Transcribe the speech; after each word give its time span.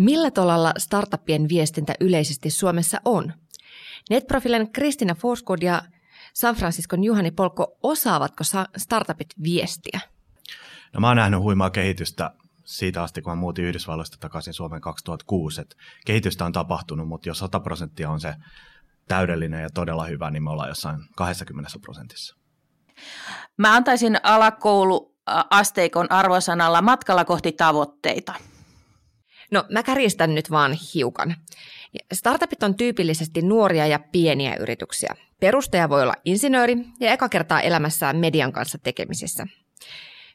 Millä 0.00 0.30
tolalla 0.30 0.72
startuppien 0.78 1.48
viestintä 1.48 1.94
yleisesti 2.00 2.50
Suomessa 2.50 3.00
on? 3.04 3.32
Netprofilen 4.10 4.72
Kristina 4.72 5.14
Forskud 5.14 5.58
ja 5.62 5.82
San 6.34 6.54
Franciscon 6.54 7.04
Juhani 7.04 7.30
Polkko, 7.30 7.78
osaavatko 7.82 8.44
startupit 8.76 9.28
viestiä? 9.42 10.00
No 10.92 11.00
mä 11.00 11.08
oon 11.08 11.16
nähnyt 11.16 11.40
huimaa 11.40 11.70
kehitystä 11.70 12.30
siitä 12.64 13.02
asti, 13.02 13.22
kun 13.22 13.32
mä 13.32 13.36
muutin 13.36 13.64
Yhdysvalloista 13.64 14.16
takaisin 14.20 14.54
Suomeen 14.54 14.82
2006. 14.82 15.60
Et 15.60 15.76
kehitystä 16.06 16.44
on 16.44 16.52
tapahtunut, 16.52 17.08
mutta 17.08 17.28
jos 17.28 17.38
100 17.38 17.60
prosenttia 17.60 18.10
on 18.10 18.20
se 18.20 18.34
täydellinen 19.08 19.62
ja 19.62 19.70
todella 19.74 20.04
hyvä, 20.04 20.30
niin 20.30 20.42
me 20.42 20.50
ollaan 20.50 20.68
jossain 20.68 21.00
20 21.16 21.70
prosentissa. 21.80 22.36
Mä 23.56 23.74
antaisin 23.74 24.16
alakouluasteikon 24.22 26.12
arvosanalla 26.12 26.82
matkalla 26.82 27.24
kohti 27.24 27.52
tavoitteita. 27.52 28.34
No 29.50 29.64
mä 29.70 29.82
kärjistän 29.82 30.34
nyt 30.34 30.50
vaan 30.50 30.76
hiukan. 30.94 31.36
Startupit 32.12 32.62
on 32.62 32.74
tyypillisesti 32.74 33.42
nuoria 33.42 33.86
ja 33.86 33.98
pieniä 34.12 34.56
yrityksiä. 34.56 35.14
Perustaja 35.40 35.88
voi 35.88 36.02
olla 36.02 36.14
insinööri 36.24 36.76
ja 37.00 37.12
eka 37.12 37.28
kertaa 37.28 37.60
elämässään 37.60 38.16
median 38.16 38.52
kanssa 38.52 38.78
tekemisissä. 38.78 39.46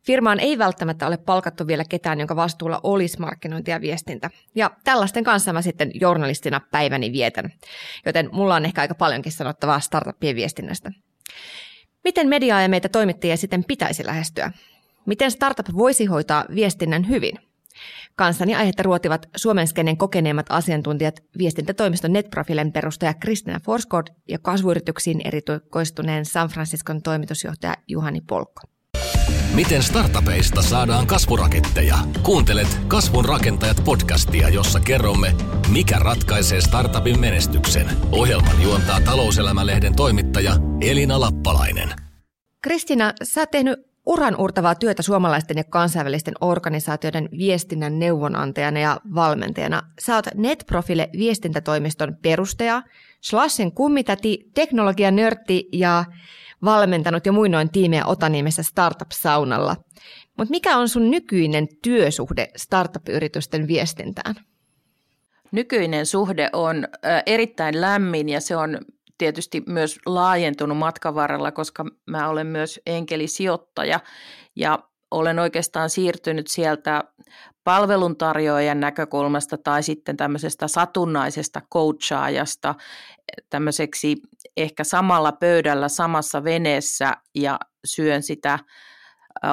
Firmaan 0.05 0.39
ei 0.39 0.57
välttämättä 0.57 1.07
ole 1.07 1.17
palkattu 1.17 1.67
vielä 1.67 1.83
ketään, 1.89 2.19
jonka 2.19 2.35
vastuulla 2.35 2.79
olisi 2.83 3.19
markkinointi 3.19 3.71
ja 3.71 3.81
viestintä. 3.81 4.29
Ja 4.55 4.71
tällaisten 4.83 5.23
kanssa 5.23 5.53
mä 5.53 5.61
sitten 5.61 5.91
journalistina 5.93 6.61
päiväni 6.71 7.11
vietän. 7.11 7.53
Joten 8.05 8.29
mulla 8.31 8.55
on 8.55 8.65
ehkä 8.65 8.81
aika 8.81 8.95
paljonkin 8.95 9.31
sanottavaa 9.31 9.79
startuppien 9.79 10.35
viestinnästä. 10.35 10.91
Miten 12.03 12.27
mediaa 12.27 12.61
ja 12.61 12.69
meitä 12.69 12.89
toimittajia 12.89 13.37
sitten 13.37 13.63
pitäisi 13.63 14.05
lähestyä? 14.05 14.51
Miten 15.05 15.31
startup 15.31 15.67
voisi 15.75 16.05
hoitaa 16.05 16.45
viestinnän 16.55 17.09
hyvin? 17.09 17.39
Kanssani 18.15 18.55
aihetta 18.55 18.83
ruotivat 18.83 19.29
Suomen 19.35 19.67
skenen 19.67 19.97
kokeneemmat 19.97 20.45
asiantuntijat 20.49 21.23
viestintätoimiston 21.37 22.13
NetProfilen 22.13 22.71
perustaja 22.71 23.13
Kristina 23.13 23.59
Forskord 23.63 24.07
ja 24.29 24.39
kasvuyrityksiin 24.39 25.21
erikoistuneen 25.25 26.25
San 26.25 26.49
Franciscon 26.49 27.01
toimitusjohtaja 27.01 27.73
Juhani 27.87 28.21
Polkko. 28.21 28.61
Miten 29.55 29.83
startupeista 29.83 30.61
saadaan 30.61 31.07
kasvuraketteja? 31.07 31.95
Kuuntelet 32.23 32.67
Kasvun 32.87 33.25
rakentajat 33.25 33.81
podcastia, 33.85 34.49
jossa 34.49 34.79
kerromme, 34.79 35.33
mikä 35.71 35.99
ratkaisee 35.99 36.61
startupin 36.61 37.19
menestyksen. 37.19 37.89
Ohjelman 38.11 38.61
juontaa 38.63 39.01
talouselämälehden 39.01 39.95
toimittaja 39.95 40.53
Elina 40.81 41.19
Lappalainen. 41.19 41.89
Kristina, 42.63 43.13
sä 43.23 43.41
oot 43.41 43.51
tehnyt 43.51 43.94
uran 44.05 44.35
urtavaa 44.41 44.75
työtä 44.75 45.01
suomalaisten 45.01 45.57
ja 45.57 45.63
kansainvälisten 45.63 46.33
organisaatioiden 46.41 47.29
viestinnän 47.37 47.99
neuvonantajana 47.99 48.79
ja 48.79 48.99
valmentajana. 49.15 49.81
Sä 49.99 50.15
oot 50.15 50.25
NetProfile 50.35 51.09
viestintätoimiston 51.17 52.17
perustaja, 52.21 52.81
Slashen 53.21 53.71
kummitäti, 53.71 54.49
teknologianörtti 54.53 55.69
ja 55.71 56.05
valmentanut 56.63 57.25
jo 57.25 57.33
muinoin 57.33 57.71
tiimejä 57.71 58.05
Otanimessä 58.05 58.63
Startup-saunalla. 58.63 59.75
Mutta 60.37 60.51
mikä 60.51 60.77
on 60.77 60.89
sun 60.89 61.11
nykyinen 61.11 61.67
työsuhde 61.81 62.47
startup-yritysten 62.55 63.67
viestintään? 63.67 64.35
Nykyinen 65.51 66.05
suhde 66.05 66.49
on 66.53 66.87
erittäin 67.25 67.81
lämmin 67.81 68.29
ja 68.29 68.41
se 68.41 68.55
on 68.55 68.77
tietysti 69.17 69.63
myös 69.67 69.99
laajentunut 70.05 70.77
matkan 70.77 71.15
varrella, 71.15 71.51
koska 71.51 71.85
mä 72.05 72.29
olen 72.29 72.47
myös 72.47 72.79
enkelisijoittaja 72.85 73.99
ja 74.55 74.79
olen 75.11 75.39
oikeastaan 75.39 75.89
siirtynyt 75.89 76.47
sieltä 76.47 77.03
palveluntarjoajan 77.63 78.79
näkökulmasta 78.79 79.57
tai 79.57 79.83
sitten 79.83 80.17
tämmöisestä 80.17 80.67
satunnaisesta 80.67 81.61
coachaajasta 81.73 82.75
tämmöiseksi 83.49 84.15
ehkä 84.57 84.83
samalla 84.83 85.31
pöydällä 85.31 85.89
samassa 85.89 86.43
veneessä 86.43 87.13
ja 87.35 87.59
syön 87.85 88.23
sitä 88.23 88.59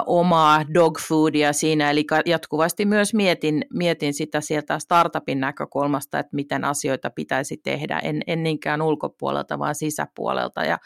omaa 0.06 0.64
dog 0.74 0.98
foodia 1.08 1.52
siinä, 1.52 1.90
eli 1.90 2.06
jatkuvasti 2.26 2.84
myös 2.84 3.14
mietin, 3.14 3.64
mietin 3.74 4.14
sitä 4.14 4.40
sieltä 4.40 4.78
startupin 4.78 5.40
näkökulmasta, 5.40 6.18
että 6.18 6.36
miten 6.36 6.64
asioita 6.64 7.10
pitäisi 7.10 7.56
tehdä, 7.56 7.98
en, 7.98 8.22
en 8.26 8.42
niinkään 8.42 8.82
ulkopuolelta, 8.82 9.58
vaan 9.58 9.74
sisäpuolelta. 9.74 10.64
Ja, 10.64 10.78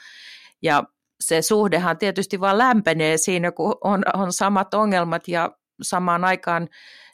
ja 0.62 0.82
se 1.20 1.42
suhdehan 1.42 1.98
tietysti 1.98 2.40
vaan 2.40 2.58
lämpenee 2.58 3.16
siinä, 3.16 3.52
kun 3.52 3.74
on, 3.84 4.02
on 4.14 4.32
samat 4.32 4.74
ongelmat 4.74 5.28
ja 5.28 5.50
samaan 5.82 6.24
aikaan 6.24 6.68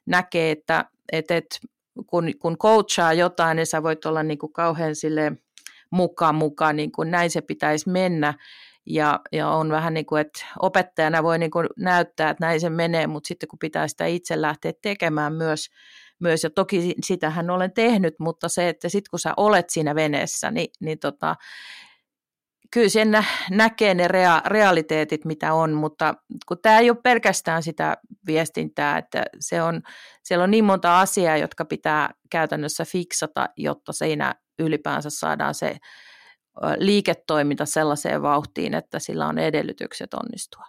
näkee, 0.06 0.50
että, 0.50 0.84
että, 1.12 1.36
että 1.36 1.56
kun, 2.06 2.30
kun 2.38 2.58
coachaa 2.58 3.12
jotain, 3.12 3.56
niin 3.56 3.66
sä 3.66 3.82
voit 3.82 4.06
olla 4.06 4.22
niin 4.22 4.38
kuin 4.38 4.52
kauhean 4.52 4.96
sille 4.96 5.32
mukaan 5.90 6.34
mukaan, 6.34 6.76
niin 6.76 6.92
kuin 6.92 7.10
näin 7.10 7.30
se 7.30 7.40
pitäisi 7.40 7.90
mennä. 7.90 8.34
Ja, 8.86 9.20
ja 9.32 9.48
on 9.48 9.70
vähän 9.70 9.94
niin 9.94 10.06
kuin, 10.06 10.20
että 10.20 10.44
opettajana 10.62 11.22
voi 11.22 11.38
niin 11.38 11.50
kuin 11.50 11.66
näyttää, 11.76 12.30
että 12.30 12.46
näin 12.46 12.60
se 12.60 12.70
menee, 12.70 13.06
mutta 13.06 13.28
sitten 13.28 13.48
kun 13.48 13.58
pitää 13.58 13.88
sitä 13.88 14.06
itse 14.06 14.40
lähteä 14.40 14.72
tekemään 14.82 15.32
myös, 15.34 15.66
myös 16.20 16.44
ja 16.44 16.50
toki 16.50 16.94
sitähän 17.04 17.50
olen 17.50 17.72
tehnyt, 17.72 18.14
mutta 18.18 18.48
se, 18.48 18.68
että 18.68 18.88
sitten 18.88 19.10
kun 19.10 19.18
sä 19.18 19.34
olet 19.36 19.70
siinä 19.70 19.94
veneessä, 19.94 20.50
niin, 20.50 20.68
niin 20.80 20.98
tota, 20.98 21.34
kyllä 22.72 22.88
sen 22.88 23.10
nä- 23.10 23.24
näkee 23.50 23.94
ne 23.94 24.08
rea- 24.08 24.42
realiteetit, 24.46 25.24
mitä 25.24 25.52
on, 25.52 25.72
mutta 25.72 26.14
kun 26.46 26.58
tämä 26.62 26.78
ei 26.78 26.90
ole 26.90 26.98
pelkästään 27.02 27.62
sitä 27.62 27.96
viestintää, 28.26 28.98
että 28.98 29.24
se 29.40 29.62
on, 29.62 29.82
siellä 30.24 30.44
on 30.44 30.50
niin 30.50 30.64
monta 30.64 31.00
asiaa, 31.00 31.36
jotka 31.36 31.64
pitää 31.64 32.10
käytännössä 32.30 32.84
fiksata, 32.84 33.48
jotta 33.56 33.92
siinä 33.92 34.34
ylipäänsä 34.58 35.10
saadaan 35.10 35.54
se 35.54 35.76
liiketoiminta 36.78 37.66
sellaiseen 37.66 38.22
vauhtiin, 38.22 38.74
että 38.74 38.98
sillä 38.98 39.26
on 39.26 39.38
edellytykset 39.38 40.14
onnistua. 40.14 40.64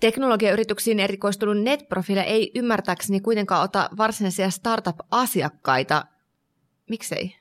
Teknologiayrityksiin 0.00 1.00
erikoistunut 1.00 1.58
netprofiile 1.62 2.20
ei 2.20 2.50
ymmärtääkseni 2.54 3.20
kuitenkaan 3.20 3.62
ota 3.62 3.90
varsinaisia 3.96 4.50
startup-asiakkaita. 4.50 6.04
Miksei? 6.90 7.36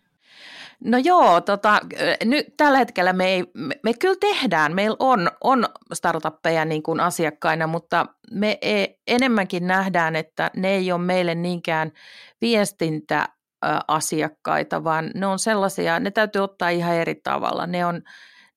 No 0.84 0.98
joo, 0.98 1.42
tota, 1.42 1.82
nyt 2.24 2.58
tällä 2.58 2.78
hetkellä 2.78 3.14
me, 3.14 3.28
ei, 3.28 3.44
me, 3.54 3.76
me 3.84 3.94
kyllä 3.94 4.16
tehdään, 4.20 4.76
meillä 4.76 4.96
on, 5.00 5.32
on 5.44 5.66
startuppeja 5.94 6.66
niin 6.66 6.84
kuin 6.84 7.00
asiakkaina, 7.00 7.68
mutta 7.68 8.06
me 8.32 8.58
ei, 8.62 9.00
enemmänkin 9.08 9.68
nähdään, 9.68 10.16
että 10.16 10.52
ne 10.56 10.76
ei 10.76 10.92
ole 10.92 11.02
meille 11.02 11.36
niinkään 11.36 11.92
viestintä 12.42 13.30
asiakkaita, 13.88 14.84
vaan 14.84 15.12
ne 15.16 15.26
on 15.26 15.40
sellaisia, 15.40 16.00
ne 16.00 16.12
täytyy 16.12 16.42
ottaa 16.42 16.70
ihan 16.70 16.96
eri 16.96 17.16
tavalla. 17.16 17.68
Ne 17.68 17.86
on, 17.86 18.02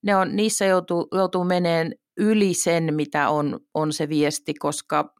ne 0.02 0.16
on, 0.16 0.36
niissä 0.36 0.64
joutuu, 0.64 1.08
joutuu 1.12 1.44
meneen 1.44 1.94
yli 2.16 2.54
sen, 2.54 2.94
mitä 2.94 3.28
on, 3.28 3.60
on 3.74 3.92
se 3.92 4.08
viesti, 4.08 4.54
koska 4.54 5.14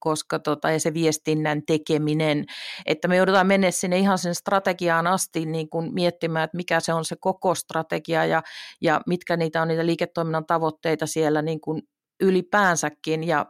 koska 0.00 0.38
tota, 0.38 0.70
ja 0.70 0.80
se 0.80 0.94
viestinnän 0.94 1.62
tekeminen, 1.66 2.44
että 2.86 3.08
me 3.08 3.16
joudutaan 3.16 3.46
mennä 3.46 3.70
sinne 3.70 3.98
ihan 3.98 4.18
sen 4.18 4.34
strategiaan 4.34 5.06
asti 5.06 5.46
niin 5.46 5.68
kuin 5.68 5.94
miettimään, 5.94 6.44
että 6.44 6.56
mikä 6.56 6.80
se 6.80 6.92
on 6.92 7.04
se 7.04 7.16
koko 7.20 7.54
strategia 7.54 8.24
ja, 8.24 8.42
ja 8.80 9.00
mitkä 9.06 9.36
niitä 9.36 9.62
on 9.62 9.68
niitä 9.68 9.86
liiketoiminnan 9.86 10.46
tavoitteita 10.46 11.06
siellä 11.06 11.42
niin 11.42 11.60
kuin 11.60 11.82
ylipäänsäkin. 12.20 13.24
Ja, 13.24 13.46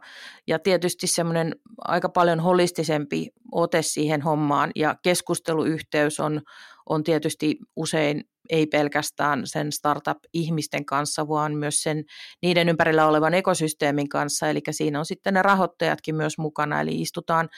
ja 0.47 0.59
tietysti 0.59 1.07
semmoinen 1.07 1.55
aika 1.77 2.09
paljon 2.09 2.39
holistisempi 2.39 3.27
ote 3.51 3.81
siihen 3.81 4.21
hommaan. 4.21 4.71
Ja 4.75 4.95
keskusteluyhteys 5.03 6.19
on, 6.19 6.41
on 6.89 7.03
tietysti 7.03 7.57
usein 7.75 8.23
ei 8.49 8.67
pelkästään 8.67 9.41
sen 9.47 9.71
startup-ihmisten 9.71 10.85
kanssa, 10.85 11.27
vaan 11.27 11.55
myös 11.55 11.83
sen 11.83 12.03
niiden 12.41 12.69
ympärillä 12.69 13.07
olevan 13.07 13.33
ekosysteemin 13.33 14.09
kanssa, 14.09 14.49
eli 14.49 14.61
siinä 14.71 14.99
on 14.99 15.05
sitten 15.05 15.33
ne 15.33 15.41
rahoittajatkin 15.41 16.15
myös 16.15 16.37
mukana, 16.37 16.81
eli 16.81 17.01
istutaan 17.01 17.49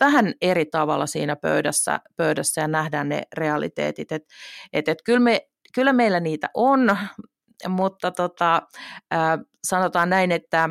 vähän 0.00 0.34
eri 0.40 0.66
tavalla 0.66 1.06
siinä 1.06 1.36
pöydässä, 1.36 2.00
pöydässä 2.16 2.60
ja 2.60 2.68
nähdään 2.68 3.08
ne 3.08 3.22
realiteetit, 3.36 4.12
että 4.12 4.34
et, 4.72 4.88
et 4.88 4.98
kyllä, 5.04 5.20
me, 5.20 5.48
kyllä 5.74 5.92
meillä 5.92 6.20
niitä 6.20 6.50
on, 6.54 6.96
mutta 7.68 8.10
tota, 8.10 8.62
sanotaan 9.64 10.10
näin, 10.10 10.32
että 10.32 10.68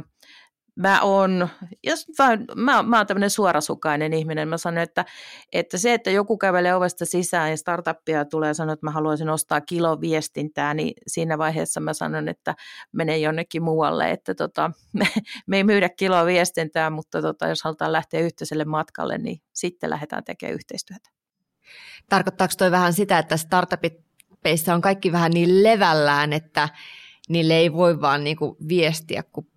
mä 0.76 1.02
oon, 1.02 1.50
jos 1.84 2.06
vaan, 2.20 2.46
mä, 2.56 2.84
mä 2.84 2.98
oon 2.98 3.08
tämmöinen 3.08 3.30
suorasukainen 3.30 4.14
ihminen, 4.14 4.48
mä 4.48 4.58
sanon, 4.58 4.84
että, 4.84 5.06
että 5.54 5.78
se, 5.78 5.94
että 5.94 6.12
joku 6.12 6.38
kävelee 6.38 6.76
ovesta 6.76 7.06
sisään 7.06 7.50
ja 7.50 7.58
startuppia 7.58 8.26
tulee 8.26 8.48
ja 8.48 8.54
sanoo, 8.54 8.74
että 8.74 8.86
mä 8.86 8.92
haluaisin 8.92 9.30
ostaa 9.30 9.62
kilo 9.62 10.02
viestintää, 10.02 10.74
niin 10.74 10.94
siinä 11.08 11.38
vaiheessa 11.38 11.80
mä 11.80 11.94
sanon, 11.94 12.28
että 12.28 12.56
menee 12.92 13.18
jonnekin 13.18 13.64
muualle, 13.64 14.12
että 14.12 14.36
tota, 14.36 14.72
me, 14.94 15.08
me 15.48 15.58
ei 15.58 15.64
myydä 15.64 15.90
kilo 15.90 16.26
viestintää, 16.26 16.90
mutta 16.90 17.22
tota, 17.22 17.48
jos 17.48 17.64
halutaan 17.64 17.92
lähteä 17.92 18.20
yhteiselle 18.20 18.66
matkalle, 18.66 19.18
niin 19.18 19.42
sitten 19.54 19.90
lähdetään 19.90 20.24
tekemään 20.24 20.56
yhteistyötä. 20.56 21.10
Tarkoittaako 22.10 22.54
toi 22.58 22.72
vähän 22.72 22.94
sitä, 22.94 23.20
että 23.20 23.38
startupit 23.38 23.94
on 24.74 24.82
kaikki 24.82 25.12
vähän 25.12 25.32
niin 25.32 25.64
levällään, 25.64 26.34
että 26.34 26.70
niille 27.30 27.54
ei 27.54 27.74
voi 27.74 28.02
vaan 28.02 28.24
niinku 28.24 28.58
viestiä, 28.68 29.24
kun 29.24 29.48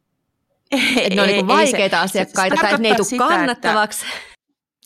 että 0.96 1.14
ne 1.14 1.22
on 1.22 1.28
niinku 1.28 1.46
vaikeita 1.46 1.96
se, 1.96 2.02
asiakkaita 2.02 2.56
se 2.56 2.62
tai 2.62 2.70
että 2.70 2.82
ne 2.82 2.88
ei 2.88 2.94
tule 2.94 3.18
kannattavaksi. 3.18 4.06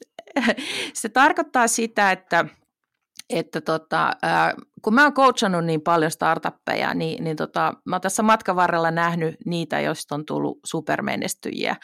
se 0.93 1.09
tarkoittaa 1.09 1.69
sitä, 1.69 2.13
että 2.13 2.45
että 3.31 3.61
tota, 3.61 4.13
kun 4.83 4.95
mä 4.95 5.03
oon 5.03 5.15
coachannut 5.15 5.65
niin 5.65 5.81
paljon 5.81 6.11
startuppeja, 6.11 6.95
niin, 6.95 7.25
niin 7.25 7.37
tota, 7.37 7.75
mä 7.85 7.97
oon 7.97 8.01
tässä 8.01 8.23
matkan 8.23 8.57
varrella 8.57 8.91
nähnyt 8.91 9.35
niitä, 9.47 9.81
joista 9.81 10.15
on 10.15 10.27
tullut 10.27 10.59
supermenestyjiä 10.67 11.77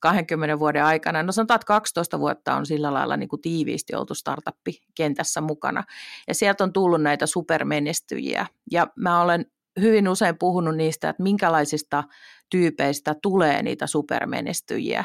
20 0.00 0.58
vuoden 0.58 0.84
aikana. 0.84 1.22
No 1.22 1.32
sanotaan, 1.32 1.56
että 1.56 1.66
12 1.66 2.18
vuotta 2.18 2.54
on 2.54 2.66
sillä 2.66 2.94
lailla 2.94 3.16
niin 3.16 3.28
kuin 3.28 3.42
tiiviisti 3.42 3.94
oltu 3.94 4.14
startup-kentässä 4.14 5.40
mukana. 5.40 5.84
Ja 6.28 6.34
sieltä 6.34 6.64
on 6.64 6.72
tullut 6.72 7.02
näitä 7.02 7.26
supermenestyjiä. 7.26 8.46
Ja 8.70 8.86
mä 8.96 9.20
olen 9.20 9.46
hyvin 9.80 10.08
usein 10.08 10.38
puhunut 10.38 10.76
niistä, 10.76 11.08
että 11.08 11.22
minkälaisista 11.22 12.04
tyypeistä 12.50 13.14
tulee 13.22 13.62
niitä 13.62 13.86
supermenestyjiä. 13.86 15.04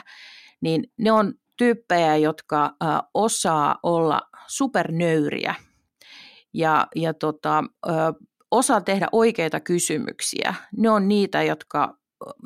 Niin 0.62 0.84
ne 0.98 1.12
on 1.12 1.34
tyyppejä, 1.58 2.18
jotka 2.18 2.76
osaa 3.14 3.80
olla 3.84 4.22
supernöyriä 4.48 5.56
ja, 6.54 6.88
ja 6.96 7.14
tota, 7.14 7.64
osaa 8.52 8.82
tehdä 8.82 9.08
oikeita 9.12 9.60
kysymyksiä. 9.60 10.54
Ne 10.78 10.90
on 10.90 11.08
niitä, 11.08 11.44
jotka 11.44 11.98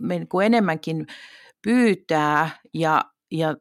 niin 0.01 0.27
kuin 0.27 0.45
enemmänkin 0.45 1.07
pyytää 1.63 2.49
ja, 2.73 3.05
ja 3.31 3.55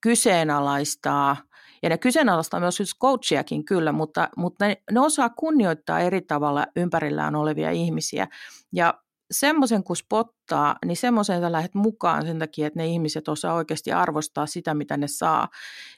kyseenalaistaa. 0.00 1.36
Ja 1.82 1.88
ne 1.88 1.98
kyseenalaistaa 1.98 2.60
myös 2.60 2.76
siis 2.76 2.98
coachiakin 2.98 3.64
kyllä, 3.64 3.92
mutta, 3.92 4.28
mutta 4.36 4.66
ne, 4.66 4.82
ne 4.90 5.00
osaa 5.00 5.28
kunnioittaa 5.28 6.00
eri 6.00 6.22
tavalla 6.22 6.66
ympärillään 6.76 7.34
olevia 7.36 7.70
ihmisiä. 7.70 8.28
Ja 8.72 8.94
semmoisen 9.30 9.84
kun 9.84 9.96
spottaa, 9.96 10.76
niin 10.84 10.96
semmoisen 10.96 11.40
sä 11.40 11.52
lähdet 11.52 11.74
mukaan 11.74 12.26
sen 12.26 12.38
takia, 12.38 12.66
että 12.66 12.78
ne 12.78 12.86
ihmiset 12.86 13.28
osaa 13.28 13.54
oikeasti 13.54 13.92
arvostaa 13.92 14.46
sitä, 14.46 14.74
mitä 14.74 14.96
ne 14.96 15.08
saa. 15.08 15.48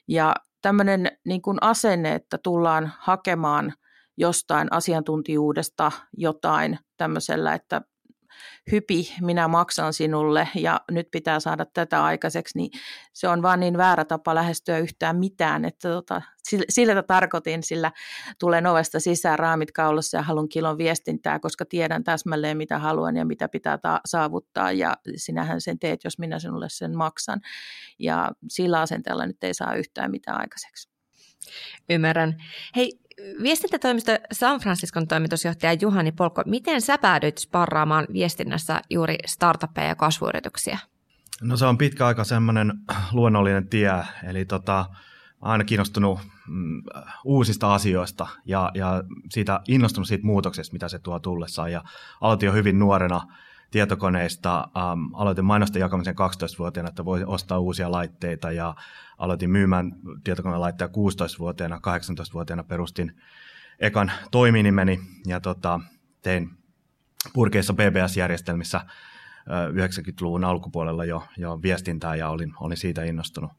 Ja 0.08 0.34
tämmöinen 0.62 1.18
niin 1.24 1.42
kuin 1.42 1.58
asenne, 1.60 2.14
että 2.14 2.38
tullaan 2.38 2.92
hakemaan 2.98 3.72
jostain 4.16 4.68
asiantuntijuudesta 4.70 5.92
jotain 6.16 6.78
tämmöisellä, 6.96 7.54
että 7.54 7.82
hypi, 8.72 9.14
minä 9.20 9.48
maksan 9.48 9.92
sinulle 9.92 10.48
ja 10.54 10.80
nyt 10.90 11.08
pitää 11.10 11.40
saada 11.40 11.64
tätä 11.64 12.04
aikaiseksi, 12.04 12.58
niin 12.58 12.70
se 13.12 13.28
on 13.28 13.42
vaan 13.42 13.60
niin 13.60 13.76
väärä 13.76 14.04
tapa 14.04 14.34
lähestyä 14.34 14.78
yhtään 14.78 15.16
mitään, 15.16 15.64
että 15.64 15.88
tota, 15.88 16.22
sillä, 16.68 17.02
tarkoitin, 17.02 17.62
sillä 17.62 17.92
tulen 18.38 18.66
ovesta 18.66 19.00
sisään 19.00 19.38
raamit 19.38 19.72
kaulassa 19.72 20.16
ja 20.16 20.22
haluan 20.22 20.48
kilon 20.48 20.78
viestintää, 20.78 21.38
koska 21.38 21.64
tiedän 21.64 22.04
täsmälleen 22.04 22.56
mitä 22.56 22.78
haluan 22.78 23.16
ja 23.16 23.24
mitä 23.24 23.48
pitää 23.48 23.78
ta- 23.78 24.00
saavuttaa 24.04 24.72
ja 24.72 24.96
sinähän 25.16 25.60
sen 25.60 25.78
teet, 25.78 26.04
jos 26.04 26.18
minä 26.18 26.38
sinulle 26.38 26.66
sen 26.68 26.96
maksan 26.96 27.40
ja 27.98 28.30
sillä 28.48 28.80
asenteella 28.80 29.26
nyt 29.26 29.44
ei 29.44 29.54
saa 29.54 29.74
yhtään 29.74 30.10
mitään 30.10 30.40
aikaiseksi. 30.40 30.88
Ymmärrän. 31.90 32.36
Hei, 32.76 32.92
viestintätoimisto 33.42 34.12
San 34.32 34.60
Franciscon 34.60 35.08
toimitusjohtaja 35.08 35.76
Juhani 35.80 36.12
Polko, 36.12 36.42
miten 36.46 36.80
sä 36.80 36.98
päädyit 36.98 37.38
sparraamaan 37.38 38.06
viestinnässä 38.12 38.80
juuri 38.90 39.16
startuppeja 39.26 39.88
ja 39.88 39.94
kasvuyrityksiä? 39.94 40.78
No 41.42 41.56
se 41.56 41.66
on 41.66 41.78
pitkä 41.78 42.06
aika 42.06 42.24
semmoinen 42.24 42.72
luonnollinen 43.12 43.68
tie, 43.68 43.92
eli 44.28 44.44
tota, 44.44 44.86
aina 45.40 45.64
kiinnostunut 45.64 46.18
mm, 46.48 46.82
uusista 47.24 47.74
asioista 47.74 48.26
ja, 48.44 48.70
ja 48.74 49.02
siitä 49.30 49.60
innostunut 49.68 50.08
siitä 50.08 50.26
muutoksesta, 50.26 50.72
mitä 50.72 50.88
se 50.88 50.98
tuo 50.98 51.18
tullessaan. 51.18 51.72
Ja 51.72 51.84
aloitin 52.20 52.46
jo 52.46 52.52
hyvin 52.52 52.78
nuorena 52.78 53.20
tietokoneista. 53.70 54.58
Ähm, 54.58 55.14
aloitin 55.14 55.44
mainosten 55.44 55.80
jakamisen 55.80 56.14
12-vuotiaana, 56.14 56.88
että 56.88 57.04
voi 57.04 57.24
ostaa 57.24 57.58
uusia 57.58 57.90
laitteita 57.90 58.52
ja 58.52 58.74
aloitin 59.18 59.50
myymään 59.50 59.92
tietokonelaitteja 60.24 60.88
16-vuotiaana, 60.88 61.76
18-vuotiaana 61.76 62.64
perustin 62.64 63.20
ekan 63.78 64.12
toiminimeni 64.30 65.00
ja 65.26 65.40
tota, 65.40 65.80
tein 66.22 66.50
purkeissa 67.32 67.74
BBS-järjestelmissä 67.74 68.80
90-luvun 69.72 70.44
alkupuolella 70.44 71.04
jo, 71.04 71.24
jo 71.36 71.62
viestintää 71.62 72.16
ja 72.16 72.28
olin, 72.28 72.52
olin 72.60 72.76
siitä 72.76 73.04
innostunut. 73.04 73.50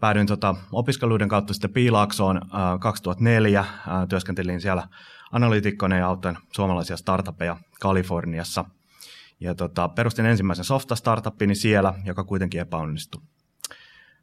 Päädyin 0.00 0.26
tota, 0.26 0.54
opiskeluiden 0.72 1.28
kautta 1.28 1.54
sitten 1.54 1.72
Piilaaksoon 1.72 2.36
äh, 2.36 2.80
2004. 2.80 3.60
Äh, 3.60 3.66
työskentelin 4.08 4.60
siellä 4.60 4.88
analyytikkona 5.32 5.96
ja 5.96 6.06
auttaen 6.06 6.38
suomalaisia 6.52 6.96
startupeja 6.96 7.56
Kaliforniassa. 7.80 8.64
Ja 9.40 9.54
tota, 9.54 9.88
perustin 9.88 10.26
ensimmäisen 10.26 10.64
softa-startupini 10.64 11.54
siellä, 11.54 11.94
joka 12.04 12.24
kuitenkin 12.24 12.60
epäonnistui. 12.60 13.20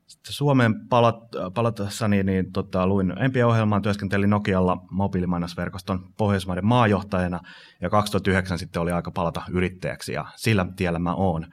Sitten 0.07 0.33
Suomeen 0.33 0.87
palat, 0.89 1.19
palatessani 1.53 2.23
niin, 2.23 2.51
tota, 2.51 2.87
luin 2.87 3.07
MPA-ohjelmaan, 3.07 3.81
työskentelin 3.81 4.29
Nokialla 4.29 4.77
mobiilimainosverkoston 4.91 6.13
Pohjoismaiden 6.17 6.65
maajohtajana 6.65 7.39
ja 7.81 7.89
2009 7.89 8.59
sitten 8.59 8.81
oli 8.81 8.91
aika 8.91 9.11
palata 9.11 9.41
yrittäjäksi 9.51 10.13
ja 10.13 10.25
sillä 10.35 10.65
tiellä 10.75 10.99
mä 10.99 11.15
oon. 11.15 11.45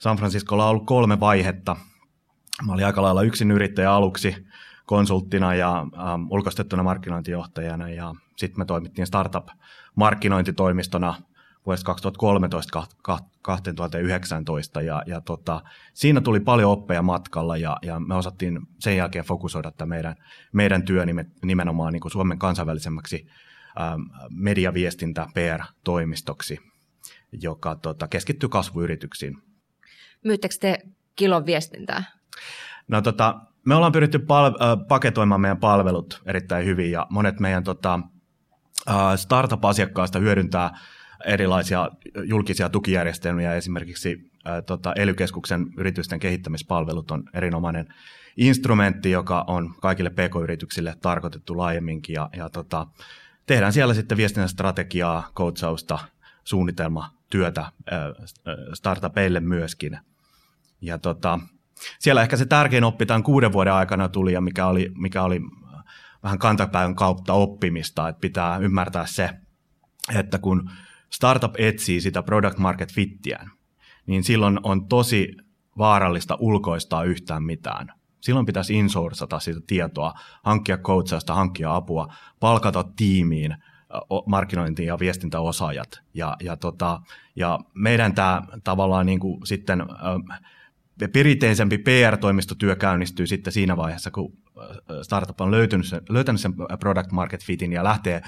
San 0.00 0.16
Franciscolla 0.16 0.64
on 0.64 0.70
ollut 0.70 0.86
kolme 0.86 1.20
vaihetta. 1.20 1.76
Mä 2.66 2.72
olin 2.72 2.86
aika 2.86 3.02
lailla 3.02 3.22
yksin 3.22 3.50
yrittäjä 3.50 3.92
aluksi 3.92 4.46
konsulttina 4.86 5.54
ja 5.54 5.78
ähm, 5.78 6.22
ulkoistettuna 6.30 6.82
markkinointijohtajana 6.82 7.88
ja 7.88 8.14
sitten 8.36 8.60
me 8.60 8.64
toimittiin 8.64 9.06
startup-markkinointitoimistona 9.06 11.14
vuodesta 11.66 11.86
2013 11.86 12.86
2019 13.42 14.82
ja, 14.82 15.02
ja 15.06 15.20
tota, 15.20 15.62
siinä 15.94 16.20
tuli 16.20 16.40
paljon 16.40 16.70
oppeja 16.70 17.02
matkalla 17.02 17.56
ja, 17.56 17.76
ja 17.82 18.00
me 18.00 18.14
osattiin 18.14 18.60
sen 18.78 18.96
jälkeen 18.96 19.24
fokusoida 19.24 19.70
tämä 19.70 19.88
meidän, 19.88 20.16
meidän 20.52 20.82
työ 20.82 21.04
nimenomaan 21.42 21.92
niin 21.92 22.00
kuin 22.00 22.12
Suomen 22.12 22.38
kansainvälisemmäksi 22.38 23.26
ähm, 23.80 24.00
mediaviestintä 24.30 25.26
PR-toimistoksi, 25.34 26.58
joka 27.32 27.74
tota, 27.74 28.08
keskittyy 28.08 28.48
kasvuyrityksiin. 28.48 29.36
Myyttekö 30.24 30.54
te 30.60 30.78
kilon 31.16 31.46
viestintää? 31.46 32.04
No 32.88 33.02
tota, 33.02 33.40
me 33.66 33.74
ollaan 33.74 33.92
pyritty 33.92 34.18
pal- 34.18 34.62
äh, 34.62 34.86
paketoimaan 34.88 35.40
meidän 35.40 35.60
palvelut 35.60 36.22
erittäin 36.26 36.66
hyvin 36.66 36.90
ja 36.90 37.06
monet 37.10 37.40
meidän 37.40 37.64
tota, 37.64 38.00
äh, 38.88 38.96
startup-asiakkaista 39.16 40.18
hyödyntää 40.18 40.78
erilaisia 41.26 41.90
julkisia 42.24 42.68
tukijärjestelmiä, 42.68 43.54
esimerkiksi 43.54 44.30
tota, 44.66 44.92
ely 44.92 45.14
yritysten 45.76 46.20
kehittämispalvelut 46.20 47.10
on 47.10 47.24
erinomainen 47.34 47.94
instrumentti, 48.36 49.10
joka 49.10 49.44
on 49.46 49.74
kaikille 49.80 50.10
pk-yrityksille 50.10 50.96
tarkoitettu 51.02 51.58
laajemminkin, 51.58 52.14
ja, 52.14 52.30
ja 52.36 52.48
tota, 52.48 52.86
tehdään 53.46 53.72
siellä 53.72 53.94
sitten 53.94 54.18
viestinnän 54.18 54.48
strategiaa, 54.48 55.30
coachausta, 55.36 55.98
suunnitelmatyötä 56.44 57.60
ää, 57.60 57.72
startupeille 58.72 59.40
myöskin. 59.40 59.98
Ja 60.80 60.98
tota, 60.98 61.38
siellä 61.98 62.22
ehkä 62.22 62.36
se 62.36 62.46
tärkein 62.46 62.84
oppi 62.84 63.06
tämän 63.06 63.22
kuuden 63.22 63.52
vuoden 63.52 63.72
aikana 63.72 64.08
tuli, 64.08 64.32
ja 64.32 64.40
mikä 64.40 64.66
oli, 64.66 64.92
mikä 64.94 65.22
oli 65.22 65.40
vähän 66.22 66.38
kantapään 66.38 66.94
kautta 66.94 67.32
oppimista, 67.32 68.08
että 68.08 68.20
pitää 68.20 68.58
ymmärtää 68.58 69.06
se, 69.06 69.30
että 70.14 70.38
kun 70.38 70.70
startup 71.14 71.52
etsii 71.58 72.00
sitä 72.00 72.22
product 72.22 72.58
market 72.58 72.92
fittiään, 72.92 73.50
niin 74.06 74.24
silloin 74.24 74.58
on 74.62 74.88
tosi 74.88 75.36
vaarallista 75.78 76.36
ulkoistaa 76.40 77.04
yhtään 77.04 77.42
mitään. 77.42 77.88
Silloin 78.20 78.46
pitäisi 78.46 78.74
insourcata 78.74 79.40
sitä 79.40 79.60
tietoa, 79.66 80.12
hankkia 80.44 80.78
coachausta, 80.78 81.34
hankkia 81.34 81.74
apua, 81.74 82.14
palkata 82.40 82.84
tiimiin 82.96 83.56
markkinointi- 84.26 84.84
ja 84.84 84.98
viestintäosaajat. 84.98 86.00
Ja, 86.14 86.36
ja, 86.42 86.56
tota, 86.56 87.00
ja 87.36 87.58
meidän 87.74 88.14
tämä 88.14 88.42
tavallaan 88.64 89.06
niin 89.06 89.20
kuin 89.20 89.46
sitten 89.46 89.82
perinteisempi 91.12 91.78
PR-toimistotyö 91.78 92.76
käynnistyy 92.76 93.26
sitten 93.26 93.52
siinä 93.52 93.76
vaiheessa, 93.76 94.10
kun 94.10 94.32
startup 95.02 95.40
on 95.40 95.50
löytynyt 95.50 95.86
sen, 95.86 96.00
löytänyt 96.08 96.40
sen 96.40 96.54
product 96.80 97.12
market 97.12 97.44
fitin 97.44 97.72
ja 97.72 97.84
lähtee 97.84 98.22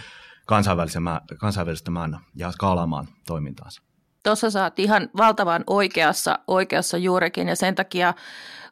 kansainvälistämään 0.47 2.21
ja 2.35 2.53
skaalaamaan 2.53 3.09
toimintaansa. 3.27 3.83
Tuossa 4.23 4.51
sä 4.51 4.63
oot 4.63 4.79
ihan 4.79 5.11
valtavan 5.17 5.65
oikeassa, 5.67 6.39
oikeassa 6.47 6.97
juurikin 6.97 7.49
ja 7.49 7.57
sen 7.57 7.75
takia 7.75 8.15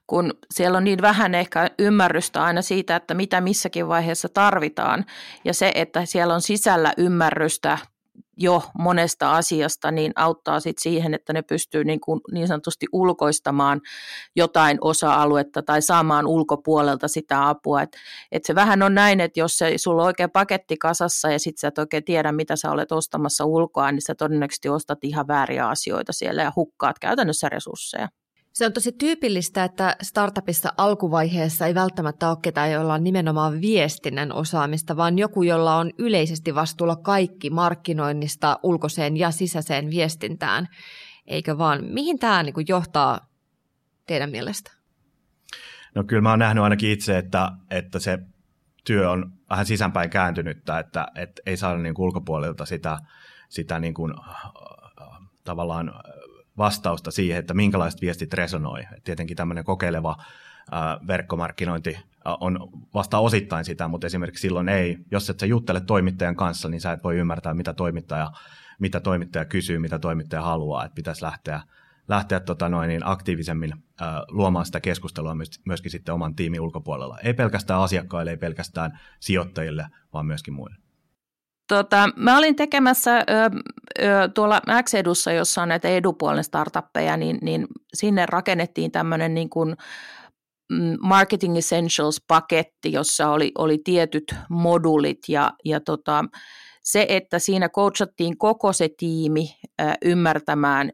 kun 0.07 0.35
siellä 0.51 0.79
on 0.79 0.85
niin 0.85 1.03
vähän 1.03 1.35
ehkä 1.35 1.71
ymmärrystä 1.79 2.45
aina 2.45 2.63
siitä, 2.63 2.97
että 2.97 3.15
mitä 3.15 3.41
missäkin 3.41 3.89
vaiheessa 3.89 4.29
tarvitaan. 4.29 5.05
Ja 5.45 5.55
se, 5.55 5.73
että 5.75 6.07
siellä 6.07 6.35
on 6.35 6.43
sisällä 6.43 6.93
ymmärrystä 6.97 7.79
jo 8.37 8.63
monesta 8.79 9.33
asiasta, 9.33 9.91
niin 9.91 10.13
auttaa 10.17 10.61
sit 10.61 10.79
siihen, 10.79 11.15
että 11.15 11.33
ne 11.33 11.43
pystyy 11.43 11.85
niin, 11.85 12.01
kuin 12.01 12.21
niin 12.33 12.49
sanotusti 12.49 12.87
ulkoistamaan 12.93 13.81
jotain 14.37 14.79
osa-aluetta 14.81 15.63
tai 15.63 15.83
saamaan 15.83 16.27
ulkopuolelta 16.27 17.09
sitä 17.09 17.49
apua. 17.49 17.83
Et, 17.83 17.97
et 18.33 18.45
se 18.45 18.55
vähän 18.55 18.83
on 18.83 18.95
näin, 18.95 19.21
että 19.21 19.41
jos 19.41 19.59
se, 19.59 19.73
sulla 19.77 20.03
on 20.03 20.07
oikein 20.07 20.31
paketti 20.31 20.77
kasassa 20.77 21.33
ja 21.33 21.39
sitten 21.39 21.61
sä 21.61 21.69
et 21.69 21.79
oikein 21.79 22.05
tiedä, 22.05 22.33
mitä 22.33 22.57
sä 22.57 22.71
olet 22.71 22.93
ostamassa 22.93 23.45
ulkoa, 23.45 23.93
niin 23.93 24.03
sä 24.03 24.15
todennäköisesti 24.15 24.69
ostat 24.69 25.05
ihan 25.05 25.29
vääriä 25.29 25.69
asioita 25.69 26.13
siellä 26.13 26.43
ja 26.43 26.53
hukkaat 26.57 26.99
käytännössä 26.99 27.49
resursseja. 27.49 28.09
Se 28.55 28.67
on 28.67 28.73
tosi 28.73 28.93
tyypillistä, 28.93 29.65
että 29.65 29.97
startupissa 30.03 30.73
alkuvaiheessa 30.77 31.67
ei 31.67 31.75
välttämättä 31.75 32.29
ole 32.29 32.39
ketään, 32.43 32.73
jolla 32.73 32.95
on 32.95 33.05
nimenomaan 33.05 33.61
viestinnän 33.61 34.33
osaamista, 34.33 34.97
vaan 34.97 35.19
joku, 35.19 35.43
jolla 35.43 35.77
on 35.77 35.91
yleisesti 35.99 36.55
vastuulla 36.55 36.97
kaikki 36.97 37.51
markkinoinnista 37.51 38.59
ulkoiseen 38.63 39.17
ja 39.17 39.31
sisäiseen 39.31 39.91
viestintään. 39.91 40.69
Eikö 41.27 41.59
vaan? 41.59 41.85
Mihin 41.85 42.19
tämä 42.19 42.43
niin 42.43 42.55
johtaa 42.69 43.29
teidän 44.07 44.31
mielestä? 44.31 44.73
No 45.95 46.05
kyllä 46.05 46.23
mä 46.23 46.31
oon 46.31 46.39
nähnyt 46.39 46.65
ainakin 46.65 46.91
itse, 46.91 47.19
että, 47.19 47.51
että 47.71 47.99
se 47.99 48.19
työ 48.85 49.11
on 49.11 49.33
vähän 49.51 49.67
sisäänpäin 49.67 50.11
kääntynyttä, 50.11 50.79
että, 50.79 51.07
että 51.15 51.43
ei 51.47 51.57
saada 51.57 51.79
niin 51.79 51.95
kuin 51.95 52.05
ulkopuolelta 52.05 52.67
sitä, 52.67 52.99
sitä 53.49 53.81
niin 53.81 53.95
kuin, 53.95 54.15
tavallaan 55.45 55.93
vastausta 56.59 57.11
siihen, 57.11 57.39
että 57.39 57.55
minkälaiset 57.55 58.01
viestit 58.01 58.35
resonoi. 58.35 58.83
Tietenkin 59.05 59.37
tämmöinen 59.37 59.65
kokeileva 59.65 60.17
verkkomarkkinointi 61.07 61.99
on 62.41 62.59
vasta 62.95 63.19
osittain 63.19 63.65
sitä, 63.65 63.89
mutta 63.89 64.07
esimerkiksi 64.07 64.43
silloin 64.43 64.69
ei, 64.69 64.99
jos 65.11 65.31
et 65.31 65.41
sä 65.41 65.47
juttele 65.47 65.81
toimittajan 65.81 66.37
kanssa, 66.37 66.69
niin 66.69 66.81
sä 66.81 66.93
et 66.93 67.05
voi 67.05 67.17
ymmärtää, 67.17 67.55
mitä 67.55 67.73
toimittaja, 67.73 68.31
mitä 68.79 69.01
toimittaja 69.01 69.45
kysyy, 69.45 69.79
mitä 69.79 69.99
toimittaja 69.99 70.43
haluaa, 70.43 70.85
että 70.85 70.95
pitäisi 70.95 71.23
lähteä, 71.23 71.61
lähteä 72.09 72.41
tota 72.41 72.69
noin, 72.69 72.89
niin 72.89 73.07
aktiivisemmin 73.07 73.73
äh, 73.73 74.09
luomaan 74.29 74.67
sitä 74.67 74.81
keskustelua 74.81 75.37
myöskin 75.65 75.91
sitten 75.91 76.15
oman 76.15 76.35
tiimin 76.35 76.61
ulkopuolella. 76.61 77.19
Ei 77.19 77.35
pelkästään 77.35 77.81
asiakkaille, 77.81 78.31
ei 78.31 78.37
pelkästään 78.37 79.01
sijoittajille, 79.21 79.87
vaan 80.13 80.27
myöskin 80.27 80.55
muille. 80.55 80.84
Tota, 81.69 82.09
mä 82.17 82.39
olin 82.39 82.57
tekemässä 82.57 83.19
ö, 83.19 83.23
ö, 83.99 84.29
tuolla 84.35 84.61
X-Edussa, 84.83 85.33
jossa 85.33 85.63
on 85.63 85.69
näitä 85.69 85.89
edupuolen 85.89 86.45
startuppeja, 86.45 87.17
niin, 87.17 87.39
niin 87.43 87.67
sinne 87.95 88.27
rakennettiin 88.27 88.93
tämmöinen 88.93 89.35
niin 89.35 89.51
kuin 89.51 89.77
mm, 90.73 90.97
Marketing 91.01 91.57
Essentials-paketti, 91.57 92.93
jossa 92.93 93.29
oli, 93.29 93.53
oli 93.59 93.79
tietyt 93.85 94.35
modulit 94.49 95.19
ja, 95.29 95.53
ja 95.65 95.81
tota, 95.81 96.25
se, 96.83 97.07
että 97.09 97.39
siinä 97.39 97.69
coachattiin 97.69 98.39
koko 98.39 98.73
se 98.73 98.89
tiimi 98.99 99.55
ö, 99.83 99.85
ymmärtämään 100.05 100.91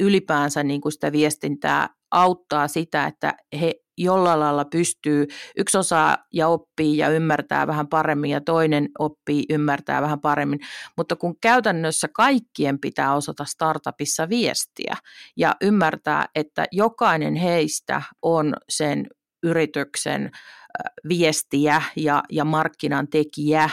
ylipäänsä 0.00 0.62
niin 0.62 0.80
kuin 0.80 0.92
sitä 0.92 1.12
viestintää 1.12 1.88
auttaa 2.10 2.68
sitä, 2.68 3.06
että 3.06 3.34
he 3.60 3.74
jollain 3.98 4.40
lailla 4.40 4.64
pystyy, 4.64 5.26
yksi 5.56 5.78
osaa 5.78 6.16
ja 6.32 6.48
oppii 6.48 6.96
ja 6.96 7.08
ymmärtää 7.08 7.66
vähän 7.66 7.88
paremmin 7.88 8.30
ja 8.30 8.40
toinen 8.40 8.88
oppii, 8.98 9.44
ymmärtää 9.50 10.02
vähän 10.02 10.20
paremmin, 10.20 10.60
mutta 10.96 11.16
kun 11.16 11.34
käytännössä 11.40 12.08
kaikkien 12.12 12.80
pitää 12.80 13.14
osata 13.14 13.44
startupissa 13.44 14.28
viestiä 14.28 14.96
ja 15.36 15.54
ymmärtää, 15.60 16.26
että 16.34 16.64
jokainen 16.72 17.34
heistä 17.34 18.02
on 18.22 18.54
sen 18.68 19.06
yrityksen 19.42 20.30
viestiä 21.08 21.82
ja, 21.96 22.22
ja 22.32 22.44
markkinan 22.44 23.08
tekijä 23.08 23.70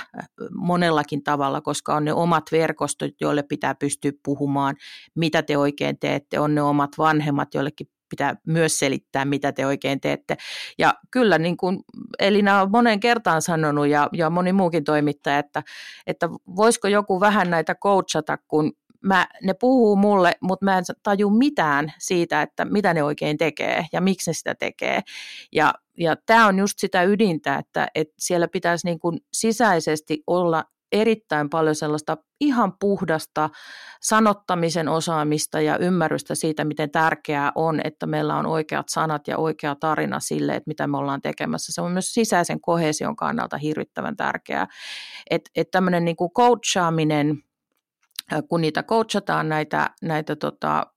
monellakin 0.56 1.24
tavalla, 1.24 1.62
koska 1.62 1.96
on 1.96 2.06
ne 2.06 2.14
omat 2.14 2.44
verkostot, 2.52 3.12
joille 3.22 3.44
pitää 3.44 3.76
pystyä 3.76 4.12
puhumaan, 4.24 4.76
mitä 5.16 5.44
te 5.44 5.58
oikein 5.58 6.00
teette, 6.00 6.40
on 6.40 6.56
ne 6.56 6.62
omat 6.62 6.92
vanhemmat, 6.98 7.54
joillekin 7.54 7.88
pitää 8.14 8.36
myös 8.48 8.80
selittää, 8.80 9.26
mitä 9.26 9.52
te 9.52 9.66
oikein 9.66 10.02
teette. 10.02 10.38
Ja 10.78 10.94
kyllä 11.12 11.38
niin 11.38 11.58
kuin 11.58 11.80
Elina 12.20 12.62
on 12.62 12.72
monen 12.72 13.00
kertaan 13.00 13.42
sanonut 13.42 13.88
ja, 13.88 14.10
ja 14.14 14.30
moni 14.30 14.54
muukin 14.54 14.84
toimittaja, 14.84 15.40
että, 15.40 15.64
että 16.08 16.30
voisiko 16.56 16.88
joku 16.88 17.20
vähän 17.20 17.50
näitä 17.50 17.76
coachata, 17.76 18.38
kun 18.48 18.72
mä, 19.02 19.28
ne 19.44 19.54
puhuu 19.54 19.96
mulle, 19.96 20.32
mutta 20.42 20.66
mä 20.66 20.78
en 20.78 20.84
taju 21.04 21.30
mitään 21.30 21.94
siitä, 21.98 22.42
että 22.42 22.66
mitä 22.66 22.94
ne 22.94 23.04
oikein 23.04 23.38
tekee 23.38 23.86
ja 23.94 24.02
miksi 24.02 24.30
ne 24.30 24.34
sitä 24.34 24.56
tekee. 24.56 25.02
Ja, 25.52 25.74
ja 25.98 26.16
tämä 26.26 26.48
on 26.48 26.60
just 26.60 26.80
sitä 26.80 27.04
ydintä, 27.04 27.56
että, 27.56 27.88
että 27.96 28.14
siellä 28.20 28.48
pitäisi 28.48 28.88
niin 28.88 29.00
kuin 29.00 29.20
sisäisesti 29.34 30.24
olla 30.28 30.64
erittäin 30.94 31.50
paljon 31.50 31.76
sellaista 31.76 32.18
ihan 32.42 32.74
puhdasta 32.80 33.50
sanottamisen 34.02 34.88
osaamista 34.88 35.62
ja 35.62 35.78
ymmärrystä 35.78 36.36
siitä, 36.36 36.66
miten 36.66 36.92
tärkeää 36.92 37.52
on, 37.56 37.82
että 37.84 38.06
meillä 38.06 38.36
on 38.36 38.46
oikeat 38.46 38.90
sanat 38.90 39.28
ja 39.28 39.38
oikea 39.38 39.76
tarina 39.76 40.20
sille, 40.20 40.56
että 40.56 40.68
mitä 40.68 40.88
me 40.88 40.98
ollaan 40.98 41.22
tekemässä. 41.22 41.74
Se 41.74 41.82
on 41.82 41.92
myös 41.92 42.14
sisäisen 42.14 42.62
kohesion 42.62 43.16
kannalta 43.16 43.58
hirvittävän 43.58 44.16
tärkeää. 44.16 44.68
Että 45.30 45.52
et 45.56 45.72
tämmöinen 45.72 46.06
niin 46.06 46.16
coachaaminen, 46.38 47.38
kun 48.50 48.62
niitä 48.62 48.84
coachataan 48.84 49.50
näitä, 49.50 49.90
näitä 50.02 50.36
tota, 50.36 50.88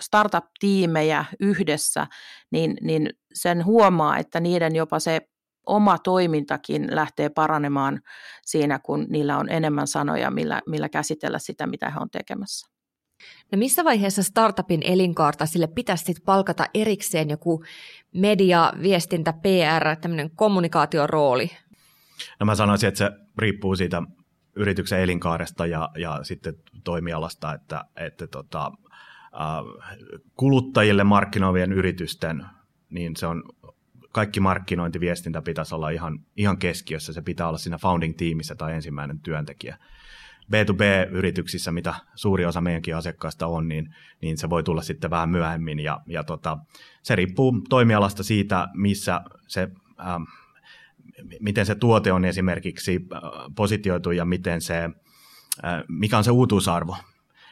startup-tiimejä 0.00 1.24
yhdessä, 1.40 2.06
niin, 2.50 2.76
niin 2.80 3.10
sen 3.34 3.64
huomaa, 3.64 4.18
että 4.18 4.40
niiden 4.40 4.76
jopa 4.76 4.98
se 4.98 5.20
oma 5.66 5.98
toimintakin 5.98 6.88
lähtee 6.90 7.28
paranemaan 7.28 8.00
siinä, 8.42 8.78
kun 8.78 9.06
niillä 9.08 9.38
on 9.38 9.48
enemmän 9.48 9.86
sanoja, 9.86 10.30
millä, 10.30 10.62
millä 10.66 10.88
käsitellä 10.88 11.38
sitä, 11.38 11.66
mitä 11.66 11.90
he 11.90 11.98
on 12.00 12.10
tekemässä. 12.10 12.76
No 13.52 13.58
missä 13.58 13.84
vaiheessa 13.84 14.22
startupin 14.22 14.80
elinkaarta 14.84 15.46
sille 15.46 15.66
pitäisi 15.66 16.04
sit 16.04 16.24
palkata 16.24 16.64
erikseen 16.74 17.30
joku 17.30 17.64
media, 18.14 18.72
viestintä, 18.82 19.32
PR, 19.32 19.96
tämmöinen 20.00 20.30
kommunikaatiorooli? 20.30 21.50
No 22.40 22.46
mä 22.46 22.54
sanoisin, 22.54 22.88
että 22.88 22.98
se 22.98 23.10
riippuu 23.38 23.76
siitä 23.76 24.02
yrityksen 24.56 25.00
elinkaaresta 25.00 25.66
ja, 25.66 25.90
ja 25.98 26.18
sitten 26.22 26.54
toimialasta, 26.84 27.54
että, 27.54 27.84
että 27.96 28.26
tota, 28.26 28.72
äh, 29.34 29.96
kuluttajille 30.36 31.04
markkinoivien 31.04 31.72
yritysten, 31.72 32.46
niin 32.90 33.16
se 33.16 33.26
on 33.26 33.42
kaikki 34.16 34.40
markkinointiviestintä 34.40 35.42
pitäisi 35.42 35.74
olla 35.74 35.90
ihan, 35.90 36.18
ihan 36.36 36.58
keskiössä. 36.58 37.12
Se 37.12 37.22
pitää 37.22 37.48
olla 37.48 37.58
siinä 37.58 37.78
founding-tiimissä 37.78 38.54
tai 38.54 38.74
ensimmäinen 38.74 39.20
työntekijä. 39.20 39.78
B2B-yrityksissä, 40.52 41.72
mitä 41.72 41.94
suuri 42.14 42.44
osa 42.44 42.60
meidänkin 42.60 42.96
asiakkaista 42.96 43.46
on, 43.46 43.68
niin, 43.68 43.94
niin 44.22 44.38
se 44.38 44.50
voi 44.50 44.62
tulla 44.62 44.82
sitten 44.82 45.10
vähän 45.10 45.28
myöhemmin. 45.28 45.80
Ja, 45.80 46.00
ja 46.06 46.24
tota, 46.24 46.58
se 47.02 47.16
riippuu 47.16 47.60
toimialasta 47.68 48.22
siitä, 48.22 48.68
missä 48.74 49.20
se, 49.48 49.68
ähm, 50.00 50.22
miten 51.40 51.66
se 51.66 51.74
tuote 51.74 52.12
on 52.12 52.24
esimerkiksi 52.24 53.06
äh, 53.14 53.20
positioitu 53.56 54.10
ja 54.10 54.24
miten 54.24 54.60
se, 54.60 54.84
äh, 54.84 55.82
mikä 55.88 56.18
on 56.18 56.24
se 56.24 56.30
uutuusarvo. 56.30 56.96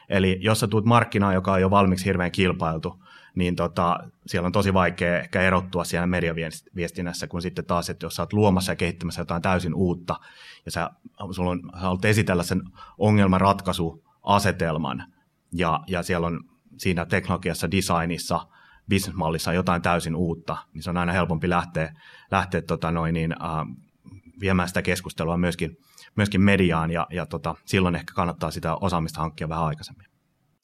Eli 0.09 0.37
jos 0.41 0.59
sä 0.59 0.67
tuut 0.67 0.85
markkinaan, 0.85 1.33
joka 1.33 1.53
on 1.53 1.61
jo 1.61 1.69
valmiiksi 1.69 2.05
hirveän 2.05 2.31
kilpailtu, 2.31 3.03
niin 3.35 3.55
tota, 3.55 3.99
siellä 4.25 4.45
on 4.45 4.51
tosi 4.51 4.73
vaikea 4.73 5.19
ehkä 5.19 5.41
erottua 5.41 5.83
siellä 5.83 6.07
mediaviestinnässä, 6.07 7.27
kun 7.27 7.41
sitten 7.41 7.65
taas, 7.65 7.89
että 7.89 8.05
jos 8.05 8.15
sä 8.15 8.21
oot 8.21 8.33
luomassa 8.33 8.71
ja 8.71 8.75
kehittämässä 8.75 9.21
jotain 9.21 9.41
täysin 9.41 9.73
uutta, 9.73 10.19
ja 10.65 10.71
sä, 10.71 10.89
sulla 11.31 11.49
on, 11.49 11.61
sä 11.73 11.79
haluat 11.79 12.05
esitellä 12.05 12.43
sen 12.43 12.61
ongelmanratkaisuasetelman, 12.97 15.03
ja, 15.53 15.83
ja 15.87 16.03
siellä 16.03 16.27
on 16.27 16.43
siinä 16.77 17.05
teknologiassa, 17.05 17.71
designissa, 17.71 18.47
bisnesmallissa 18.89 19.53
jotain 19.53 19.81
täysin 19.81 20.15
uutta, 20.15 20.57
niin 20.73 20.83
se 20.83 20.89
on 20.89 20.97
aina 20.97 21.13
helpompi 21.13 21.49
lähteä, 21.49 21.93
lähteä 22.31 22.61
tota 22.61 22.91
noin, 22.91 23.13
niin, 23.13 23.31
äh, 23.31 23.67
viemään 24.39 24.67
sitä 24.67 24.81
keskustelua 24.81 25.37
myöskin, 25.37 25.77
myöskin 26.15 26.41
mediaan, 26.41 26.91
ja, 26.91 27.07
ja 27.09 27.25
tota, 27.25 27.55
silloin 27.65 27.95
ehkä 27.95 28.13
kannattaa 28.13 28.51
sitä 28.51 28.75
osaamista 28.75 29.21
hankkia 29.21 29.49
vähän 29.49 29.65
aikaisemmin. 29.65 30.14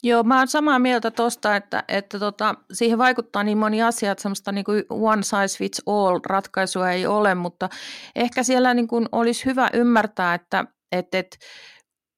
Joo, 0.04 0.22
mä 0.22 0.38
oon 0.38 0.48
samaa 0.48 0.78
mieltä 0.78 1.10
tuosta, 1.10 1.56
että, 1.56 1.84
että 1.88 2.18
tota, 2.18 2.54
siihen 2.72 2.98
vaikuttaa 2.98 3.42
niin 3.42 3.58
moni 3.58 3.82
asia, 3.82 4.12
että 4.12 4.22
semmoista 4.22 4.52
niin 4.52 4.64
kuin 4.64 4.84
one 4.88 5.22
size 5.22 5.58
fits 5.58 5.82
all 5.86 6.20
ratkaisua 6.26 6.90
ei 6.90 7.06
ole, 7.06 7.34
mutta 7.34 7.68
ehkä 8.16 8.42
siellä 8.42 8.74
niin 8.74 8.88
kuin 8.88 9.06
olisi 9.12 9.44
hyvä 9.44 9.70
ymmärtää, 9.72 10.34
että, 10.34 10.64
että, 10.92 11.18
että 11.18 11.36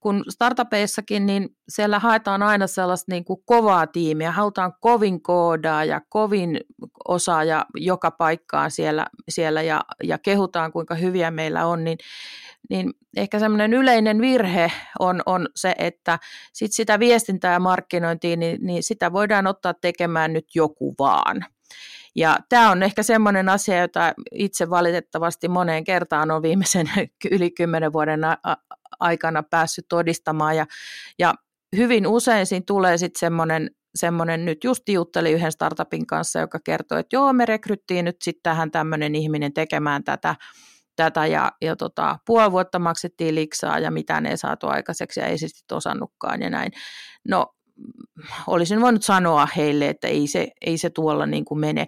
kun 0.00 0.24
startupeissakin, 0.28 1.26
niin 1.26 1.48
siellä 1.68 1.98
haetaan 1.98 2.42
aina 2.42 2.66
sellaista 2.66 3.12
niin 3.12 3.24
kuin 3.24 3.40
kovaa 3.44 3.86
tiimiä, 3.86 4.32
halutaan 4.32 4.72
kovin 4.80 5.22
koodaa 5.22 5.84
ja 5.84 6.00
kovin 6.08 6.60
osaaja 7.08 7.66
joka 7.76 8.10
paikkaan 8.10 8.70
siellä, 8.70 9.06
siellä 9.28 9.62
ja, 9.62 9.80
ja 10.02 10.18
kehutaan 10.18 10.72
kuinka 10.72 10.94
hyviä 10.94 11.30
meillä 11.30 11.66
on, 11.66 11.84
niin 11.84 11.98
niin 12.70 12.92
ehkä 13.16 13.38
semmoinen 13.38 13.74
yleinen 13.74 14.20
virhe 14.20 14.72
on, 14.98 15.22
on 15.26 15.48
se, 15.56 15.74
että 15.78 16.18
sit 16.52 16.72
sitä 16.72 16.98
viestintää 16.98 17.52
ja 17.52 17.60
markkinointia, 17.60 18.36
niin, 18.36 18.58
niin 18.60 18.82
sitä 18.82 19.12
voidaan 19.12 19.46
ottaa 19.46 19.74
tekemään 19.74 20.32
nyt 20.32 20.46
joku 20.54 20.94
vaan. 20.98 21.44
Ja 22.16 22.36
tämä 22.48 22.70
on 22.70 22.82
ehkä 22.82 23.02
semmoinen 23.02 23.48
asia, 23.48 23.80
jota 23.80 24.14
itse 24.32 24.70
valitettavasti 24.70 25.48
moneen 25.48 25.84
kertaan 25.84 26.30
on 26.30 26.42
viimeisen 26.42 26.90
yli 27.30 27.50
kymmenen 27.50 27.92
vuoden 27.92 28.20
aikana 29.00 29.42
päässyt 29.42 29.86
todistamaan. 29.88 30.56
Ja, 30.56 30.66
ja 31.18 31.34
hyvin 31.76 32.06
usein 32.06 32.46
siinä 32.46 32.64
tulee 32.66 32.98
sitten 32.98 33.20
semmoinen 33.20 33.70
semmoinen, 33.94 34.44
nyt 34.44 34.64
just 34.64 34.88
jutteli 34.88 35.32
yhden 35.32 35.52
startupin 35.52 36.06
kanssa, 36.06 36.40
joka 36.40 36.58
kertoi, 36.64 37.00
että 37.00 37.16
joo, 37.16 37.32
me 37.32 37.46
rekryttiin 37.46 38.04
nyt 38.04 38.16
sitten 38.22 38.42
tähän 38.42 38.70
tämmöinen 38.70 39.14
ihminen 39.14 39.52
tekemään 39.52 40.04
tätä, 40.04 40.36
tätä 40.96 41.26
ja, 41.26 41.52
ja 41.62 41.76
tota, 41.76 42.18
puoli 42.26 42.52
vuotta 42.52 42.78
maksettiin 42.78 43.34
liksaa 43.34 43.78
ja 43.78 43.90
mitään 43.90 44.26
ei 44.26 44.36
saatu 44.36 44.66
aikaiseksi 44.66 45.20
ja 45.20 45.26
ei 45.26 45.38
sitten 45.38 45.76
osannutkaan 45.76 46.42
ja 46.42 46.50
näin. 46.50 46.72
No 47.28 47.46
olisin 48.46 48.80
voinut 48.80 49.02
sanoa 49.02 49.48
heille, 49.56 49.88
että 49.88 50.08
ei 50.08 50.26
se, 50.26 50.48
ei 50.60 50.78
se 50.78 50.90
tuolla 50.90 51.26
niin 51.26 51.44
kuin 51.44 51.60
mene 51.60 51.86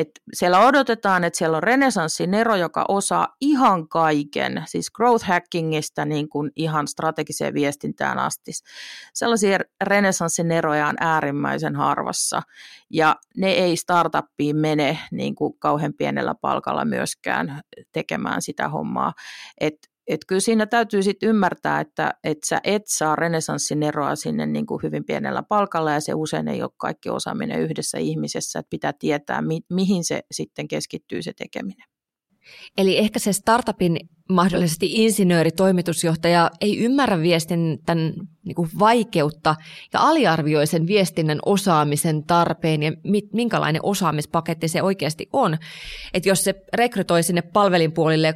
että 0.00 0.20
siellä 0.32 0.60
odotetaan, 0.60 1.24
että 1.24 1.38
siellä 1.38 1.56
on 1.56 1.62
renesanssinero, 1.62 2.56
joka 2.56 2.84
osaa 2.88 3.28
ihan 3.40 3.88
kaiken, 3.88 4.64
siis 4.66 4.90
growth 4.90 5.24
hackingista 5.24 6.04
niin 6.04 6.28
kuin 6.28 6.50
ihan 6.56 6.88
strategiseen 6.88 7.54
viestintään 7.54 8.18
asti. 8.18 8.52
Sellaisia 9.14 9.58
renesanssineroja 9.84 10.86
on 10.86 10.96
äärimmäisen 11.00 11.76
harvassa, 11.76 12.42
ja 12.90 13.16
ne 13.36 13.50
ei 13.50 13.76
startuppiin 13.76 14.56
mene 14.56 14.98
niin 15.12 15.34
kuin 15.34 15.58
kauhean 15.58 15.94
pienellä 15.94 16.34
palkalla 16.34 16.84
myöskään 16.84 17.60
tekemään 17.92 18.42
sitä 18.42 18.68
hommaa. 18.68 19.12
Et 19.60 19.89
et 20.06 20.20
kyllä 20.26 20.40
siinä 20.40 20.66
täytyy 20.66 21.02
sitten 21.02 21.28
ymmärtää, 21.28 21.80
että, 21.80 22.14
että 22.24 22.46
sä 22.46 22.60
et 22.64 22.82
saa 22.86 23.16
renesanssin 23.16 23.82
eroa 23.82 24.16
sinne 24.16 24.46
niin 24.46 24.66
kuin 24.66 24.82
hyvin 24.82 25.04
pienellä 25.04 25.42
palkalla 25.42 25.92
ja 25.92 26.00
se 26.00 26.14
usein 26.14 26.48
ei 26.48 26.62
ole 26.62 26.70
kaikki 26.76 27.10
osaaminen 27.10 27.60
yhdessä 27.60 27.98
ihmisessä, 27.98 28.58
että 28.58 28.70
pitää 28.70 28.92
tietää, 28.98 29.42
mi- 29.42 29.64
mihin 29.70 30.04
se 30.04 30.22
sitten 30.30 30.68
keskittyy 30.68 31.22
se 31.22 31.32
tekeminen. 31.32 31.86
Eli 32.78 32.98
ehkä 32.98 33.18
se 33.18 33.32
startupin 33.32 33.96
mahdollisesti 34.30 34.86
insinööri, 34.92 35.50
toimitusjohtaja 35.50 36.50
ei 36.60 36.78
ymmärrä 36.78 37.22
viestinnän 37.22 38.14
niin 38.44 38.54
kuin 38.54 38.68
vaikeutta 38.78 39.54
ja 39.92 40.00
aliarvioi 40.00 40.66
sen 40.66 40.86
viestinnän 40.86 41.38
osaamisen 41.46 42.24
tarpeen 42.24 42.82
ja 42.82 42.92
minkälainen 43.32 43.80
osaamispaketti 43.84 44.68
se 44.68 44.82
oikeasti 44.82 45.28
on. 45.32 45.56
Että 46.14 46.28
jos 46.28 46.44
se 46.44 46.54
rekrytoi 46.74 47.22
sinne 47.22 47.42
palvelinpuolille 47.42 48.34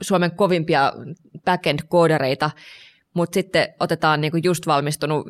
Suomen 0.00 0.30
kovimpia 0.30 0.92
backend-koodareita, 1.44 2.50
mutta 3.14 3.34
sitten 3.34 3.68
otetaan 3.80 4.20
niinku 4.20 4.36
just 4.36 4.66
valmistunut 4.66 5.26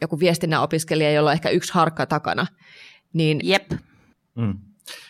joku 0.00 0.20
viestinnän 0.20 0.62
opiskelija, 0.62 1.12
jolla 1.12 1.30
on 1.30 1.34
ehkä 1.34 1.48
yksi 1.50 1.74
harkka 1.74 2.06
takana. 2.06 2.46
Niin... 3.12 3.40
Jep. 3.42 3.72
Mm. 4.34 4.58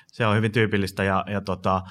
Se 0.06 0.26
on 0.26 0.36
hyvin 0.36 0.52
tyypillistä 0.52 1.04
ja, 1.04 1.24
ja 1.30 1.40
tota, 1.40 1.82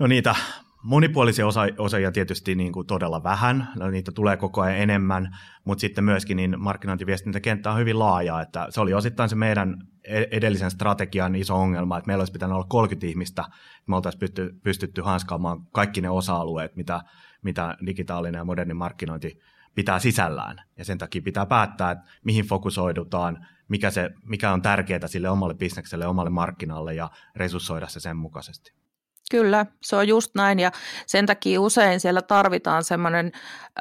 no 0.00 0.06
niitä 0.06 0.34
monipuolisia 0.82 1.46
osa- 1.46 1.74
osaajia 1.78 2.12
tietysti 2.12 2.54
niin 2.54 2.72
kuin 2.72 2.86
todella 2.86 3.22
vähän, 3.22 3.68
no 3.78 3.90
niitä 3.90 4.12
tulee 4.12 4.36
koko 4.36 4.60
ajan 4.60 4.78
enemmän, 4.78 5.36
mutta 5.64 5.80
sitten 5.80 6.04
myöskin 6.04 6.36
niin 6.36 6.60
markkinointiviestintäkenttä 6.60 7.70
on 7.70 7.78
hyvin 7.78 7.98
laaja, 7.98 8.40
että 8.40 8.66
se 8.70 8.80
oli 8.80 8.94
osittain 8.94 9.28
se 9.28 9.36
meidän 9.36 9.76
e-, 10.04 10.24
edellisen 10.30 10.70
strategian 10.70 11.34
iso 11.34 11.56
ongelma, 11.56 11.98
että 11.98 12.06
meillä 12.06 12.22
olisi 12.22 12.32
pitänyt 12.32 12.54
olla 12.54 12.66
30 12.68 13.06
ihmistä, 13.06 13.42
että 13.42 13.52
me 13.86 13.96
oltaisiin 13.96 14.20
pystytty, 14.20 14.60
pystytty 14.62 15.02
hanskaamaan 15.02 15.66
kaikki 15.72 16.00
ne 16.00 16.10
osa-alueet, 16.10 16.76
mitä, 16.76 17.00
mitä 17.42 17.76
digitaalinen 17.86 18.38
ja 18.38 18.44
moderni 18.44 18.74
markkinointi 18.74 19.40
pitää 19.74 19.98
sisällään. 19.98 20.62
Ja 20.78 20.84
sen 20.84 20.98
takia 20.98 21.22
pitää 21.22 21.46
päättää, 21.46 21.90
että 21.90 22.04
mihin 22.24 22.44
fokusoidutaan, 22.44 23.46
mikä, 23.68 23.90
se, 23.90 24.10
mikä 24.24 24.52
on 24.52 24.62
tärkeää 24.62 25.06
sille 25.06 25.30
omalle 25.30 25.54
bisnekselle, 25.54 26.06
omalle 26.06 26.30
markkinalle 26.30 26.94
ja 26.94 27.10
resurssoida 27.36 27.88
se 27.88 28.00
sen 28.00 28.16
mukaisesti. 28.16 28.81
Kyllä, 29.30 29.66
se 29.82 29.96
on 29.96 30.08
just 30.08 30.34
näin 30.34 30.58
ja 30.58 30.72
sen 31.06 31.26
takia 31.26 31.60
usein 31.60 32.00
siellä 32.00 32.22
tarvitaan 32.22 32.84
semmoinen 32.84 33.32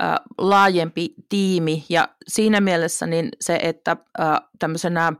äh, 0.01 0.15
laajempi 0.37 1.13
tiimi 1.29 1.85
ja 1.89 2.09
siinä 2.27 2.61
mielessä 2.61 3.07
niin 3.07 3.29
se, 3.41 3.59
että 3.61 3.97
äh, 4.19 4.41
tämmöisenä 4.59 5.13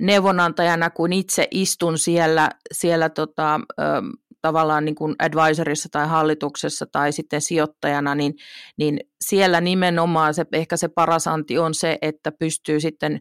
neuvonantajana, 0.00 0.90
kun 0.90 1.12
itse 1.12 1.48
istun 1.50 1.98
siellä, 1.98 2.50
siellä 2.72 3.08
tota, 3.08 3.54
äh, 3.54 4.02
tavallaan 4.42 4.84
niin 4.84 4.94
kuin 4.94 5.14
advisorissa 5.18 5.88
tai 5.92 6.08
hallituksessa 6.08 6.86
tai 6.92 7.12
sitten 7.12 7.40
sijoittajana, 7.40 8.14
niin, 8.14 8.34
niin 8.76 9.00
siellä 9.20 9.60
nimenomaan 9.60 10.34
se, 10.34 10.46
ehkä 10.52 10.76
se 10.76 10.88
paras 10.88 11.26
anti 11.26 11.58
on 11.58 11.74
se, 11.74 11.98
että 12.02 12.32
pystyy 12.32 12.80
sitten 12.80 13.20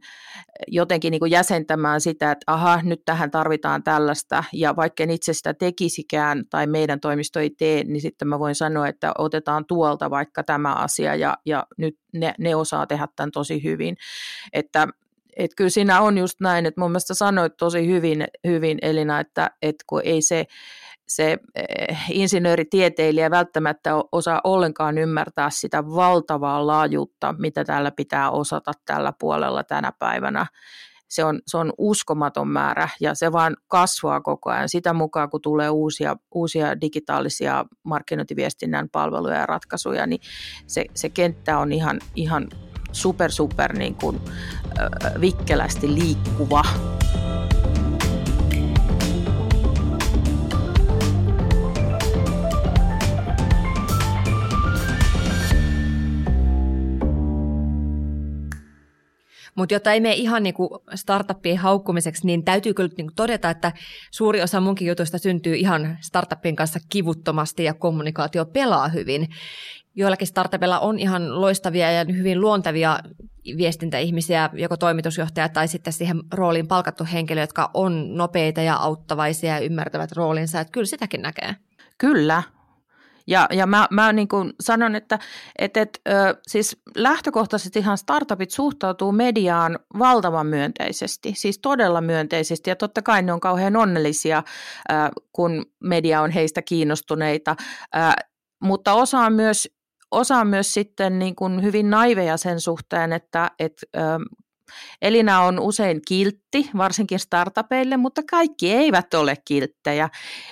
jotenkin 0.68 1.12
niin 1.12 1.20
kuin 1.20 1.32
jäsentämään 1.32 2.02
sitä, 2.02 2.32
että 2.32 2.44
aha, 2.48 2.80
nyt 2.84 3.02
tähän 3.06 3.32
tarvitaan 3.32 3.84
tällaista, 3.84 4.44
ja 4.54 4.76
vaikka 4.76 5.04
en 5.04 5.10
itse 5.10 5.34
sitä 5.34 5.54
tekisikään 5.54 6.44
tai 6.50 6.68
meidän 6.68 7.00
toimisto 7.00 7.40
ei 7.40 7.50
tee, 7.50 7.84
niin 7.84 8.02
sitten 8.02 8.28
mä 8.28 8.40
voin 8.40 8.56
sanoa, 8.56 8.88
että 8.88 9.12
otetaan 9.18 9.66
tuolta 9.66 10.10
vaikka 10.10 10.44
tämä 10.44 10.74
asia, 10.74 11.16
ja, 11.16 11.38
ja 11.46 11.66
nyt 11.78 11.98
ne, 12.14 12.34
ne 12.40 12.56
osaa 12.56 12.88
tehdä 12.88 13.08
tämän 13.16 13.32
tosi 13.32 13.64
hyvin. 13.64 13.98
Että 14.54 14.88
et 15.38 15.52
kyllä 15.56 15.70
siinä 15.70 16.02
on 16.02 16.18
just 16.18 16.42
näin, 16.42 16.66
että 16.66 16.82
mun 16.82 16.92
mielestä 16.92 17.14
sanoit 17.14 17.58
tosi 17.58 17.88
hyvin, 17.88 18.28
hyvin 18.48 18.78
Elina, 18.82 19.20
että, 19.20 19.52
että 19.62 19.84
kun 19.88 20.02
ei 20.06 20.22
se, 20.22 20.46
se 21.08 21.38
eh, 21.56 21.98
insinööritieteilijä 22.12 23.32
välttämättä 23.32 23.92
osaa 24.12 24.42
ollenkaan 24.44 24.98
ymmärtää 24.98 25.50
sitä 25.50 25.86
valtavaa 25.86 26.68
laajuutta, 26.68 27.36
mitä 27.38 27.66
täällä 27.66 27.92
pitää 27.92 28.32
osata 28.32 28.72
tällä 28.86 29.14
puolella 29.20 29.64
tänä 29.64 29.92
päivänä. 30.00 30.46
Se 31.08 31.24
on, 31.24 31.40
se 31.48 31.58
on 31.58 31.74
uskomaton 31.78 32.48
määrä 32.48 32.90
ja 33.00 33.16
se 33.16 33.32
vaan 33.32 33.58
kasvaa 33.68 34.22
koko 34.22 34.50
ajan 34.50 34.70
sitä 34.70 34.94
mukaan, 34.94 35.30
kun 35.30 35.42
tulee 35.42 35.70
uusia, 35.70 36.16
uusia 36.36 36.82
digitaalisia 36.82 37.66
markkinointiviestinnän 37.84 38.90
palveluja 38.90 39.36
ja 39.36 39.46
ratkaisuja, 39.46 40.08
niin 40.08 40.22
se, 40.68 40.86
se 40.94 41.10
kenttä 41.10 41.60
on 41.60 41.72
ihan, 41.74 42.00
ihan 42.16 42.48
super 42.92 43.32
super 43.32 43.78
niin 43.78 43.96
kuin, 43.96 44.22
vikkelästi 45.22 45.94
liikkuva. 45.94 46.64
Mutta 59.58 59.74
jotta 59.74 59.92
ei 59.92 60.00
mene 60.00 60.16
ihan 60.16 60.44
niinku 60.44 60.84
startuppien 60.96 61.58
haukkumiseksi, 61.58 62.26
niin 62.26 62.44
täytyy 62.44 62.74
kyllä 62.74 62.90
niinku 62.98 63.14
todeta, 63.16 63.50
että 63.50 63.72
suuri 64.12 64.42
osa 64.42 64.62
munkin 64.62 64.88
jutuista 64.88 65.18
syntyy 65.18 65.56
ihan 65.56 65.98
startuppien 66.02 66.56
kanssa 66.56 66.80
kivuttomasti 66.90 67.64
ja 67.64 67.74
kommunikaatio 67.74 68.46
pelaa 68.46 68.88
hyvin. 68.88 69.28
Joillakin 69.96 70.28
startupilla 70.28 70.80
on 70.80 71.00
ihan 71.00 71.42
loistavia 71.42 71.92
ja 71.92 72.06
hyvin 72.18 72.42
luontavia 72.42 73.00
viestintäihmisiä, 73.58 74.50
joko 74.54 74.78
toimitusjohtaja 74.78 75.50
tai 75.50 75.68
sitten 75.68 75.94
siihen 75.94 76.22
rooliin 76.34 76.68
palkattu 76.68 77.04
henkilö, 77.14 77.42
jotka 77.42 77.72
on 77.74 78.18
nopeita 78.18 78.62
ja 78.62 78.76
auttavaisia 78.76 79.54
ja 79.54 79.60
ymmärtävät 79.60 80.12
roolinsa. 80.12 80.60
Että 80.60 80.72
kyllä 80.72 80.86
sitäkin 80.86 81.22
näkee. 81.22 81.56
Kyllä, 81.98 82.44
ja, 83.28 83.48
ja 83.52 83.68
mä, 83.68 83.88
mä 83.92 84.14
niin 84.14 84.28
kuin 84.28 84.54
sanon, 84.60 84.96
että 84.96 85.20
et, 85.60 85.78
et, 85.78 86.02
ö, 86.08 86.12
siis 86.48 86.82
lähtökohtaisesti 86.96 87.80
ihan 87.80 87.98
startupit 87.98 88.52
suhtautuu 88.52 89.12
mediaan 89.12 89.80
valtavan 90.00 90.48
myönteisesti, 90.48 91.34
siis 91.36 91.60
todella 91.60 92.02
myönteisesti. 92.02 92.70
Ja 92.70 92.76
totta 92.76 93.02
kai 93.02 93.22
ne 93.22 93.34
on 93.34 93.40
kauhean 93.40 93.76
onnellisia, 93.76 94.44
ö, 94.92 94.94
kun 95.32 95.66
media 95.84 96.22
on 96.22 96.32
heistä 96.32 96.62
kiinnostuneita, 96.62 97.56
ö, 97.96 98.00
mutta 98.64 98.94
osa 98.94 99.20
on 99.20 99.34
myös 99.34 99.68
osa 100.12 100.38
on 100.38 100.48
myös 100.48 100.74
sitten 100.74 101.20
niin 101.20 101.36
kuin 101.36 101.64
hyvin 101.64 101.90
naiveja 101.90 102.38
sen 102.38 102.62
suhteen, 102.62 103.14
että, 103.14 103.52
että 103.60 103.86
Elina 105.02 105.42
on 105.42 105.60
usein 105.60 106.02
kiltti, 106.08 106.70
varsinkin 106.78 107.20
startupeille, 107.20 107.98
mutta 107.98 108.22
kaikki 108.30 108.74
eivät 108.74 109.14
ole 109.14 109.36
kilttejä. 109.46 110.10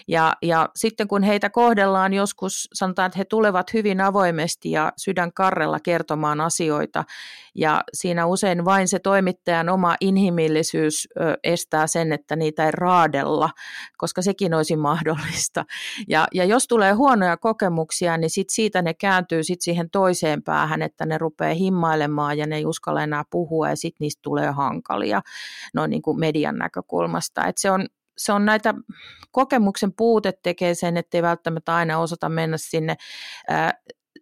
Ja, 0.07 0.33
ja 0.41 0.69
sitten 0.75 1.07
kun 1.07 1.23
heitä 1.23 1.49
kohdellaan 1.49 2.13
joskus, 2.13 2.67
sanotaan, 2.73 3.05
että 3.05 3.17
he 3.17 3.25
tulevat 3.25 3.73
hyvin 3.73 4.01
avoimesti 4.01 4.71
ja 4.71 4.91
sydän 4.97 5.33
karrella 5.33 5.79
kertomaan 5.79 6.41
asioita, 6.41 7.03
ja 7.55 7.83
siinä 7.93 8.25
usein 8.25 8.65
vain 8.65 8.87
se 8.87 8.99
toimittajan 8.99 9.69
oma 9.69 9.95
inhimillisyys 10.01 11.07
estää 11.43 11.87
sen, 11.87 12.13
että 12.13 12.35
niitä 12.35 12.65
ei 12.65 12.71
raadella, 12.71 13.49
koska 13.97 14.21
sekin 14.21 14.53
olisi 14.53 14.75
mahdollista. 14.75 15.65
Ja, 16.07 16.27
ja 16.33 16.45
jos 16.45 16.67
tulee 16.67 16.93
huonoja 16.93 17.37
kokemuksia, 17.37 18.17
niin 18.17 18.29
sit 18.29 18.49
siitä 18.49 18.81
ne 18.81 18.93
kääntyy 18.93 19.43
sit 19.43 19.61
siihen 19.61 19.89
toiseen 19.89 20.43
päähän, 20.43 20.81
että 20.81 21.05
ne 21.05 21.17
rupeaa 21.17 21.53
himmailemaan 21.53 22.37
ja 22.37 22.47
ne 22.47 22.55
ei 22.55 22.65
uskalla 22.65 23.03
enää 23.03 23.23
puhua 23.29 23.69
ja 23.69 23.75
sitten 23.75 24.05
niistä 24.05 24.21
tulee 24.21 24.51
hankalia 24.51 25.21
noin 25.73 25.89
niin 25.89 26.01
kuin 26.01 26.19
median 26.19 26.57
näkökulmasta. 26.57 27.45
Et 27.45 27.57
se 27.57 27.71
on, 27.71 27.87
se 28.17 28.33
on 28.33 28.45
näitä 28.45 28.73
kokemuksen 29.31 29.93
puute 29.93 30.33
tekee 30.43 30.75
sen, 30.75 30.97
ettei 30.97 31.21
välttämättä 31.21 31.75
aina 31.75 31.99
osata 31.99 32.29
mennä 32.29 32.57
sinne 32.57 32.95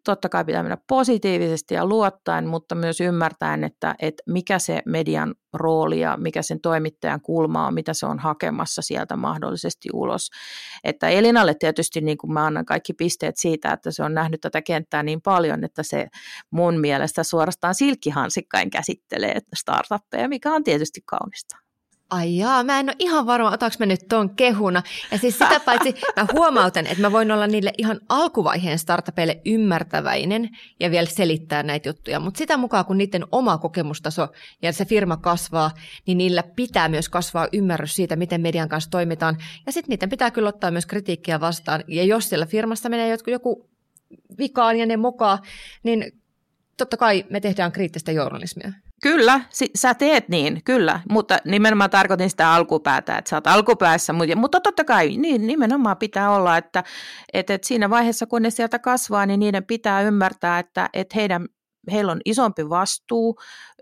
totta 0.03 0.29
kai 0.29 0.45
pitää 0.45 0.63
mennä 0.63 0.77
positiivisesti 0.87 1.73
ja 1.73 1.85
luottaen, 1.85 2.47
mutta 2.47 2.75
myös 2.75 3.01
ymmärtäen, 3.01 3.63
että, 3.63 3.95
että 3.99 4.23
mikä 4.27 4.59
se 4.59 4.81
median 4.85 5.35
rooli 5.53 5.99
ja 5.99 6.17
mikä 6.17 6.41
sen 6.41 6.61
toimittajan 6.61 7.21
kulma 7.21 7.67
on, 7.67 7.73
mitä 7.73 7.93
se 7.93 8.05
on 8.05 8.19
hakemassa 8.19 8.81
sieltä 8.81 9.15
mahdollisesti 9.15 9.89
ulos. 9.93 10.29
Että 10.83 11.09
Elinalle 11.09 11.55
tietysti 11.59 12.01
niin 12.01 12.17
kuin 12.17 12.33
mä 12.33 12.45
annan 12.45 12.65
kaikki 12.65 12.93
pisteet 12.93 13.35
siitä, 13.37 13.73
että 13.73 13.91
se 13.91 14.03
on 14.03 14.13
nähnyt 14.13 14.41
tätä 14.41 14.61
kenttää 14.61 15.03
niin 15.03 15.21
paljon, 15.21 15.63
että 15.63 15.83
se 15.83 16.07
mun 16.51 16.79
mielestä 16.79 17.23
suorastaan 17.23 17.75
silkkihansikkain 17.75 18.69
käsittelee 18.69 19.39
startuppeja, 19.55 20.29
mikä 20.29 20.51
on 20.53 20.63
tietysti 20.63 21.01
kaunista. 21.05 21.72
Ai 22.09 22.37
jaa, 22.37 22.63
mä 22.63 22.79
en 22.79 22.89
ole 22.89 22.95
ihan 22.99 23.25
varma, 23.25 23.51
otanko 23.51 23.75
mä 23.79 23.85
nyt 23.85 24.07
ton 24.09 24.35
kehuna. 24.35 24.83
Ja 25.11 25.17
siis 25.17 25.39
sitä 25.39 25.59
paitsi 25.59 25.95
mä 26.15 26.27
huomautan, 26.33 26.87
että 26.87 27.01
mä 27.01 27.11
voin 27.11 27.31
olla 27.31 27.47
niille 27.47 27.73
ihan 27.77 27.99
alkuvaiheen 28.09 28.79
startupeille 28.79 29.41
ymmärtäväinen 29.45 30.49
ja 30.79 30.91
vielä 30.91 31.07
selittää 31.07 31.63
näitä 31.63 31.89
juttuja. 31.89 32.19
Mutta 32.19 32.37
sitä 32.37 32.57
mukaan, 32.57 32.85
kun 32.85 32.97
niiden 32.97 33.25
oma 33.31 33.57
kokemustaso 33.57 34.27
ja 34.61 34.73
se 34.73 34.85
firma 34.85 35.17
kasvaa, 35.17 35.71
niin 36.07 36.17
niillä 36.17 36.43
pitää 36.55 36.89
myös 36.89 37.09
kasvaa 37.09 37.47
ymmärrys 37.53 37.95
siitä, 37.95 38.15
miten 38.15 38.41
median 38.41 38.69
kanssa 38.69 38.89
toimitaan. 38.89 39.37
Ja 39.65 39.71
sitten 39.71 39.89
niiden 39.89 40.09
pitää 40.09 40.31
kyllä 40.31 40.49
ottaa 40.49 40.71
myös 40.71 40.85
kritiikkiä 40.85 41.39
vastaan. 41.39 41.83
Ja 41.87 42.03
jos 42.03 42.29
siellä 42.29 42.45
firmassa 42.45 42.89
menee 42.89 43.17
joku 43.27 43.69
vikaan 44.37 44.79
ja 44.79 44.85
ne 44.85 44.97
mokaa, 44.97 45.39
niin 45.83 46.11
totta 46.77 46.97
kai 46.97 47.25
me 47.29 47.39
tehdään 47.39 47.71
kriittistä 47.71 48.11
journalismia. 48.11 48.71
Kyllä, 49.03 49.41
si- 49.49 49.71
sä 49.75 49.93
teet 49.93 50.29
niin, 50.29 50.61
kyllä, 50.63 50.99
mutta 51.09 51.37
nimenomaan 51.45 51.89
tarkoitin 51.89 52.29
sitä 52.29 52.53
alkupäätä, 52.53 53.17
että 53.17 53.29
sä 53.29 53.35
oot 53.35 53.47
alkupäässä, 53.47 54.13
mutta, 54.13 54.35
mutta 54.35 54.61
totta 54.61 54.83
kai 54.83 55.17
niin 55.17 55.47
nimenomaan 55.47 55.97
pitää 55.97 56.31
olla, 56.31 56.57
että, 56.57 56.83
että, 57.33 57.53
että 57.53 57.67
siinä 57.67 57.89
vaiheessa 57.89 58.25
kun 58.25 58.41
ne 58.41 58.49
sieltä 58.49 58.79
kasvaa, 58.79 59.25
niin 59.25 59.39
niiden 59.39 59.65
pitää 59.65 60.01
ymmärtää, 60.01 60.59
että, 60.59 60.89
että 60.93 61.15
heidän, 61.15 61.47
heillä 61.91 62.11
on 62.11 62.21
isompi 62.25 62.69
vastuu 62.69 63.35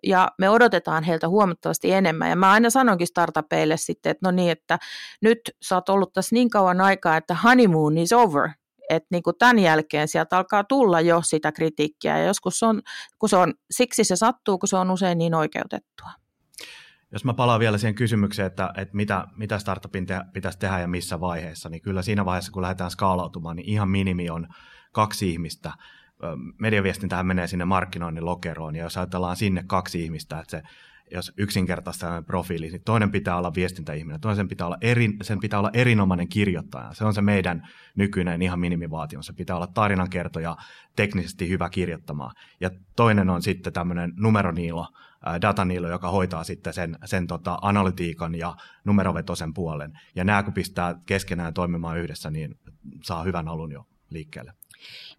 ja 0.03 0.31
me 0.37 0.49
odotetaan 0.49 1.03
heiltä 1.03 1.29
huomattavasti 1.29 1.91
enemmän. 1.91 2.29
Ja 2.29 2.35
mä 2.35 2.51
aina 2.51 2.69
sanonkin 2.69 3.07
startupeille 3.07 3.77
sitten, 3.77 4.09
että 4.09 4.27
no 4.27 4.31
niin, 4.31 4.51
että 4.51 4.79
nyt 5.21 5.39
sä 5.61 5.75
oot 5.75 5.89
ollut 5.89 6.13
tässä 6.13 6.35
niin 6.35 6.49
kauan 6.49 6.81
aikaa, 6.81 7.17
että 7.17 7.35
honeymoon 7.43 7.97
is 7.97 8.13
over, 8.13 8.49
että 8.95 9.07
niin 9.11 9.23
kuin 9.23 9.35
tämän 9.39 9.59
jälkeen 9.59 10.07
sieltä 10.07 10.37
alkaa 10.37 10.63
tulla 10.63 11.01
jo 11.01 11.21
sitä 11.21 11.51
kritiikkiä 11.51 12.17
ja 12.17 12.25
joskus 12.25 12.63
on, 12.63 12.81
kun 13.19 13.29
se 13.29 13.37
on, 13.37 13.53
siksi 13.71 14.03
se 14.03 14.15
sattuu, 14.15 14.57
kun 14.57 14.69
se 14.69 14.77
on 14.77 14.91
usein 14.91 15.17
niin 15.17 15.35
oikeutettua. 15.35 16.09
Jos 17.11 17.25
mä 17.25 17.33
palaan 17.33 17.59
vielä 17.59 17.77
siihen 17.77 17.95
kysymykseen, 17.95 18.45
että, 18.45 18.73
että 18.77 18.95
mitä, 18.95 19.27
mitä 19.37 19.59
startupin 19.59 20.05
te, 20.05 20.21
pitäisi 20.33 20.59
tehdä 20.59 20.79
ja 20.79 20.87
missä 20.87 21.19
vaiheessa, 21.19 21.69
niin 21.69 21.81
kyllä 21.81 22.01
siinä 22.01 22.25
vaiheessa, 22.25 22.51
kun 22.51 22.61
lähdetään 22.61 22.91
skaalautumaan, 22.91 23.55
niin 23.55 23.69
ihan 23.69 23.89
minimi 23.89 24.29
on 24.29 24.47
kaksi 24.91 25.29
ihmistä. 25.29 25.73
Mediaviestintähän 26.59 27.25
menee 27.25 27.47
sinne 27.47 27.65
markkinoinnin 27.65 28.25
lokeroon, 28.25 28.75
ja 28.75 28.83
jos 28.83 28.97
ajatellaan 28.97 29.35
sinne 29.35 29.63
kaksi 29.67 30.03
ihmistä, 30.03 30.39
että 30.39 30.51
se 30.51 30.63
jos 31.11 31.33
yksinkertaista 31.37 32.23
profiili, 32.27 32.69
niin 32.69 32.81
toinen 32.85 33.11
pitää 33.11 33.37
olla 33.37 33.55
viestintäihminen, 33.55 34.21
toinen 34.21 34.47
pitää 34.47 34.67
olla, 34.67 34.77
eri, 34.81 35.09
sen 35.21 35.39
pitää 35.39 35.59
olla 35.59 35.69
erinomainen 35.73 36.27
kirjoittaja. 36.27 36.93
Se 36.93 37.05
on 37.05 37.13
se 37.13 37.21
meidän 37.21 37.67
nykyinen 37.95 38.41
ihan 38.41 38.59
minimivaatimus. 38.59 39.25
Se 39.25 39.33
pitää 39.33 39.55
olla 39.55 39.67
tarinankertoja, 39.67 40.57
teknisesti 40.95 41.49
hyvä 41.49 41.69
kirjoittamaan. 41.69 42.35
Ja 42.59 42.69
toinen 42.95 43.29
on 43.29 43.41
sitten 43.41 43.73
tämmöinen 43.73 44.13
numeroniilo, 44.15 44.87
dataniilo, 45.41 45.89
joka 45.89 46.09
hoitaa 46.11 46.43
sitten 46.43 46.73
sen, 46.73 46.97
sen 47.05 47.27
tota 47.27 47.57
analytiikan 47.61 48.35
ja 48.35 48.55
numerovetosen 48.85 49.53
puolen. 49.53 49.99
Ja 50.15 50.23
nämä 50.23 50.43
kun 50.43 50.53
pistää 50.53 50.95
keskenään 51.05 51.53
toimimaan 51.53 51.97
yhdessä, 51.97 52.29
niin 52.29 52.55
saa 53.03 53.23
hyvän 53.23 53.47
alun 53.47 53.71
jo 53.71 53.87
liikkeelle. 54.09 54.53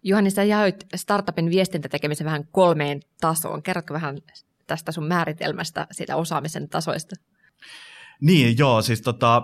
Juhani, 0.03 0.29
sä 0.29 0.43
jaoit 0.43 0.85
startupin 0.95 1.49
viestintätekemisen 1.49 2.25
vähän 2.25 2.47
kolmeen 2.51 2.99
tasoon. 3.21 3.63
Kerrotko 3.63 3.93
vähän 3.93 4.17
tästä 4.73 4.91
sun 4.91 5.07
määritelmästä, 5.07 5.87
siitä 5.91 6.15
osaamisen 6.15 6.69
tasoista? 6.69 7.15
Niin, 8.21 8.57
joo, 8.57 8.81
siis 8.81 9.01
tota, 9.01 9.43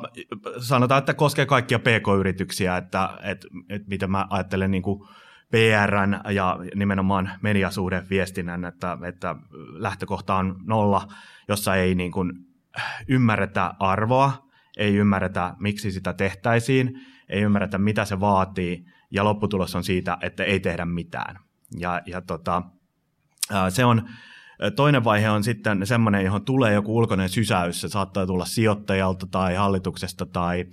sanotaan, 0.59 0.99
että 0.99 1.13
koskee 1.13 1.45
kaikkia 1.45 1.79
pk-yrityksiä, 1.79 2.77
että, 2.77 3.09
että, 3.23 3.47
että 3.69 3.89
miten 3.89 4.11
mä 4.11 4.27
ajattelen 4.29 4.71
niin 4.71 4.83
kuin 4.83 5.07
PRn 5.51 6.19
ja 6.33 6.57
nimenomaan 6.75 7.31
mediasuhdeviestinnän, 7.41 8.65
että, 8.65 8.97
että 9.07 9.35
lähtökohta 9.73 10.35
on 10.35 10.55
nolla, 10.65 11.07
jossa 11.47 11.75
ei 11.75 11.95
niin 11.95 12.11
kuin 12.11 12.31
ymmärretä 13.07 13.73
arvoa, 13.79 14.49
ei 14.77 14.95
ymmärretä, 14.95 15.55
miksi 15.59 15.91
sitä 15.91 16.13
tehtäisiin, 16.13 16.99
ei 17.29 17.41
ymmärretä, 17.41 17.77
mitä 17.77 18.05
se 18.05 18.19
vaatii, 18.19 18.85
ja 19.11 19.23
lopputulos 19.23 19.75
on 19.75 19.83
siitä, 19.83 20.17
että 20.21 20.43
ei 20.43 20.59
tehdä 20.59 20.85
mitään. 20.85 21.39
Ja, 21.79 22.01
ja 22.05 22.21
tota, 22.21 22.63
se 23.69 23.85
on 23.85 24.09
Toinen 24.75 25.03
vaihe 25.03 25.29
on 25.29 25.43
sitten 25.43 25.87
semmoinen, 25.87 26.25
johon 26.25 26.45
tulee 26.45 26.73
joku 26.73 26.97
ulkoinen 26.97 27.29
sysäys. 27.29 27.81
Se 27.81 27.89
saattaa 27.89 28.25
tulla 28.25 28.45
sijoittajalta 28.45 29.27
tai 29.31 29.55
hallituksesta 29.55 30.25
tai 30.25 30.65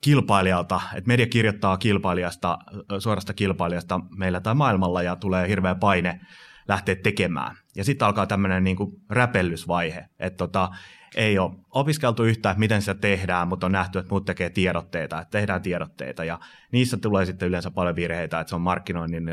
kilpailijalta, 0.00 0.80
että 0.94 1.08
media 1.08 1.26
kirjoittaa 1.26 1.76
kilpailijasta, 1.76 2.58
suorasta 2.98 3.32
kilpailijasta 3.32 4.00
meillä 4.16 4.40
tai 4.40 4.54
maailmalla 4.54 5.02
ja 5.02 5.16
tulee 5.16 5.48
hirveä 5.48 5.74
paine 5.74 6.20
lähteä 6.68 6.96
tekemään. 6.96 7.56
Ja 7.76 7.84
sitten 7.84 8.06
alkaa 8.06 8.26
tämmöinen 8.26 8.64
niin 8.64 8.76
kuin 8.76 8.92
räpellysvaihe, 9.10 10.08
että 10.18 10.36
tota, 10.36 10.70
ei 11.14 11.38
ole 11.38 11.50
opiskeltu 11.70 12.24
yhtään, 12.24 12.58
miten 12.58 12.82
se 12.82 12.94
tehdään, 12.94 13.48
mutta 13.48 13.66
on 13.66 13.72
nähty, 13.72 13.98
että 13.98 14.10
muut 14.10 14.24
tekee 14.24 14.50
tiedotteita, 14.50 15.20
että 15.20 15.38
tehdään 15.38 15.62
tiedotteita 15.62 16.24
ja 16.24 16.40
niissä 16.72 16.96
tulee 16.96 17.26
sitten 17.26 17.48
yleensä 17.48 17.70
paljon 17.70 17.96
virheitä, 17.96 18.40
että 18.40 18.48
se 18.48 18.54
on 18.54 18.60
markkinoinnin 18.60 19.30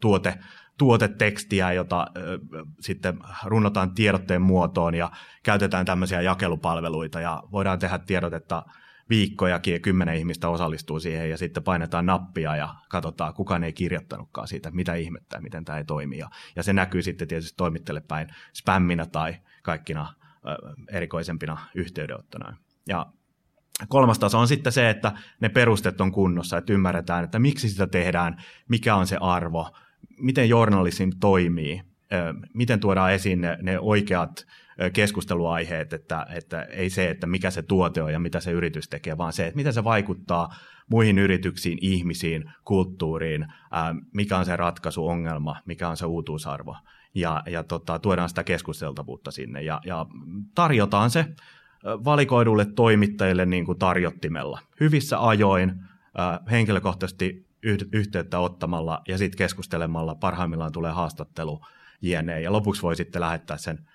tuote 0.00 0.38
tuotetekstiä, 0.78 1.72
jota 1.72 2.06
ö, 2.16 2.38
sitten 2.80 3.18
runnotaan 3.44 3.94
tiedotteen 3.94 4.42
muotoon 4.42 4.94
ja 4.94 5.10
käytetään 5.42 5.86
tämmöisiä 5.86 6.20
jakelupalveluita 6.20 7.20
ja 7.20 7.42
voidaan 7.52 7.78
tehdä 7.78 7.98
tiedotetta 7.98 8.62
viikkojakin 9.10 9.74
ja 9.74 9.80
kymmenen 9.80 10.16
ihmistä 10.16 10.48
osallistuu 10.48 11.00
siihen 11.00 11.30
ja 11.30 11.38
sitten 11.38 11.62
painetaan 11.62 12.06
nappia 12.06 12.56
ja 12.56 12.74
katsotaan, 12.88 13.34
kukaan 13.34 13.64
ei 13.64 13.72
kirjoittanutkaan 13.72 14.48
siitä, 14.48 14.70
mitä 14.70 14.94
ihmettä, 14.94 15.40
miten 15.40 15.64
tämä 15.64 15.78
ei 15.78 15.84
toimi. 15.84 16.18
Ja, 16.18 16.30
ja 16.56 16.62
se 16.62 16.72
näkyy 16.72 17.02
sitten 17.02 17.28
tietysti 17.28 17.56
toimittajalle 17.56 18.04
päin 18.08 18.28
spämminä 18.52 19.06
tai 19.06 19.34
kaikkina 19.62 20.14
ö, 20.22 20.38
erikoisempina 20.92 21.58
yhteydenottona. 21.74 22.56
Ja 22.88 23.06
Kolmas 23.88 24.18
taso 24.18 24.38
on 24.38 24.48
sitten 24.48 24.72
se, 24.72 24.90
että 24.90 25.12
ne 25.40 25.48
perusteet 25.48 26.00
on 26.00 26.12
kunnossa, 26.12 26.58
että 26.58 26.72
ymmärretään, 26.72 27.24
että 27.24 27.38
miksi 27.38 27.68
sitä 27.68 27.86
tehdään, 27.86 28.42
mikä 28.68 28.94
on 28.94 29.06
se 29.06 29.16
arvo, 29.20 29.76
miten 30.18 30.48
journalismi 30.48 31.10
toimii, 31.20 31.82
miten 32.54 32.80
tuodaan 32.80 33.12
esiin 33.12 33.40
ne, 33.40 33.58
ne 33.62 33.80
oikeat 33.80 34.46
keskusteluaiheet, 34.92 35.92
että, 35.92 36.26
että 36.30 36.62
ei 36.62 36.90
se, 36.90 37.10
että 37.10 37.26
mikä 37.26 37.50
se 37.50 37.62
tuote 37.62 38.02
on 38.02 38.12
ja 38.12 38.18
mitä 38.18 38.40
se 38.40 38.50
yritys 38.50 38.88
tekee, 38.88 39.18
vaan 39.18 39.32
se, 39.32 39.46
että 39.46 39.56
miten 39.56 39.72
se 39.72 39.84
vaikuttaa 39.84 40.48
muihin 40.90 41.18
yrityksiin, 41.18 41.78
ihmisiin, 41.80 42.44
kulttuuriin, 42.64 43.46
mikä 44.14 44.38
on 44.38 44.44
se 44.44 44.56
ratkaisuongelma, 44.56 45.56
mikä 45.66 45.88
on 45.88 45.96
se 45.96 46.06
uutuusarvo. 46.06 46.76
Ja, 47.14 47.42
ja 47.46 47.62
tota, 47.62 47.98
tuodaan 47.98 48.28
sitä 48.28 48.44
keskusteltavuutta 48.44 49.30
sinne 49.30 49.62
ja, 49.62 49.80
ja 49.84 50.06
tarjotaan 50.54 51.10
se 51.10 51.26
valikoidulle 51.84 52.64
toimittajille 52.64 53.46
niin 53.46 53.64
kuin 53.64 53.78
tarjottimella. 53.78 54.60
Hyvissä 54.80 55.26
ajoin, 55.26 55.72
henkilökohtaisesti 56.50 57.46
yhteyttä 57.92 58.38
ottamalla 58.38 59.02
ja 59.08 59.18
sitten 59.18 59.38
keskustelemalla. 59.38 60.14
Parhaimmillaan 60.14 60.72
tulee 60.72 60.92
haastattelu 60.92 61.60
jne. 62.02 62.40
Ja 62.40 62.52
lopuksi 62.52 62.82
voi 62.82 62.96
sitten 62.96 63.22
lähettää 63.22 63.56
sen 63.56 63.88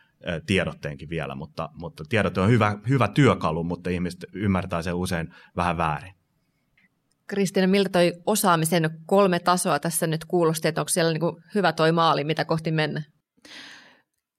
tiedotteenkin 0.45 1.09
vielä, 1.09 1.35
mutta, 1.35 1.69
mutta 1.73 2.03
tiedote 2.09 2.41
on 2.41 2.49
hyvä, 2.49 2.77
hyvä 2.89 3.07
työkalu, 3.07 3.63
mutta 3.63 3.89
ihmiset 3.89 4.25
ymmärtää 4.33 4.81
sen 4.81 4.93
usein 4.93 5.33
vähän 5.55 5.77
väärin. 5.77 6.13
Kristiina, 7.27 7.67
miltä 7.67 7.89
toi 7.89 8.13
osaamisen 8.25 8.89
kolme 9.05 9.39
tasoa 9.39 9.79
tässä 9.79 10.07
nyt 10.07 10.25
kuulosti, 10.25 10.67
että 10.67 10.81
onko 10.81 10.89
siellä 10.89 11.11
niin 11.11 11.43
hyvä 11.55 11.73
toi 11.73 11.91
maali, 11.91 12.23
mitä 12.23 12.45
kohti 12.45 12.71
mennä? 12.71 13.03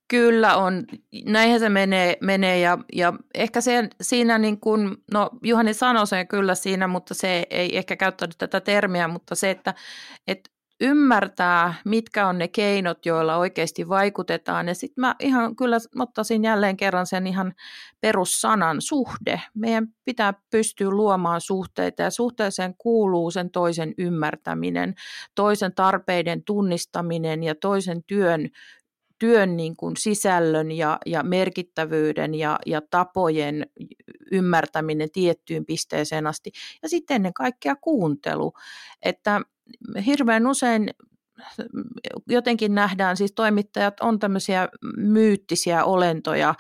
Kyllä 0.08 0.56
on, 0.56 0.84
näinhän 1.24 1.60
se 1.60 1.68
menee, 1.68 2.16
menee 2.20 2.60
ja, 2.60 2.78
ja 2.92 3.12
ehkä 3.34 3.60
se, 3.60 3.88
siinä 4.00 4.38
niin 4.38 4.60
kuin, 4.60 4.96
no 5.12 5.30
Juhani 5.42 5.74
sanoi 5.74 6.06
sen 6.06 6.28
kyllä 6.28 6.54
siinä, 6.54 6.86
mutta 6.86 7.14
se 7.14 7.46
ei 7.50 7.76
ehkä 7.76 7.96
käyttänyt 7.96 8.38
tätä 8.38 8.60
termiä, 8.60 9.08
mutta 9.08 9.34
se, 9.34 9.50
että, 9.50 9.74
että 10.26 10.50
ymmärtää, 10.82 11.74
mitkä 11.84 12.26
on 12.26 12.38
ne 12.38 12.48
keinot, 12.48 13.06
joilla 13.06 13.36
oikeasti 13.36 13.88
vaikutetaan. 13.88 14.68
Ja 14.68 14.74
sitten 14.74 15.00
mä 15.00 15.14
ihan 15.20 15.56
kyllä 15.56 15.78
ottaisin 15.98 16.44
jälleen 16.44 16.76
kerran 16.76 17.06
sen 17.06 17.26
ihan 17.26 17.52
perussanan 18.00 18.80
suhde. 18.80 19.42
Meidän 19.54 19.86
pitää 20.04 20.34
pystyä 20.50 20.90
luomaan 20.90 21.40
suhteita 21.40 22.02
ja 22.02 22.10
suhteeseen 22.10 22.74
kuuluu 22.78 23.30
sen 23.30 23.50
toisen 23.50 23.94
ymmärtäminen, 23.98 24.94
toisen 25.34 25.74
tarpeiden 25.74 26.44
tunnistaminen 26.44 27.42
ja 27.42 27.54
toisen 27.54 28.04
työn 28.06 28.48
työn 29.22 29.56
niin 29.56 29.76
kuin 29.76 29.96
sisällön 29.96 30.72
ja, 30.72 30.98
ja 31.06 31.22
merkittävyyden 31.22 32.35
ja, 32.35 32.58
ja 32.66 32.80
tapojen 32.90 33.66
ymmärtäminen 34.32 35.11
tiettyyn 35.12 35.66
pisteeseen 35.66 36.26
asti. 36.26 36.52
Ja 36.82 36.88
sitten 36.88 37.14
ennen 37.14 37.35
kaikkea 37.35 37.76
kuuntelu, 37.76 38.52
että 39.02 39.40
hirveän 40.06 40.46
usein 40.46 40.90
jotenkin 42.26 42.74
nähdään, 42.74 43.16
siis 43.16 43.32
toimittajat 43.32 44.00
on 44.00 44.18
tämmöisiä 44.18 44.68
myyttisiä 44.96 45.85
olentoja 45.85 46.54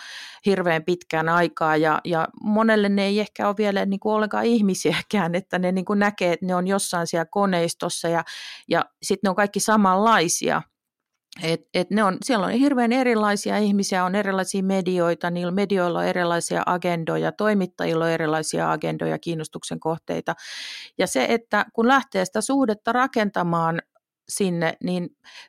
hirveän 0.46 0.84
pitkään 0.84 1.28
aikaa 1.28 1.76
ja, 1.76 2.00
ja 2.04 2.28
monelle 2.42 2.88
ne 2.88 3.06
ei 3.06 3.20
ehkä 3.20 3.48
ole 3.48 3.54
vielä 3.58 3.86
niin 3.86 4.00
kuin 4.00 4.12
ollenkaan 4.12 4.44
ihmisiäkään, 4.44 5.34
että 5.34 5.58
ne 5.58 5.72
niin 5.72 5.84
kuin 5.84 5.98
näkee, 5.98 6.32
että 6.32 6.46
ne 6.46 6.54
on 6.54 6.66
jossain 6.66 7.06
siellä 7.06 7.26
koneistossa 7.30 8.08
ja, 8.08 8.24
ja 8.68 8.84
sitten 9.02 9.28
ne 9.28 9.30
on 9.30 9.36
kaikki 9.36 9.60
samanlaisia 9.60 10.62
et, 11.42 11.60
et 11.74 11.90
ne 11.90 12.04
on, 12.04 12.16
siellä 12.24 12.46
on 12.46 12.52
hirveän 12.52 12.92
erilaisia 12.92 13.58
ihmisiä, 13.58 14.04
on 14.04 14.14
erilaisia 14.14 14.62
medioita, 14.62 15.30
niillä 15.30 15.52
medioilla 15.52 15.98
on 15.98 16.04
erilaisia 16.04 16.62
agendoja, 16.66 17.32
toimittajilla 17.32 18.04
on 18.04 18.10
erilaisia 18.10 18.72
agendoja, 18.72 19.18
kiinnostuksen 19.18 19.80
kohteita. 19.80 20.34
Ja 20.98 21.06
se, 21.06 21.26
että 21.28 21.66
kun 21.72 21.88
lähtee 21.88 22.24
sitä 22.24 22.40
suhdetta 22.40 22.92
rakentamaan 22.92 23.82
sinne, 24.28 24.76
niin 24.84 25.08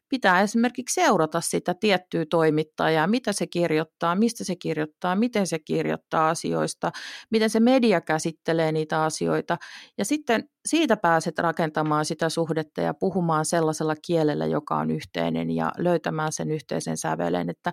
pitää 0.10 0.42
esimerkiksi 0.42 1.02
seurata 1.02 1.42
sitä 1.42 1.74
tiettyä 1.74 2.26
toimittajaa, 2.30 3.08
mitä 3.08 3.34
se 3.34 3.48
kirjoittaa, 3.48 4.16
mistä 4.16 4.44
se 4.44 4.56
kirjoittaa, 4.56 5.16
miten 5.16 5.48
se 5.48 5.60
kirjoittaa 5.60 6.30
asioista, 6.30 6.92
miten 7.32 7.50
se 7.50 7.60
media 7.60 8.02
käsittelee 8.02 8.72
niitä 8.72 9.04
asioita. 9.04 9.58
Ja 9.98 10.06
sitten 10.06 10.50
siitä 10.66 10.98
pääset 10.98 11.40
rakentamaan 11.40 12.06
sitä 12.06 12.30
suhdetta 12.30 12.82
ja 12.82 12.94
puhumaan 12.94 13.46
sellaisella 13.46 13.96
kielellä, 14.06 14.46
joka 14.46 14.76
on 14.78 14.92
yhteinen 14.92 15.52
ja 15.52 15.72
löytämään 15.78 16.32
sen 16.32 16.52
yhteisen 16.52 16.98
sävelen. 16.98 17.50
Että 17.50 17.72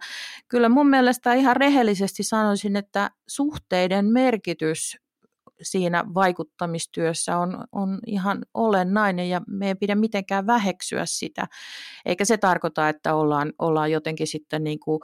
kyllä 0.48 0.68
mun 0.68 0.90
mielestä 0.90 1.34
ihan 1.34 1.56
rehellisesti 1.56 2.22
sanoisin, 2.22 2.76
että 2.76 3.10
suhteiden 3.28 4.06
merkitys 4.06 4.96
siinä 5.62 6.04
vaikuttamistyössä 6.14 7.38
on, 7.38 7.64
on 7.72 7.98
ihan 8.06 8.38
olennainen 8.54 9.28
ja 9.28 9.40
me 9.46 9.68
ei 9.68 9.74
pidä 9.74 9.94
mitenkään 9.94 10.46
väheksyä 10.46 11.02
sitä. 11.06 11.46
Eikä 12.06 12.24
se 12.24 12.36
tarkoita, 12.36 12.88
että 12.88 13.14
ollaan, 13.14 13.52
ollaan 13.58 13.90
jotenkin 13.90 14.26
sitten 14.26 14.64
niin 14.64 14.80
kuin, 14.80 15.00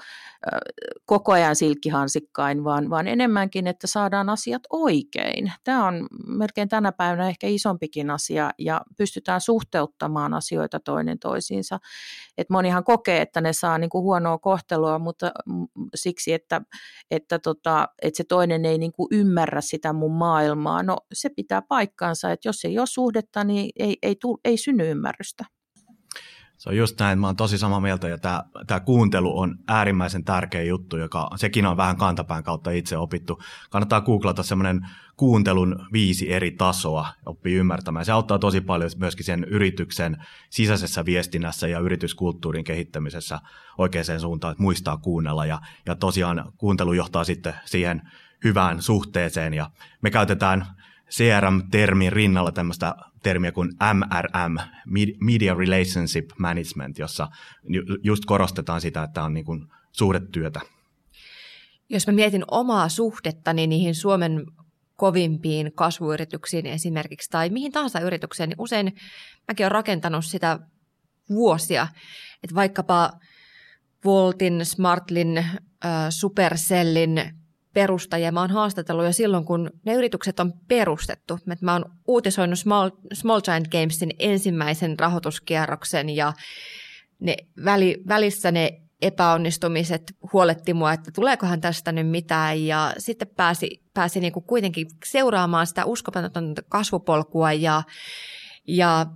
äh, 0.52 0.60
koko 1.04 1.32
ajan 1.32 1.56
silkkihansikkain, 1.56 2.64
vaan, 2.64 2.90
vaan 2.90 3.08
enemmänkin, 3.08 3.66
että 3.66 3.86
saadaan 3.86 4.28
asiat 4.28 4.62
oikein. 4.70 5.52
Tämä 5.64 5.86
on 5.86 6.06
melkein 6.26 6.68
tänä 6.68 6.92
päivänä 6.92 7.28
ehkä 7.28 7.46
isompikin 7.46 8.10
asia 8.10 8.50
ja 8.58 8.80
pystytään 8.96 9.40
suhteuttamaan 9.40 10.34
asioita 10.34 10.80
toinen 10.80 11.18
toisiinsa. 11.18 11.78
Et 12.38 12.50
monihan 12.50 12.84
kokee, 12.84 13.20
että 13.20 13.40
ne 13.40 13.52
saa 13.52 13.78
niin 13.78 13.90
kuin 13.90 14.02
huonoa 14.02 14.38
kohtelua, 14.38 14.98
mutta 14.98 15.32
siksi, 15.94 16.32
että, 16.32 16.60
että, 17.10 17.38
tota, 17.38 17.88
että 18.02 18.16
se 18.16 18.24
toinen 18.24 18.64
ei 18.64 18.78
niin 18.78 18.92
kuin 18.92 19.08
ymmärrä 19.10 19.60
sitä 19.60 19.92
mun 19.92 20.12
maailmaa 20.12 20.45
maailmaa. 20.54 20.82
No 20.82 20.98
se 21.12 21.28
pitää 21.36 21.62
paikkaansa, 21.62 22.32
että 22.32 22.48
jos 22.48 22.64
ei 22.64 22.78
ole 22.78 22.86
suhdetta, 22.86 23.44
niin 23.44 23.70
ei, 23.78 23.96
ei, 24.02 24.16
tuu, 24.20 24.40
ei 24.44 24.56
synny 24.56 24.90
ymmärrystä. 24.90 25.44
Se 26.56 26.68
on 26.68 26.76
just 26.76 27.00
näin, 27.00 27.18
mä 27.18 27.26
oon 27.26 27.36
tosi 27.36 27.58
samaa 27.58 27.80
mieltä 27.80 28.08
ja 28.08 28.18
tämä, 28.18 28.44
tämä 28.66 28.80
kuuntelu 28.80 29.38
on 29.38 29.58
äärimmäisen 29.68 30.24
tärkeä 30.24 30.62
juttu, 30.62 30.96
joka 30.96 31.30
sekin 31.36 31.66
on 31.66 31.76
vähän 31.76 31.96
kantapään 31.96 32.42
kautta 32.42 32.70
itse 32.70 32.96
opittu. 32.96 33.42
Kannattaa 33.70 34.00
googlata 34.00 34.42
semmoinen 34.42 34.80
kuuntelun 35.16 35.86
viisi 35.92 36.32
eri 36.32 36.50
tasoa, 36.50 37.08
oppii 37.26 37.54
ymmärtämään. 37.54 38.04
Se 38.04 38.12
auttaa 38.12 38.38
tosi 38.38 38.60
paljon 38.60 38.90
myöskin 38.96 39.24
sen 39.24 39.44
yrityksen 39.44 40.16
sisäisessä 40.50 41.04
viestinnässä 41.04 41.68
ja 41.68 41.78
yrityskulttuurin 41.78 42.64
kehittämisessä 42.64 43.38
oikeaan 43.78 44.20
suuntaan, 44.20 44.52
että 44.52 44.62
muistaa 44.62 44.96
kuunnella 44.96 45.46
ja, 45.46 45.60
ja 45.86 45.94
tosiaan 45.94 46.52
kuuntelu 46.56 46.92
johtaa 46.92 47.24
sitten 47.24 47.54
siihen 47.64 48.02
hyvään 48.44 48.82
suhteeseen 48.82 49.54
ja 49.54 49.70
me 50.02 50.10
käytetään 50.10 50.66
CRM-termin 51.10 52.12
rinnalla 52.12 52.52
tämmöistä 52.52 52.94
termiä 53.22 53.52
kuin 53.52 53.72
MRM, 53.94 54.56
Media 55.20 55.54
Relationship 55.54 56.30
Management, 56.38 56.98
jossa 56.98 57.28
just 58.02 58.24
korostetaan 58.24 58.80
sitä, 58.80 59.02
että 59.02 59.22
on 59.22 59.34
niin 59.34 59.68
suhdetyötä. 59.92 60.60
Jos 61.88 62.06
mä 62.06 62.12
mietin 62.12 62.44
omaa 62.50 62.88
suhdettani 62.88 63.66
niihin 63.66 63.94
Suomen 63.94 64.46
kovimpiin 64.96 65.72
kasvuyrityksiin 65.72 66.66
esimerkiksi 66.66 67.30
tai 67.30 67.50
mihin 67.50 67.72
tahansa 67.72 68.00
yritykseen, 68.00 68.48
niin 68.48 68.60
usein 68.60 68.92
mäkin 69.48 69.64
olen 69.64 69.72
rakentanut 69.72 70.24
sitä 70.24 70.58
vuosia. 71.30 71.88
Että 72.42 72.54
vaikkapa 72.54 73.10
Voltin, 74.04 74.64
Smartlin, 74.64 75.46
Supercellin 76.10 77.34
perustajia. 77.76 78.32
Mä 78.32 78.40
oon 78.40 78.50
haastatellut 78.50 79.04
jo 79.04 79.12
silloin, 79.12 79.44
kun 79.44 79.70
ne 79.84 79.94
yritykset 79.94 80.40
on 80.40 80.52
perustettu. 80.68 81.38
Mä 81.60 81.72
oon 81.72 81.84
uutisoinut 82.06 82.58
Small, 82.58 82.90
Small 83.12 83.40
Giant 83.40 83.68
Gamesin 83.68 84.10
ensimmäisen 84.18 84.98
rahoituskierroksen 84.98 86.10
ja 86.10 86.32
ne 87.20 87.36
väli, 87.64 88.02
välissä 88.08 88.52
ne 88.52 88.80
epäonnistumiset 89.02 90.02
huoletti 90.32 90.74
mua, 90.74 90.92
että 90.92 91.10
tuleekohan 91.14 91.60
tästä 91.60 91.92
nyt 91.92 92.08
mitään 92.08 92.64
ja 92.64 92.92
sitten 92.98 93.28
pääsi, 93.36 93.82
pääsi 93.94 94.20
niin 94.20 94.32
kuin 94.32 94.44
kuitenkin 94.44 94.86
seuraamaan 95.04 95.66
sitä 95.66 95.84
uskomatonta 95.84 96.62
kasvupolkua 96.68 97.52
ja, 97.52 97.82
ja 98.66 99.06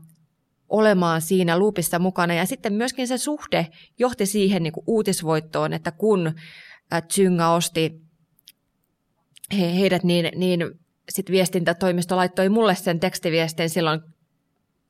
olemaan 0.68 1.22
siinä 1.22 1.58
luupissa 1.58 1.98
mukana. 1.98 2.34
Ja 2.34 2.46
sitten 2.46 2.72
myöskin 2.72 3.08
se 3.08 3.18
suhde 3.18 3.66
johti 3.98 4.26
siihen 4.26 4.62
niin 4.62 4.72
kuin 4.72 4.84
uutisvoittoon, 4.86 5.72
että 5.72 5.90
kun 5.90 6.32
Zynga 7.12 7.54
osti 7.54 8.09
he, 9.58 9.74
heidät, 9.74 10.04
niin, 10.04 10.28
niin 10.36 10.60
sitten 11.08 11.32
viestintätoimisto 11.32 12.16
laittoi 12.16 12.48
mulle 12.48 12.74
sen 12.74 13.00
tekstiviestin 13.00 13.70
silloin 13.70 14.00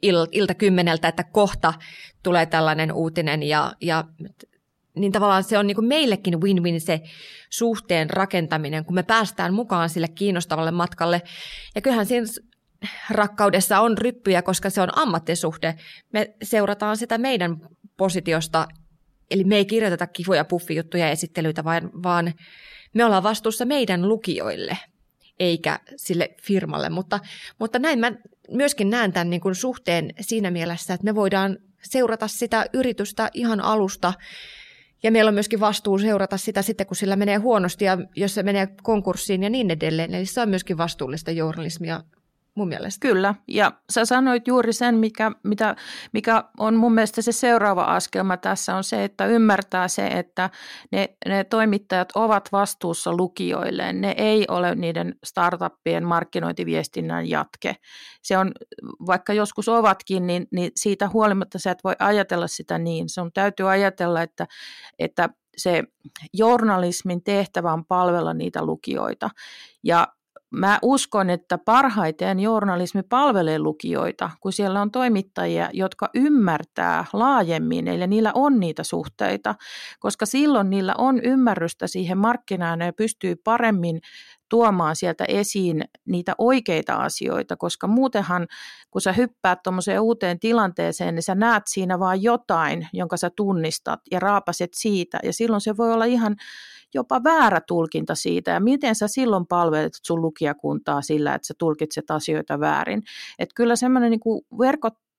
il, 0.03 0.27
ilta 0.33 0.55
kymmeneltä, 0.55 1.09
että 1.09 1.25
kohta 1.25 1.75
tulee 2.23 2.46
tällainen 2.46 2.92
uutinen 2.92 3.42
ja, 3.42 3.73
ja 3.81 4.05
niin 4.94 5.12
tavallaan 5.12 5.44
se 5.44 5.59
on 5.59 5.66
niin 5.66 5.75
kuin 5.75 5.87
meillekin 5.87 6.40
win-win 6.40 6.81
se 6.81 7.01
suhteen 7.51 8.11
rakentaminen, 8.11 8.85
kun 8.85 8.94
me 8.94 9.03
päästään 9.03 9.55
mukaan 9.55 9.88
sille 9.88 10.09
kiinnostavalle 10.09 10.70
matkalle. 10.70 11.23
Ja 11.75 11.81
kyllähän 11.81 12.07
siinä 12.07 12.27
rakkaudessa 13.11 13.81
on 13.81 13.99
ryppyjä, 13.99 14.42
koska 14.42 14.70
se 14.70 14.81
on 14.81 14.99
ammattisuhde. 14.99 15.75
Me 16.12 16.35
seurataan 16.42 16.96
sitä 16.96 17.18
meidän 17.18 17.57
positiosta, 17.96 18.68
eli 19.31 19.44
me 19.44 19.57
ei 19.57 19.64
kirjoiteta 19.64 20.07
kivoja 20.07 20.44
puffijuttuja 20.44 21.05
ja 21.05 21.11
esittelyitä, 21.11 21.64
vaan, 21.64 21.90
vaan 22.03 22.35
me 22.94 23.05
ollaan 23.05 23.22
vastuussa 23.22 23.64
meidän 23.64 24.09
lukijoille, 24.09 24.79
eikä 25.40 25.81
sille 25.96 26.35
firmalle. 26.42 26.88
Mutta, 26.88 27.20
mutta 27.59 27.79
näin 27.79 27.98
mä 27.98 28.12
myöskin 28.50 28.90
näen 28.90 29.12
tämän 29.12 29.31
niin 29.31 29.40
kuin 29.40 29.55
suhteen 29.55 30.14
siinä 30.20 30.50
mielessä, 30.50 30.94
että 30.94 31.05
me 31.05 31.14
voidaan 31.14 31.59
seurata 31.83 32.29
sitä 32.29 32.66
yritystä 32.72 33.31
ihan 33.35 33.61
alusta 33.61 34.12
ja 35.03 35.11
meillä 35.11 35.29
on 35.29 35.35
myöskin 35.35 35.61
vastuu 35.61 35.98
seurata 35.98 36.37
sitä 36.37 36.62
sitten, 36.62 36.87
kun 36.87 36.96
sillä 36.96 37.16
menee 37.16 37.37
huonosti 37.37 37.85
ja 37.85 37.98
jos 38.16 38.35
se 38.35 38.42
menee 38.42 38.68
konkurssiin 38.83 39.42
ja 39.42 39.50
niin 39.50 39.70
edelleen. 39.70 40.14
Eli 40.14 40.26
se 40.26 40.40
on 40.40 40.48
myöskin 40.48 40.79
vastuullista 40.79 41.31
journalismia 41.31 42.05
mun 42.61 42.68
mielestä. 42.68 43.09
Kyllä, 43.09 43.35
ja 43.49 43.73
sä 43.92 44.05
sanoit 44.05 44.49
juuri 44.49 44.73
sen, 44.73 44.94
mikä, 44.94 45.33
mitä, 45.44 45.77
mikä 46.12 46.44
on 46.59 46.77
mun 46.77 46.94
mielestä 46.94 47.23
se 47.23 47.33
seuraava 47.33 47.85
askelma 47.85 48.37
tässä 48.37 48.77
on 48.77 48.85
se, 48.85 49.05
että 49.05 49.27
ymmärtää 49.27 49.88
se, 49.88 50.07
että 50.07 50.51
ne, 50.92 51.16
ne 51.27 51.44
toimittajat 51.44 52.09
ovat 52.14 52.49
vastuussa 52.53 53.16
lukijoille. 53.16 53.92
Ne 53.92 54.14
ei 54.16 54.44
ole 54.49 54.75
niiden 54.75 55.14
startuppien 55.25 56.05
markkinointiviestinnän 56.05 57.29
jatke. 57.29 57.77
Se 58.23 58.38
on, 58.38 58.53
vaikka 59.07 59.33
joskus 59.33 59.68
ovatkin, 59.68 60.27
niin, 60.27 60.46
niin 60.53 60.73
siitä 60.77 61.09
huolimatta 61.09 61.59
sä 61.59 61.70
et 61.70 61.85
voi 61.85 61.94
ajatella 61.99 62.46
sitä 62.46 62.79
niin. 62.79 63.09
Se 63.09 63.20
on 63.20 63.33
täytyy 63.33 63.70
ajatella, 63.70 64.23
että, 64.23 64.46
että 64.99 65.29
se 65.57 65.85
journalismin 66.33 67.23
tehtävä 67.25 67.73
on 67.73 67.85
palvella 67.85 68.35
niitä 68.35 68.64
lukijoita. 68.64 69.31
Ja 69.85 70.09
Mä 70.51 70.79
uskon, 70.83 71.31
että 71.31 71.59
parhaiten 71.59 72.41
journalismi 72.41 73.03
palvelee 73.03 73.59
lukijoita, 73.59 74.31
kun 74.41 74.53
siellä 74.53 74.83
on 74.83 74.91
toimittajia, 74.91 75.71
jotka 75.73 76.11
ymmärtää 76.15 77.05
laajemmin, 77.13 77.89
eli 77.89 78.07
niillä 78.07 78.33
on 78.35 78.61
niitä 78.61 78.83
suhteita, 78.83 79.55
koska 79.99 80.27
silloin 80.27 80.71
niillä 80.71 80.95
on 80.99 81.21
ymmärrystä 81.25 81.87
siihen 81.87 82.19
markkinaan 82.19 82.81
ja 82.81 82.93
pystyy 82.93 83.37
paremmin 83.45 84.01
tuomaan 84.51 84.97
sieltä 84.97 85.25
esiin 85.29 85.85
niitä 86.05 86.35
oikeita 86.39 86.95
asioita, 86.95 87.57
koska 87.57 87.87
muutenhan 87.87 88.47
kun 88.91 89.01
sä 89.01 89.13
hyppäät 89.13 89.63
tuommoiseen 89.63 90.01
uuteen 90.01 90.41
tilanteeseen, 90.41 91.15
niin 91.15 91.23
sä 91.23 91.35
näet 91.35 91.63
siinä 91.67 91.99
vaan 91.99 92.23
jotain, 92.23 92.89
jonka 92.93 93.17
sä 93.17 93.31
tunnistat 93.37 94.01
ja 94.11 94.21
raapaset 94.21 94.71
siitä 94.75 95.19
ja 95.23 95.33
silloin 95.33 95.61
se 95.61 95.77
voi 95.77 95.93
olla 95.93 96.05
ihan 96.05 96.37
jopa 96.95 97.25
väärä 97.25 97.61
tulkinta 97.61 98.15
siitä 98.15 98.51
ja 98.51 98.61
miten 98.61 98.95
sä 98.95 99.09
silloin 99.09 99.47
palvelet 99.47 99.93
sun 100.03 100.23
lukijakuntaa 100.23 101.03
sillä, 101.03 101.35
että 101.35 101.47
sä 101.47 101.55
tulkitset 101.59 102.11
asioita 102.11 102.61
väärin. 102.61 103.03
Että 103.39 103.53
kyllä 103.57 103.77
semmoinen 103.77 104.11
niin 104.11 104.45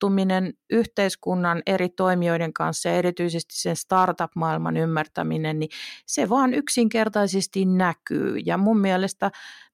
verkottuminen 0.02 0.52
yhteiskunnan 0.70 1.62
eri 1.66 1.88
toimijoiden 1.88 2.52
kanssa 2.52 2.88
ja 2.88 2.94
erityisesti 2.94 3.54
sen 3.54 3.76
startup-maailman 3.76 4.76
ymmärtäminen, 4.76 5.58
niin 5.58 5.70
se 6.06 6.28
vaan 6.28 6.54
yksinkertaisesti 6.54 7.64
näkyy. 7.64 8.38
Ja 8.46 8.56
mun 8.56 8.78
mielestä 8.78 9.30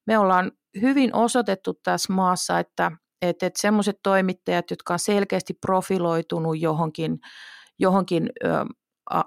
me 0.07 0.19
ollaan 0.19 0.53
hyvin 0.81 1.15
osoitettu 1.15 1.75
tässä 1.83 2.13
maassa, 2.13 2.59
että 2.59 2.93
että, 3.23 3.47
että 3.47 3.61
semmoiset 3.61 3.99
toimittajat, 4.03 4.71
jotka 4.71 4.93
on 4.93 4.99
selkeästi 4.99 5.55
profiloitunut 5.55 6.61
johonkin, 6.61 7.19
johonkin 7.79 8.31
ö, 8.45 8.49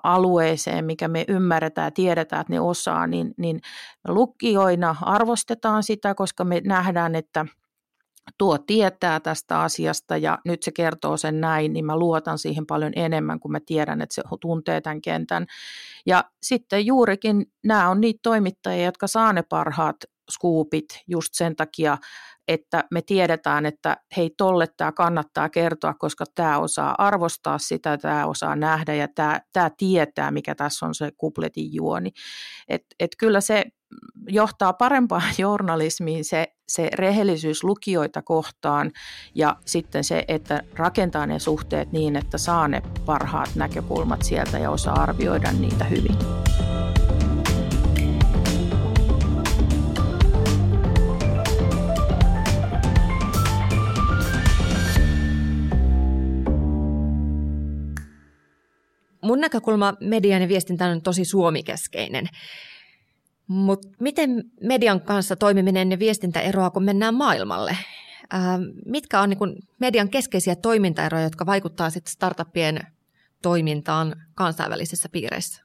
alueeseen, 0.03 0.85
mikä 0.85 1.07
me 1.07 1.25
ymmärretään 1.27 1.87
ja 1.87 1.91
tiedetään, 1.91 2.41
että 2.41 2.53
ne 2.53 2.59
osaa, 2.59 3.07
niin, 3.07 3.33
niin 3.37 3.61
lukijoina 4.07 4.95
arvostetaan 5.01 5.83
sitä, 5.83 6.15
koska 6.15 6.43
me 6.43 6.61
nähdään, 6.65 7.15
että 7.15 7.45
tuo 8.37 8.57
tietää 8.57 9.19
tästä 9.19 9.61
asiasta 9.61 10.17
ja 10.17 10.39
nyt 10.45 10.63
se 10.63 10.71
kertoo 10.71 11.17
sen 11.17 11.41
näin, 11.41 11.73
niin 11.73 11.85
mä 11.85 11.97
luotan 11.97 12.37
siihen 12.37 12.65
paljon 12.65 12.93
enemmän, 12.95 13.39
kun 13.39 13.51
mä 13.51 13.59
tiedän, 13.65 14.01
että 14.01 14.15
se 14.15 14.21
tuntee 14.41 14.81
tämän 14.81 15.01
kentän. 15.01 15.45
Ja 16.05 16.23
sitten 16.43 16.85
juurikin 16.85 17.45
nämä 17.63 17.89
on 17.89 18.01
niitä 18.01 18.19
toimittajia, 18.23 18.85
jotka 18.85 19.07
saa 19.07 19.33
ne 19.33 19.43
parhaat 19.43 19.95
skuupit 20.31 20.85
just 21.07 21.29
sen 21.33 21.55
takia, 21.55 21.97
että 22.47 22.83
me 22.91 23.01
tiedetään, 23.01 23.65
että 23.65 23.97
hei 24.17 24.29
tolle 24.37 24.67
tämä 24.77 24.91
kannattaa 24.91 25.49
kertoa, 25.49 25.93
koska 25.93 26.25
tämä 26.35 26.59
osaa 26.59 26.95
arvostaa 26.97 27.57
sitä, 27.57 27.97
tämä 27.97 28.25
osaa 28.25 28.55
nähdä 28.55 28.93
ja 28.93 29.07
tämä, 29.15 29.41
tämä 29.53 29.71
tietää, 29.77 30.31
mikä 30.31 30.55
tässä 30.55 30.85
on 30.85 30.95
se 30.95 31.11
kupletin 31.17 31.73
juoni. 31.73 32.11
Et, 32.67 32.85
et 32.99 33.11
kyllä 33.17 33.41
se 33.41 33.63
johtaa 34.27 34.73
parempaan 34.73 35.33
journalismiin 35.37 36.25
se, 36.25 36.47
se 36.67 36.89
rehellisyys 36.93 37.63
lukijoita 37.63 38.21
kohtaan 38.21 38.91
ja 39.35 39.55
sitten 39.65 40.03
se, 40.03 40.25
että 40.27 40.63
rakentaa 40.75 41.25
ne 41.25 41.39
suhteet 41.39 41.91
niin, 41.91 42.15
että 42.15 42.37
saa 42.37 42.67
ne 42.67 42.81
parhaat 43.05 43.49
näkökulmat 43.55 44.21
sieltä 44.21 44.59
ja 44.59 44.71
osaa 44.71 45.01
arvioida 45.01 45.51
niitä 45.51 45.85
hyvin. 45.85 46.17
Mun 59.31 59.39
näkökulma 59.39 59.93
median 59.99 60.41
ja 60.41 60.47
viestintään 60.47 60.91
on 60.91 61.01
tosi 61.01 61.25
suomikeskeinen. 61.25 62.25
Mutta 63.47 63.87
miten 63.99 64.43
median 64.61 65.01
kanssa 65.01 65.35
toimiminen 65.35 65.91
ja 65.91 65.99
viestintä 65.99 66.41
eroaa, 66.41 66.69
kun 66.69 66.83
mennään 66.83 67.15
maailmalle? 67.15 67.77
Ää, 68.31 68.59
mitkä 68.85 69.21
on 69.21 69.29
niin 69.29 69.55
median 69.79 70.09
keskeisiä 70.09 70.55
toimintaeroja, 70.55 71.23
jotka 71.23 71.45
vaikuttaa 71.45 71.89
sitten 71.89 72.11
startuppien 72.11 72.79
toimintaan 73.41 74.15
kansainvälisissä 74.35 75.09
piireissä? 75.09 75.63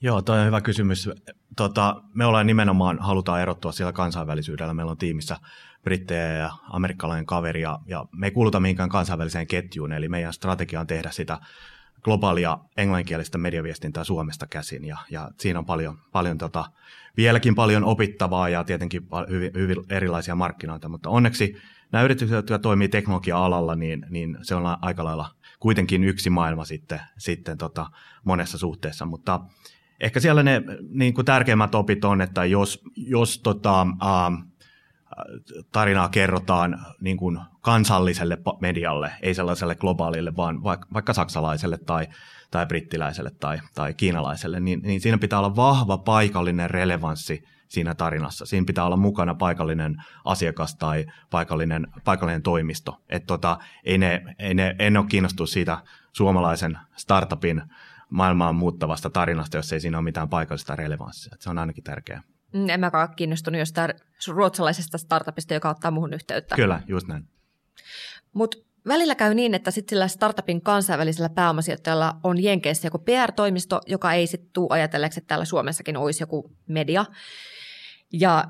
Joo, 0.00 0.22
toi 0.22 0.40
on 0.40 0.46
hyvä 0.46 0.60
kysymys. 0.60 1.08
Tota, 1.56 2.02
me 2.14 2.24
ollaan 2.26 2.46
nimenomaan, 2.46 2.98
halutaan 2.98 3.40
erottua 3.40 3.72
siellä 3.72 3.92
kansainvälisyydellä. 3.92 4.74
Meillä 4.74 4.92
on 4.92 4.98
tiimissä 4.98 5.36
brittejä 5.82 6.32
ja 6.32 6.50
amerikkalainen 6.72 7.26
kaveri, 7.26 7.60
ja, 7.60 7.78
ja 7.86 8.04
me 8.12 8.26
ei 8.26 8.30
kuuluta 8.30 8.60
mihinkään 8.60 8.88
kansainväliseen 8.88 9.46
ketjuun, 9.46 9.92
eli 9.92 10.08
meidän 10.08 10.32
strategia 10.32 10.80
on 10.80 10.86
tehdä 10.86 11.10
sitä 11.10 11.38
globaalia 12.02 12.58
englanninkielistä 12.76 13.38
mediaviestintää 13.38 14.04
Suomesta 14.04 14.46
käsin. 14.46 14.84
Ja, 14.84 14.98
ja 15.10 15.30
siinä 15.38 15.58
on 15.58 15.66
paljon, 15.66 15.98
paljon 16.12 16.38
tota, 16.38 16.64
vieläkin 17.16 17.54
paljon 17.54 17.84
opittavaa 17.84 18.48
ja 18.48 18.64
tietenkin 18.64 19.02
hyvin, 19.28 19.50
hyvin 19.54 19.76
erilaisia 19.90 20.34
markkinoita, 20.34 20.88
mutta 20.88 21.10
onneksi 21.10 21.56
nämä 21.92 22.04
yritykset, 22.04 22.36
jotka 22.36 22.58
toimii 22.58 22.88
teknologia-alalla, 22.88 23.74
niin, 23.74 24.06
niin 24.10 24.38
se 24.42 24.54
on 24.54 24.76
aika 24.82 25.04
lailla 25.04 25.30
kuitenkin 25.60 26.04
yksi 26.04 26.30
maailma 26.30 26.64
sitten, 26.64 27.00
sitten 27.18 27.58
tota, 27.58 27.86
monessa 28.24 28.58
suhteessa, 28.58 29.06
mutta 29.06 29.40
ehkä 30.00 30.20
siellä 30.20 30.42
ne 30.42 30.62
niin 30.90 31.14
kuin 31.14 31.24
tärkeimmät 31.24 31.74
opit 31.74 32.04
on, 32.04 32.20
että 32.20 32.44
jos, 32.44 32.82
jos 32.96 33.38
tota, 33.38 33.80
äh, 33.80 34.46
tarinaa 35.72 36.08
kerrotaan 36.08 36.86
niin 37.00 37.16
kuin 37.16 37.38
kansalliselle 37.60 38.38
medialle, 38.60 39.12
ei 39.22 39.34
sellaiselle 39.34 39.74
globaalille, 39.74 40.36
vaan 40.36 40.64
vaikka 40.64 41.12
saksalaiselle 41.12 41.78
tai, 41.78 42.06
tai 42.50 42.66
brittiläiselle 42.66 43.30
tai, 43.40 43.60
tai 43.74 43.94
kiinalaiselle, 43.94 44.60
niin, 44.60 44.80
niin 44.82 45.00
siinä 45.00 45.18
pitää 45.18 45.38
olla 45.38 45.56
vahva 45.56 45.98
paikallinen 45.98 46.70
relevanssi 46.70 47.44
siinä 47.68 47.94
tarinassa. 47.94 48.46
Siinä 48.46 48.66
pitää 48.66 48.84
olla 48.84 48.96
mukana 48.96 49.34
paikallinen 49.34 49.96
asiakas 50.24 50.76
tai 50.76 51.06
paikallinen, 51.30 51.86
paikallinen 52.04 52.42
toimisto. 52.42 53.02
Et 53.08 53.26
tota, 53.26 53.58
ei 53.84 53.98
ne, 53.98 54.22
ei 54.38 54.54
ne, 54.54 54.76
en 54.78 54.96
ole 54.96 55.06
kiinnostunut 55.06 55.50
siitä 55.50 55.78
suomalaisen 56.12 56.78
startupin 56.96 57.62
maailmaan 58.10 58.54
muuttavasta 58.54 59.10
tarinasta, 59.10 59.56
jos 59.56 59.72
ei 59.72 59.80
siinä 59.80 59.98
ole 59.98 60.04
mitään 60.04 60.28
paikallista 60.28 60.76
relevanssia. 60.76 61.34
Et 61.34 61.40
se 61.40 61.50
on 61.50 61.58
ainakin 61.58 61.84
tärkeää. 61.84 62.22
Mm, 62.52 62.68
en 62.68 62.80
mä 62.80 62.90
ole 62.92 63.08
kiinnostunut 63.16 63.58
jostain 63.58 63.94
ruotsalaisesta 64.28 64.98
startupista, 64.98 65.54
joka 65.54 65.70
ottaa 65.70 65.90
muuhun 65.90 66.14
yhteyttä. 66.14 66.56
Kyllä, 66.56 66.82
just 66.86 67.08
näin. 67.08 67.28
Mutta 68.32 68.58
välillä 68.88 69.14
käy 69.14 69.34
niin, 69.34 69.54
että 69.54 69.70
sitten 69.70 69.96
sillä 69.96 70.08
startupin 70.08 70.62
kansainvälisellä 70.62 71.28
pääomasijoittajalla 71.28 72.16
on 72.22 72.42
Jenkeissä 72.42 72.86
joku 72.86 72.98
PR-toimisto, 72.98 73.80
joka 73.86 74.12
ei 74.12 74.26
sitten 74.26 74.50
tule 74.52 74.68
ajatelleeksi, 74.70 75.20
että 75.20 75.28
täällä 75.28 75.44
Suomessakin 75.44 75.96
olisi 75.96 76.22
joku 76.22 76.56
media. 76.66 77.04
Ja 78.12 78.44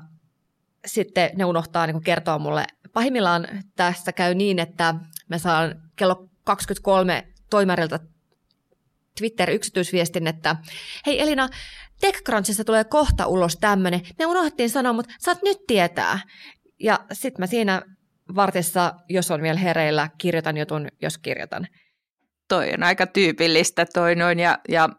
sitten 0.85 1.31
ne 1.35 1.45
unohtaa 1.45 1.87
niin 1.87 2.03
kertoa 2.03 2.39
mulle. 2.39 2.65
Pahimmillaan 2.93 3.47
tässä 3.75 4.11
käy 4.11 4.35
niin, 4.35 4.59
että 4.59 4.95
mä 5.29 5.37
saan 5.37 5.81
kello 5.95 6.29
23 6.43 7.27
toimarilta 7.49 7.99
Twitter-yksityisviestin, 9.19 10.27
että 10.27 10.55
hei 11.05 11.21
Elina, 11.21 11.49
TechCrunchissa 12.01 12.63
tulee 12.63 12.83
kohta 12.83 13.27
ulos 13.27 13.57
tämmöinen. 13.61 14.01
Me 14.19 14.25
unohdettiin 14.25 14.69
sanoa, 14.69 14.93
mutta 14.93 15.13
saat 15.19 15.43
nyt 15.43 15.57
tietää. 15.67 16.19
Ja 16.79 16.99
sitten 17.11 17.41
mä 17.41 17.47
siinä 17.47 17.81
vartissa, 18.35 18.93
jos 19.09 19.31
on 19.31 19.41
vielä 19.41 19.59
hereillä, 19.59 20.09
kirjoitan 20.17 20.57
jutun, 20.57 20.87
jos 21.01 21.17
kirjoitan. 21.17 21.67
Toi 22.47 22.73
on 22.73 22.83
aika 22.83 23.07
tyypillistä 23.07 23.85
toi 23.93 24.15
noin 24.15 24.39
ja, 24.39 24.59
ja 24.69 24.89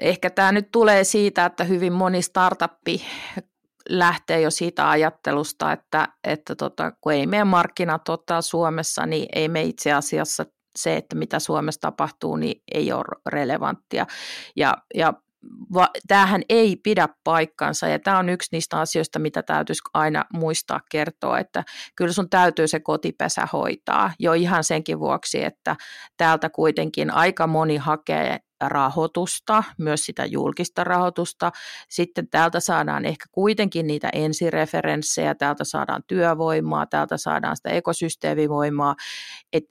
ehkä 0.00 0.30
tämä 0.30 0.52
nyt 0.52 0.70
tulee 0.72 1.04
siitä, 1.04 1.44
että 1.44 1.64
hyvin 1.64 1.92
moni 1.92 2.22
startuppi 2.22 3.04
lähtee 3.88 4.40
jo 4.40 4.50
siitä 4.50 4.90
ajattelusta, 4.90 5.72
että, 5.72 6.08
että 6.24 6.54
tota, 6.54 6.92
kun 7.00 7.12
ei 7.12 7.26
meidän 7.26 7.46
markkinat 7.46 8.08
ottaa 8.08 8.42
Suomessa, 8.42 9.06
niin 9.06 9.28
ei 9.32 9.48
me 9.48 9.62
itse 9.62 9.92
asiassa 9.92 10.46
se, 10.76 10.96
että 10.96 11.16
mitä 11.16 11.38
Suomessa 11.38 11.80
tapahtuu, 11.80 12.36
niin 12.36 12.62
ei 12.74 12.92
ole 12.92 13.04
relevanttia. 13.26 14.06
Ja, 14.56 14.76
ja 14.94 15.12
va, 15.74 15.88
tämähän 16.08 16.42
ei 16.48 16.76
pidä 16.76 17.08
paikkansa 17.24 17.88
ja 17.88 17.98
tämä 17.98 18.18
on 18.18 18.28
yksi 18.28 18.48
niistä 18.52 18.80
asioista, 18.80 19.18
mitä 19.18 19.42
täytyisi 19.42 19.82
aina 19.94 20.24
muistaa 20.32 20.80
kertoa, 20.90 21.38
että 21.38 21.64
kyllä 21.96 22.12
sun 22.12 22.30
täytyy 22.30 22.68
se 22.68 22.80
kotipesä 22.80 23.48
hoitaa. 23.52 24.12
Jo 24.18 24.32
ihan 24.32 24.64
senkin 24.64 25.00
vuoksi, 25.00 25.44
että 25.44 25.76
täältä 26.16 26.50
kuitenkin 26.50 27.10
aika 27.10 27.46
moni 27.46 27.76
hakee 27.76 28.38
rahoitusta, 28.68 29.64
myös 29.78 30.00
sitä 30.00 30.24
julkista 30.24 30.84
rahoitusta. 30.84 31.52
Sitten 31.88 32.28
täältä 32.28 32.60
saadaan 32.60 33.04
ehkä 33.04 33.24
kuitenkin 33.32 33.86
niitä 33.86 34.08
ensireferenssejä, 34.12 35.34
täältä 35.34 35.64
saadaan 35.64 36.02
työvoimaa, 36.06 36.86
täältä 36.86 37.16
saadaan 37.16 37.56
sitä 37.56 37.70
ekosysteemivoimaa, 37.70 38.94
et 39.52 39.64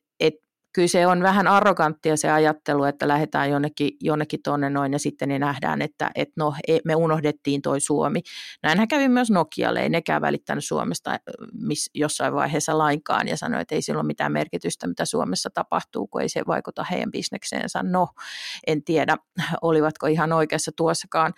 kyllä 0.74 0.88
se 0.88 1.08
on 1.08 1.24
vähän 1.24 1.48
arroganttia 1.48 2.18
se 2.18 2.32
ajattelu, 2.32 2.84
että 2.84 3.08
lähdetään 3.08 3.50
jonnekin, 3.50 3.92
jonnekin 4.02 4.40
tuonne 4.44 4.70
noin 4.70 4.94
ja 4.94 5.00
sitten 5.00 5.30
ne 5.30 5.40
nähdään, 5.40 5.82
että 5.82 6.12
et 6.16 6.30
no, 6.36 6.54
e, 6.68 6.78
me 6.86 6.96
unohdettiin 6.96 7.62
toi 7.62 7.80
Suomi. 7.80 8.22
Näinhän 8.64 8.88
kävi 8.88 9.10
myös 9.10 9.32
Nokialle, 9.32 9.82
ei 9.82 9.90
nekään 9.90 10.22
välittänyt 10.22 10.66
Suomesta 10.66 11.20
miss, 11.54 11.90
jossain 11.96 12.34
vaiheessa 12.34 12.78
lainkaan 12.78 13.28
ja 13.28 13.38
sanoi, 13.38 13.62
että 13.62 13.76
ei 13.76 13.82
sillä 13.82 14.00
ole 14.00 14.08
mitään 14.08 14.32
merkitystä, 14.32 14.88
mitä 14.88 15.06
Suomessa 15.06 15.50
tapahtuu, 15.54 16.08
kun 16.08 16.22
ei 16.22 16.30
se 16.30 16.42
vaikuta 16.48 16.84
heidän 16.84 17.12
bisnekseensä. 17.12 17.84
No, 17.84 18.08
en 18.68 18.84
tiedä, 18.84 19.18
olivatko 19.62 20.08
ihan 20.08 20.34
oikeassa 20.34 20.72
tuossakaan, 20.76 21.34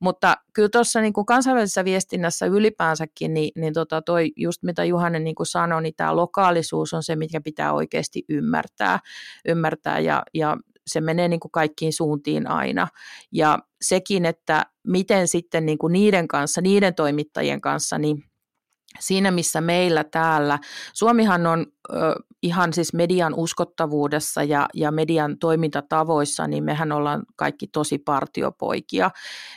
mutta 0.00 0.36
kyllä 0.52 0.68
tuossa 0.68 1.00
niin 1.00 1.12
kuin 1.12 1.26
kansainvälisessä 1.26 1.84
viestinnässä 1.84 2.46
ylipäänsäkin, 2.46 3.34
niin, 3.34 3.50
niin 3.56 3.74
tota 3.74 4.02
toi 4.02 4.32
just 4.36 4.62
mitä 4.62 4.84
Juhanen 4.84 5.24
niin 5.24 5.36
sanoi, 5.42 5.82
niin 5.82 5.94
tämä 5.96 6.16
lokaalisuus 6.16 6.94
on 6.94 7.02
se, 7.02 7.16
mikä 7.16 7.40
pitää 7.40 7.72
oikeasti 7.72 8.24
ymmärtää 8.28 8.75
ymmärtää, 8.80 9.00
ymmärtää 9.48 9.98
ja, 9.98 10.22
ja 10.34 10.56
se 10.86 11.00
menee 11.00 11.28
niin 11.28 11.40
kuin 11.40 11.52
kaikkiin 11.52 11.92
suuntiin 11.92 12.46
aina. 12.46 12.88
Ja 13.32 13.58
sekin, 13.82 14.24
että 14.26 14.66
miten 14.86 15.28
sitten 15.28 15.66
niin 15.66 15.78
kuin 15.78 15.92
niiden 15.92 16.28
kanssa, 16.28 16.60
niiden 16.60 16.94
toimittajien 16.94 17.60
kanssa, 17.60 17.98
niin 17.98 18.24
siinä 19.00 19.30
missä 19.30 19.60
meillä 19.60 20.04
täällä, 20.04 20.58
Suomihan 20.92 21.46
on 21.46 21.66
ihan 22.46 22.72
siis 22.72 22.92
median 22.94 23.34
uskottavuudessa 23.34 24.42
ja, 24.42 24.68
ja 24.74 24.90
median 24.90 25.38
toimintatavoissa, 25.38 26.46
niin 26.46 26.64
mehän 26.64 26.92
ollaan 26.92 27.22
kaikki 27.36 27.66
tosi 27.66 27.98
partiopoikia 27.98 29.10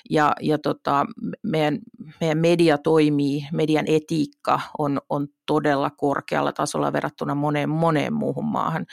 ja, 0.09 0.33
ja 0.41 0.57
tota, 0.57 1.05
meidän, 1.43 1.79
meidän 2.21 2.37
media 2.37 2.77
toimii, 2.77 3.47
median 3.53 3.85
etiikka 3.87 4.61
on, 4.77 5.01
on 5.09 5.27
todella 5.45 5.89
korkealla 5.89 6.51
tasolla 6.51 6.93
verrattuna 6.93 7.35
moneen 7.35 7.69
moneen 7.69 8.13
muuhun 8.13 8.45
maahan, 8.45 8.85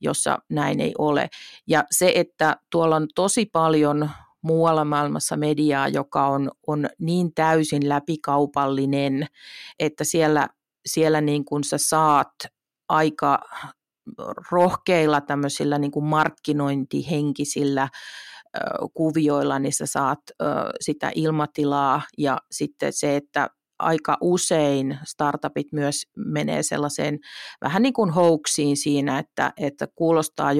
jossa 0.00 0.38
näin 0.48 0.80
ei 0.80 0.92
ole. 0.98 1.28
Ja 1.66 1.84
se, 1.90 2.12
että 2.14 2.56
tuolla 2.70 2.96
on 2.96 3.06
tosi 3.14 3.46
paljon 3.46 4.10
muualla 4.42 4.84
maailmassa 4.84 5.36
mediaa, 5.36 5.88
joka 5.88 6.26
on, 6.26 6.50
on 6.66 6.88
niin 6.98 7.34
täysin 7.34 7.88
läpikaupallinen, 7.88 9.26
että 9.78 10.04
siellä, 10.04 10.48
siellä 10.86 11.20
niin 11.20 11.44
kuin 11.44 11.64
sä 11.64 11.78
saat 11.78 12.34
aika 12.90 13.38
rohkeilla 14.50 15.20
tämmöisillä 15.20 15.78
niin 15.78 15.90
kuin 15.90 16.04
markkinointihenkisillä 16.04 17.88
kuvioilla, 18.94 19.58
niin 19.58 19.72
sä 19.72 19.86
saat 19.86 20.18
sitä 20.80 21.10
ilmatilaa 21.14 22.02
ja 22.18 22.38
sitten 22.50 22.92
se, 22.92 23.16
että 23.16 23.50
aika 23.78 24.16
usein 24.20 24.98
startupit 25.04 25.66
myös 25.72 26.02
menee 26.16 26.62
sellaiseen 26.62 27.18
vähän 27.60 27.82
niin 27.82 27.92
kuin 27.92 28.10
hoaxiin 28.10 28.76
siinä, 28.76 29.18
että, 29.18 29.52
että 29.56 29.86
kuulostaa 29.94 30.52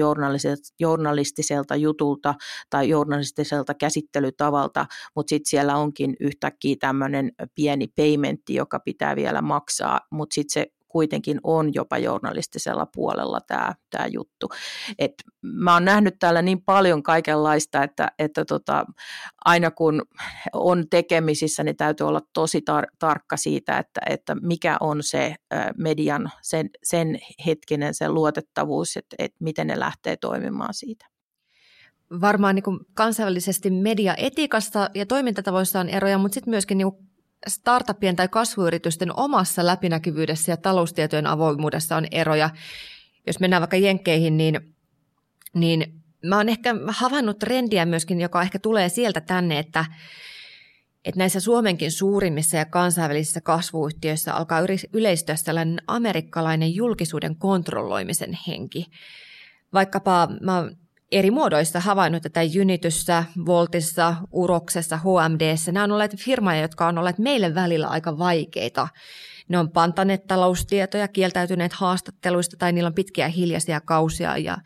journalistiselta 0.79 1.75
jutulta 1.75 2.33
tai 2.69 2.89
journalistiselta 2.89 3.73
käsittelytavalta, 3.73 4.85
mutta 5.15 5.29
sitten 5.29 5.49
siellä 5.49 5.77
onkin 5.77 6.15
yhtäkkiä 6.19 6.75
tämmöinen 6.79 7.31
pieni 7.55 7.87
paymentti, 7.87 8.53
joka 8.55 8.79
pitää 8.79 9.15
vielä 9.15 9.41
maksaa, 9.41 9.99
mutta 10.11 10.33
sitten 10.33 10.53
se 10.53 10.67
kuitenkin 10.91 11.39
on 11.43 11.73
jopa 11.73 11.97
journalistisella 11.97 12.85
puolella 12.85 13.39
tämä, 13.47 13.73
tämä 13.89 14.07
juttu. 14.07 14.49
Et 14.99 15.13
mä 15.41 15.73
oon 15.73 15.85
nähnyt 15.85 16.15
täällä 16.19 16.41
niin 16.41 16.61
paljon 16.65 17.03
kaikenlaista, 17.03 17.83
että, 17.83 18.11
että 18.19 18.45
tota, 18.45 18.85
aina 19.45 19.71
kun 19.71 20.01
on 20.53 20.83
tekemisissä, 20.89 21.63
niin 21.63 21.77
täytyy 21.77 22.07
olla 22.07 22.21
tosi 22.33 22.59
tar- 22.59 22.95
tarkka 22.99 23.37
siitä, 23.37 23.77
että, 23.77 24.01
että 24.09 24.35
mikä 24.35 24.77
on 24.79 25.03
se 25.03 25.35
median, 25.77 26.31
sen, 26.41 26.69
sen 26.83 27.19
hetkinen 27.45 27.93
se 27.93 28.09
luotettavuus, 28.09 28.97
että, 28.97 29.15
että 29.19 29.37
miten 29.39 29.67
ne 29.67 29.79
lähtee 29.79 30.17
toimimaan 30.17 30.73
siitä 30.73 31.11
varmaan 32.21 32.55
niin 32.55 32.79
kansainvälisesti 32.93 33.69
mediaetiikasta 33.69 34.89
ja 34.95 35.05
toimintatavoissa 35.05 35.79
on 35.79 35.89
eroja, 35.89 36.17
mutta 36.17 36.33
sitten 36.33 36.51
myöskin 36.51 36.77
niin 36.77 37.10
startupien 37.47 38.15
tai 38.15 38.27
kasvuyritysten 38.27 39.19
omassa 39.19 39.65
läpinäkyvyydessä 39.65 40.51
ja 40.51 40.57
taloustietojen 40.57 41.27
avoimuudessa 41.27 41.95
on 41.95 42.07
eroja. 42.11 42.49
Jos 43.27 43.39
mennään 43.39 43.61
vaikka 43.61 43.77
jenkkeihin, 43.77 44.37
niin, 44.37 44.75
niin 45.53 46.03
mä 46.25 46.37
oon 46.37 46.49
ehkä 46.49 46.75
havainnut 46.87 47.39
trendiä 47.39 47.85
myöskin, 47.85 48.21
joka 48.21 48.41
ehkä 48.41 48.59
tulee 48.59 48.89
sieltä 48.89 49.21
tänne, 49.21 49.59
että, 49.59 49.85
että 51.05 51.17
näissä 51.17 51.39
Suomenkin 51.39 51.91
suurimmissa 51.91 52.57
ja 52.57 52.65
kansainvälisissä 52.65 53.41
kasvuyhtiöissä 53.41 54.33
alkaa 54.33 54.61
yleistyä 54.93 55.35
sellainen 55.35 55.81
amerikkalainen 55.87 56.75
julkisuuden 56.75 57.35
kontrolloimisen 57.35 58.37
henki. 58.47 58.85
Vaikkapa 59.73 60.27
mä 60.41 60.57
oon 60.57 60.77
eri 61.11 61.31
muodoissa 61.31 61.79
havainnut 61.79 62.23
tätä 62.23 62.39
Unityssä, 62.61 63.23
Voltissa, 63.45 64.15
Uroksessa, 64.31 64.97
HMDssä. 64.97 65.71
Nämä 65.71 65.83
on 65.83 65.91
olleet 65.91 66.15
firmoja, 66.17 66.61
jotka 66.61 66.87
on 66.87 66.97
olleet 66.97 67.17
meille 67.17 67.55
välillä 67.55 67.87
aika 67.87 68.17
vaikeita. 68.17 68.87
Ne 69.47 69.59
on 69.59 69.71
pantaneet 69.71 70.27
taloustietoja, 70.27 71.07
kieltäytyneet 71.07 71.73
haastatteluista 71.73 72.57
tai 72.57 72.71
niillä 72.71 72.87
on 72.87 72.93
pitkiä 72.93 73.27
hiljaisia 73.27 73.81
kausia. 73.81 74.37
Ja 74.37 74.57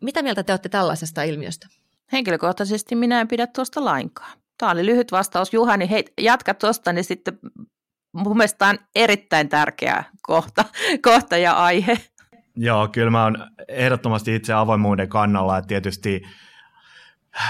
mitä 0.00 0.22
mieltä 0.22 0.42
te 0.42 0.52
olette 0.52 0.68
tällaisesta 0.68 1.22
ilmiöstä? 1.22 1.68
Henkilökohtaisesti 2.12 2.94
minä 2.94 3.20
en 3.20 3.28
pidä 3.28 3.46
tuosta 3.46 3.84
lainkaan. 3.84 4.38
Tämä 4.58 4.72
oli 4.72 4.86
lyhyt 4.86 5.12
vastaus 5.12 5.52
Juhani. 5.52 5.90
Hei, 5.90 6.04
jatka 6.20 6.54
tuosta, 6.54 6.92
niin 6.92 7.04
sitten 7.04 7.38
mun 8.12 8.36
mielestä 8.36 8.66
on 8.66 8.78
erittäin 8.94 9.48
tärkeä 9.48 10.04
kohta, 10.22 10.64
kohta 11.02 11.36
ja 11.36 11.52
aihe. 11.52 11.98
Joo, 12.60 12.88
kyllä 12.88 13.10
mä 13.10 13.24
oon 13.24 13.36
ehdottomasti 13.68 14.34
itse 14.34 14.52
avoimuuden 14.52 15.08
kannalla, 15.08 15.58
että 15.58 15.68
tietysti 15.68 16.22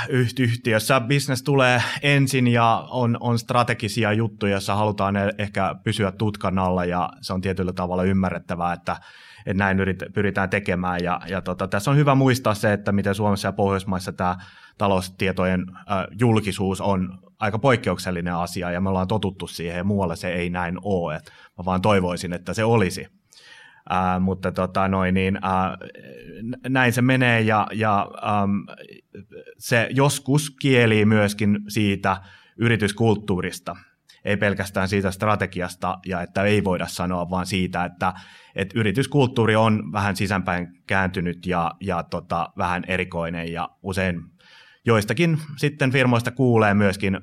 yhtiössä 0.08 1.00
business 1.00 1.42
tulee 1.42 1.82
ensin 2.02 2.48
ja 2.48 2.86
on, 2.90 3.16
on 3.20 3.38
strategisia 3.38 4.12
juttuja, 4.12 4.52
joissa 4.52 4.74
halutaan 4.74 5.16
e- 5.16 5.34
ehkä 5.38 5.74
pysyä 5.84 6.12
tutkan 6.12 6.58
alla 6.58 6.84
ja 6.84 7.10
se 7.20 7.32
on 7.32 7.40
tietyllä 7.40 7.72
tavalla 7.72 8.02
ymmärrettävää, 8.02 8.72
että, 8.72 8.96
että 9.46 9.64
näin 9.64 9.80
yrit, 9.80 9.98
pyritään 10.14 10.50
tekemään. 10.50 11.00
Ja, 11.02 11.20
ja 11.28 11.42
tota, 11.42 11.68
tässä 11.68 11.90
on 11.90 11.96
hyvä 11.96 12.14
muistaa 12.14 12.54
se, 12.54 12.72
että 12.72 12.92
miten 12.92 13.14
Suomessa 13.14 13.48
ja 13.48 13.52
Pohjoismaissa 13.52 14.12
tämä 14.12 14.36
taloustietojen 14.78 15.64
äh, 15.76 16.06
julkisuus 16.20 16.80
on 16.80 17.18
aika 17.38 17.58
poikkeuksellinen 17.58 18.34
asia 18.34 18.70
ja 18.70 18.80
me 18.80 18.88
ollaan 18.88 19.08
totuttu 19.08 19.46
siihen 19.46 19.76
ja 19.76 19.84
muualla 19.84 20.16
se 20.16 20.32
ei 20.32 20.50
näin 20.50 20.78
ole. 20.82 21.16
Et 21.16 21.32
mä 21.58 21.64
vaan 21.64 21.82
toivoisin, 21.82 22.32
että 22.32 22.54
se 22.54 22.64
olisi. 22.64 23.17
Ää, 23.90 24.18
mutta 24.18 24.52
tota, 24.52 24.88
noin, 24.88 25.14
niin, 25.14 25.38
ää, 25.42 25.78
näin 26.68 26.92
se 26.92 27.02
menee 27.02 27.40
ja, 27.40 27.66
ja 27.72 28.08
äm, 28.42 28.66
se 29.58 29.88
joskus 29.90 30.50
kieli 30.50 31.04
myöskin 31.04 31.58
siitä 31.68 32.16
yrityskulttuurista, 32.56 33.76
ei 34.24 34.36
pelkästään 34.36 34.88
siitä 34.88 35.10
strategiasta 35.10 35.98
ja 36.06 36.22
että 36.22 36.42
ei 36.42 36.64
voida 36.64 36.86
sanoa 36.86 37.30
vaan 37.30 37.46
siitä, 37.46 37.84
että, 37.84 38.14
että 38.54 38.78
yrityskulttuuri 38.78 39.56
on 39.56 39.92
vähän 39.92 40.16
sisäänpäin 40.16 40.68
kääntynyt 40.86 41.46
ja, 41.46 41.72
ja 41.80 42.02
tota, 42.02 42.48
vähän 42.58 42.84
erikoinen 42.88 43.52
ja 43.52 43.68
usein 43.82 44.20
joistakin 44.88 45.38
sitten 45.56 45.92
firmoista 45.92 46.30
kuulee 46.30 46.74
myöskin 46.74 47.14
ö, 47.14 47.18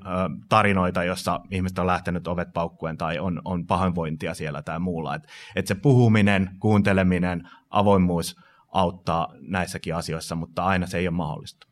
tarinoita, 0.49 1.03
jossa 1.03 1.41
ihmiset 1.51 1.80
on 1.80 1.88
lähtenyt 1.88 2.28
ovet 2.28 2.53
paukkuen 2.53 2.97
tai 2.97 3.20
on, 3.20 3.41
on 3.45 3.68
pahoinvointia 3.68 4.34
siellä 4.34 4.61
tai 4.61 4.80
muulla. 4.80 5.16
Että 5.16 5.28
et 5.55 5.68
se 5.68 5.76
puhuminen, 5.76 6.49
kuunteleminen, 6.59 7.49
avoimuus 7.70 8.36
auttaa 8.68 9.34
näissäkin 9.39 9.95
asioissa, 9.95 10.36
mutta 10.36 10.66
aina 10.66 10.88
se 10.88 10.97
ei 10.97 11.07
ole 11.07 11.16
mahdollista. 11.16 11.68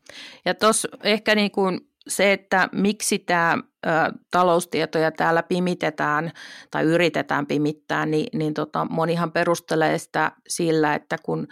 Ja 0.46 0.54
tuossa 0.54 0.88
ehkä 1.04 1.36
niin 1.36 1.52
kuin 1.52 1.80
se, 2.08 2.34
että 2.34 2.70
miksi 2.72 3.20
tämä 3.20 3.58
taloustietoja 4.32 5.12
täällä 5.12 5.44
pimitetään 5.44 6.32
tai 6.72 6.84
yritetään 6.84 7.46
pimittää, 7.46 8.06
niin, 8.06 8.40
niin 8.40 8.54
tota, 8.54 8.86
monihan 8.90 9.32
perustelee 9.32 9.98
sitä 9.98 10.32
sillä, 10.48 10.96
että 10.96 11.18
kun 11.24 11.48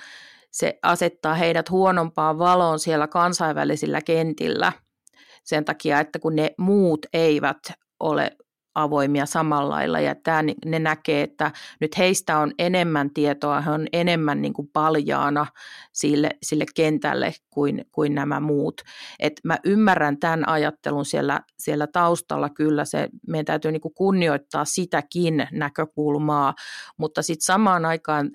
se 0.52 0.80
asettaa 0.84 1.34
heidät 1.34 1.70
huonompaan 1.70 2.39
valoon 2.39 2.80
siellä 2.80 3.08
kansainvälisillä 3.08 4.02
kentillä 4.02 4.72
sen 5.43 5.66
takia, 5.66 5.99
että 5.99 6.20
kun 6.20 6.36
ne 6.36 6.52
muut 6.58 7.06
eivät 7.14 7.60
ole 7.99 8.38
avoimia 8.76 9.26
samalla 9.26 9.70
lailla. 9.70 9.99
Ja 9.99 10.16
tämä, 10.16 10.43
ne 10.66 10.80
näkee, 10.80 11.22
että 11.22 11.52
nyt 11.82 11.97
heistä 11.97 12.38
on 12.38 12.52
enemmän 12.60 13.14
tietoa, 13.14 13.62
he 13.62 13.72
on 13.72 13.88
enemmän 13.93 14.41
niin 14.41 14.54
kuin 14.54 14.70
paljaana 14.74 15.45
sille, 15.93 16.30
sille 16.43 16.66
kentälle 16.76 17.34
kuin, 17.49 17.86
kuin 17.91 18.16
nämä 18.16 18.39
muut. 18.39 18.82
Et 19.20 19.34
mä 19.43 19.58
ymmärrän 19.66 20.20
tämän 20.20 20.49
ajattelun 20.49 21.06
siellä, 21.06 21.41
siellä 21.60 21.88
taustalla 21.88 22.49
kyllä, 22.49 22.86
se, 22.86 23.10
meidän 23.28 23.45
täytyy 23.45 23.72
niin 23.72 23.82
kuin 23.82 23.93
kunnioittaa 23.93 24.66
sitäkin 24.66 25.47
näkökulmaa, 25.52 26.54
mutta 26.97 27.22
sitten 27.22 27.45
samaan 27.45 27.86
aikaan 27.86 28.32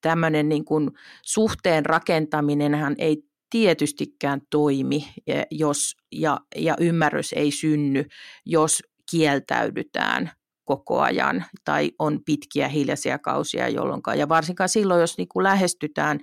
tämmöinen 0.00 0.48
niin 0.48 0.64
kuin 0.64 0.90
suhteen 1.22 1.86
rakentaminenhan 1.86 2.94
ei 2.98 3.22
tietystikään 3.50 4.40
toimi, 4.50 5.08
jos, 5.50 5.96
ja, 6.12 6.40
ja 6.56 6.76
ymmärrys 6.80 7.32
ei 7.32 7.50
synny, 7.50 8.04
jos 8.46 8.82
kieltäydytään 9.10 10.30
koko 10.64 11.00
ajan 11.00 11.44
tai 11.64 11.92
on 11.98 12.20
pitkiä 12.24 12.68
hiljaisia 12.68 13.18
kausia, 13.18 13.68
jolloin, 13.68 14.02
ja 14.16 14.28
varsinkaan 14.28 14.68
silloin, 14.68 15.00
jos 15.00 15.18
niin 15.18 15.28
kuin 15.28 15.44
lähestytään, 15.44 16.20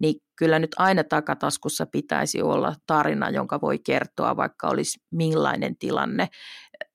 niin 0.00 0.20
kyllä 0.38 0.58
nyt 0.58 0.70
aina 0.76 1.04
takataskussa 1.04 1.86
pitäisi 1.86 2.42
olla 2.42 2.74
tarina, 2.86 3.30
jonka 3.30 3.60
voi 3.60 3.78
kertoa, 3.78 4.36
vaikka 4.36 4.68
olisi 4.68 5.00
millainen 5.10 5.76
tilanne. 5.76 6.28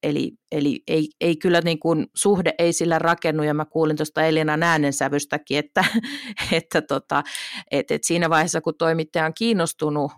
Eli, 0.04 0.32
eli 0.52 0.84
ei, 0.88 1.10
ei 1.22 1.38
kyllä 1.38 1.62
niin 1.62 1.80
kuin, 1.80 2.08
suhde 2.16 2.54
ei 2.60 2.74
sillä 2.74 3.00
rakennu, 3.00 3.44
ja 3.44 3.54
mä 3.54 3.66
kuulin 3.66 3.98
tuosta 3.98 4.24
Elinan 4.24 4.64
äänensävystäkin, 4.64 5.58
että, 5.58 5.86
että, 6.52 6.82
tota, 6.82 7.24
että, 7.72 7.96
että 7.96 8.08
siinä 8.08 8.30
vaiheessa, 8.30 8.62
kun 8.62 8.78
toimittaja 8.78 9.26
on 9.26 9.34
kiinnostunut 9.38 10.12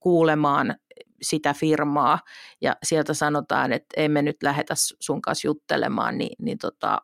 kuulemaan 0.00 0.74
sitä 1.22 1.54
firmaa 1.54 2.18
ja 2.60 2.76
sieltä 2.82 3.14
sanotaan, 3.14 3.72
että 3.72 4.00
emme 4.00 4.22
nyt 4.22 4.42
lähetä 4.42 4.74
sun 5.00 5.22
kanssa 5.22 5.48
juttelemaan, 5.48 6.18
niin, 6.18 6.36
niin 6.38 6.58
tota, 6.58 6.98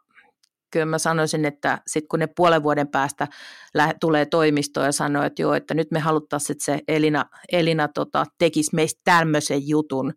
kyllä 0.70 0.86
mä 0.86 0.98
sanoisin, 0.98 1.44
että 1.44 1.78
sitten 1.86 2.08
kun 2.08 2.18
ne 2.18 2.26
puolen 2.26 2.62
vuoden 2.62 2.88
päästä 2.88 3.28
lähe, 3.74 3.94
tulee 4.00 4.26
toimistoon 4.26 4.86
ja 4.86 4.92
sanoo, 4.92 5.22
että 5.22 5.42
joo, 5.42 5.54
että 5.54 5.74
nyt 5.74 5.90
me 5.90 5.98
haluttaisiin, 5.98 6.54
että 6.54 6.64
se 6.64 6.80
Elina, 6.88 7.24
Elina 7.52 7.88
tota, 7.88 8.24
tekisi 8.38 8.74
meistä 8.74 9.00
tämmöisen 9.04 9.68
jutun, 9.68 10.12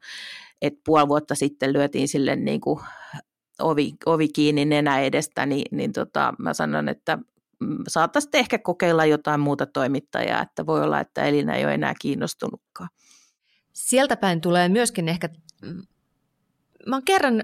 että 0.61 0.79
puoli 0.85 1.07
vuotta 1.07 1.35
sitten 1.35 1.73
lyötiin 1.73 2.07
sille 2.07 2.35
niin 2.35 2.61
kuin 2.61 2.79
ovi, 3.59 3.93
ovi 4.05 4.27
kiinni 4.27 4.65
nenä 4.65 4.99
edestä, 4.99 5.45
niin, 5.45 5.65
niin 5.71 5.93
tota, 5.93 6.33
mä 6.39 6.53
sanon, 6.53 6.89
että 6.89 7.17
mm, 7.59 7.77
saattaisitte 7.87 8.37
ehkä 8.37 8.59
kokeilla 8.59 9.05
jotain 9.05 9.39
muuta 9.39 9.65
toimittajaa, 9.65 10.41
että 10.41 10.65
voi 10.65 10.83
olla, 10.83 10.99
että 10.99 11.23
Elina 11.23 11.55
ei 11.55 11.65
ole 11.65 11.73
enää 11.73 11.93
kiinnostunutkaan. 12.01 12.89
Sieltä 13.73 14.17
päin 14.17 14.41
tulee 14.41 14.69
myöskin 14.69 15.09
ehkä, 15.09 15.29
mä 16.87 16.95
oon 16.95 17.05
kerran 17.05 17.43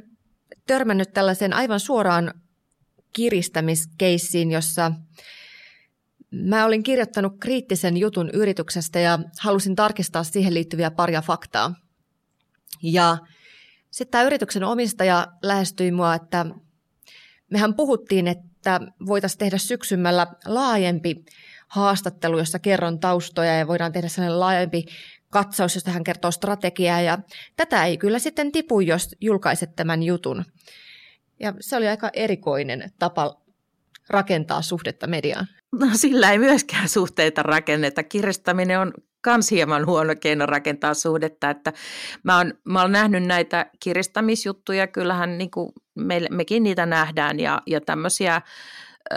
törmännyt 0.68 1.14
tällaiseen 1.14 1.54
aivan 1.54 1.80
suoraan 1.80 2.34
kiristämiskeissiin, 3.16 4.52
jossa 4.52 4.92
mä 6.32 6.66
olin 6.66 6.84
kirjoittanut 6.84 7.34
kriittisen 7.40 7.98
jutun 7.98 8.30
yrityksestä 8.34 9.00
ja 9.00 9.20
halusin 9.40 9.76
tarkistaa 9.76 10.24
siihen 10.24 10.54
liittyviä 10.54 10.92
paria 10.92 11.22
faktaa. 11.22 11.74
Ja 12.84 13.18
sitten 13.92 14.12
tämä 14.12 14.24
yrityksen 14.24 14.64
omistaja 14.64 15.28
lähestyi 15.44 15.92
mua, 15.92 16.14
että 16.16 16.46
mehän 17.52 17.74
puhuttiin, 17.74 18.28
että 18.28 18.82
voitaisiin 19.06 19.40
tehdä 19.40 19.58
syksymällä 19.58 20.28
laajempi 20.46 21.16
haastattelu, 21.68 22.38
jossa 22.38 22.60
kerron 22.60 23.00
taustoja 23.00 23.58
ja 23.58 23.68
voidaan 23.68 23.92
tehdä 23.92 24.08
sellainen 24.08 24.40
laajempi 24.40 24.86
katsaus, 25.30 25.76
josta 25.76 25.92
hän 25.92 26.04
kertoo 26.04 26.32
strategiaa 26.32 27.02
ja 27.02 27.20
tätä 27.56 27.86
ei 27.86 27.98
kyllä 27.98 28.20
sitten 28.20 28.52
tipu, 28.52 28.80
jos 28.80 29.16
julkaiset 29.22 29.76
tämän 29.76 30.04
jutun. 30.04 30.46
Ja 31.40 31.54
se 31.60 31.78
oli 31.78 31.88
aika 31.88 32.10
erikoinen 32.14 32.92
tapa 33.00 33.42
rakentaa 34.10 34.62
suhdetta 34.62 35.08
mediaan. 35.08 35.48
No 35.80 35.88
sillä 35.94 36.32
ei 36.32 36.40
myöskään 36.40 36.90
suhteita 36.90 37.44
rakenneta. 37.44 38.04
Kiristäminen 38.04 38.80
on 38.80 38.94
kans 39.22 39.52
hieman 39.52 39.86
huono 39.86 40.16
keino 40.20 40.46
rakentaa 40.46 40.94
suhdetta, 40.94 41.50
että 41.50 41.74
mä 42.24 42.38
oon, 42.38 42.54
mä 42.64 42.82
oon 42.82 42.92
nähnyt 42.92 43.24
näitä 43.24 43.66
kiristämisjuttuja, 43.80 44.88
kyllähän 44.88 45.38
niin 45.38 45.52
kuin 45.52 45.72
me, 45.96 46.22
mekin 46.32 46.64
niitä 46.64 46.86
nähdään 46.86 47.40
ja, 47.40 47.62
ja 47.68 47.82
tämmöisiä 47.82 48.42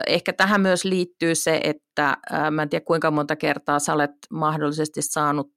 ehkä 0.07 0.32
tähän 0.32 0.61
myös 0.61 0.84
liittyy 0.84 1.34
se, 1.34 1.61
että 1.64 2.16
mä 2.51 2.62
en 2.62 2.68
tiedä 2.68 2.84
kuinka 2.84 3.11
monta 3.11 3.36
kertaa 3.36 3.78
sä 3.78 3.93
olet 3.93 4.11
mahdollisesti 4.30 5.03
saanut, 5.03 5.51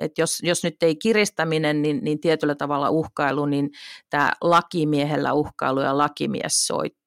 että 0.00 0.22
jos, 0.22 0.38
jos 0.42 0.64
nyt 0.64 0.82
ei 0.82 0.96
kiristäminen, 0.96 1.82
niin, 1.82 2.00
niin 2.02 2.20
tietyllä 2.20 2.54
tavalla 2.54 2.90
uhkailu, 2.90 3.46
niin 3.46 3.70
tämä 4.10 4.32
lakimiehellä 4.40 5.32
uhkailu 5.32 5.80
ja 5.80 5.98
lakimies 5.98 6.66
soittaa. 6.66 7.05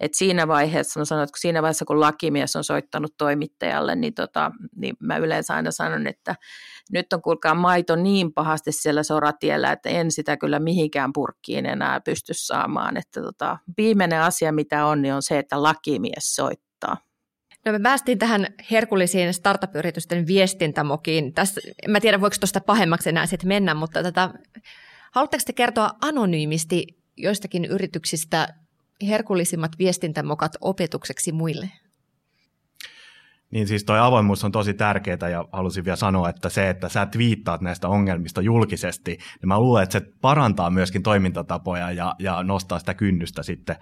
Et 0.00 0.14
siinä 0.14 0.48
vaiheessa, 0.48 1.00
mä 1.00 1.04
sanon, 1.04 1.24
että 1.24 1.40
siinä 1.40 1.62
vaiheessa 1.62 1.84
kun 1.84 2.00
lakimies 2.00 2.56
on 2.56 2.64
soittanut 2.64 3.14
toimittajalle, 3.18 3.94
niin, 3.94 4.14
tota, 4.14 4.50
niin 4.76 4.96
mä 5.00 5.16
yleensä 5.16 5.54
aina 5.54 5.70
sanon, 5.70 6.06
että 6.06 6.34
nyt 6.92 7.12
on 7.12 7.22
kuulkaa 7.22 7.54
maito 7.54 7.96
niin 7.96 8.32
pahasti 8.32 8.72
siellä 8.72 9.02
soratiellä, 9.02 9.72
että 9.72 9.88
en 9.88 10.10
sitä 10.10 10.36
kyllä 10.36 10.58
mihinkään 10.58 11.12
purkkiin 11.12 11.66
enää 11.66 12.00
pysty 12.00 12.32
saamaan. 12.34 12.96
Että 12.96 13.22
tota, 13.22 13.58
viimeinen 13.76 14.22
asia, 14.22 14.52
mitä 14.52 14.86
on, 14.86 15.02
niin 15.02 15.14
on 15.14 15.22
se, 15.22 15.38
että 15.38 15.62
lakimies 15.62 16.34
soittaa. 16.34 16.96
No 17.66 17.72
me 17.72 17.80
päästiin 17.82 18.18
tähän 18.18 18.46
herkullisiin 18.70 19.34
startup-yritysten 19.34 20.26
viestintämokiin. 20.26 21.34
Tässä, 21.34 21.60
en 21.82 21.90
mä 21.90 22.00
tiedä, 22.00 22.20
voiko 22.20 22.36
tuosta 22.40 22.60
pahemmaksi 22.60 23.08
enää 23.08 23.26
sitten 23.26 23.48
mennä, 23.48 23.74
mutta 23.74 24.02
tota, 24.02 24.30
haluatteko 25.12 25.42
te 25.46 25.52
kertoa 25.52 25.90
anonyymisti 26.02 26.86
joistakin 27.16 27.64
yrityksistä 27.64 28.48
herkullisimmat 29.08 29.72
viestintämokat 29.78 30.52
opetukseksi 30.60 31.32
muille? 31.32 31.70
Niin 33.50 33.66
siis 33.68 33.84
toi 33.84 33.98
avoimuus 33.98 34.44
on 34.44 34.52
tosi 34.52 34.74
tärkeää 34.74 35.28
ja 35.30 35.44
halusin 35.52 35.84
vielä 35.84 35.96
sanoa, 35.96 36.28
että 36.28 36.48
se, 36.48 36.70
että 36.70 36.88
sä 36.88 37.06
twiittaat 37.06 37.60
näistä 37.60 37.88
ongelmista 37.88 38.42
julkisesti, 38.42 39.10
niin 39.10 39.48
mä 39.48 39.60
luulen, 39.60 39.82
että 39.82 39.98
se 39.98 40.06
parantaa 40.20 40.70
myöskin 40.70 41.02
toimintatapoja 41.02 41.90
ja, 41.90 42.14
ja 42.18 42.42
nostaa 42.42 42.78
sitä 42.78 42.94
kynnystä 42.94 43.42
sitten, 43.42 43.76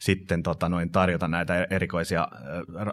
sitten 0.00 0.42
tota 0.42 0.68
noin, 0.68 0.92
tarjota 0.92 1.28
näitä 1.28 1.66
erikoisia 1.70 2.28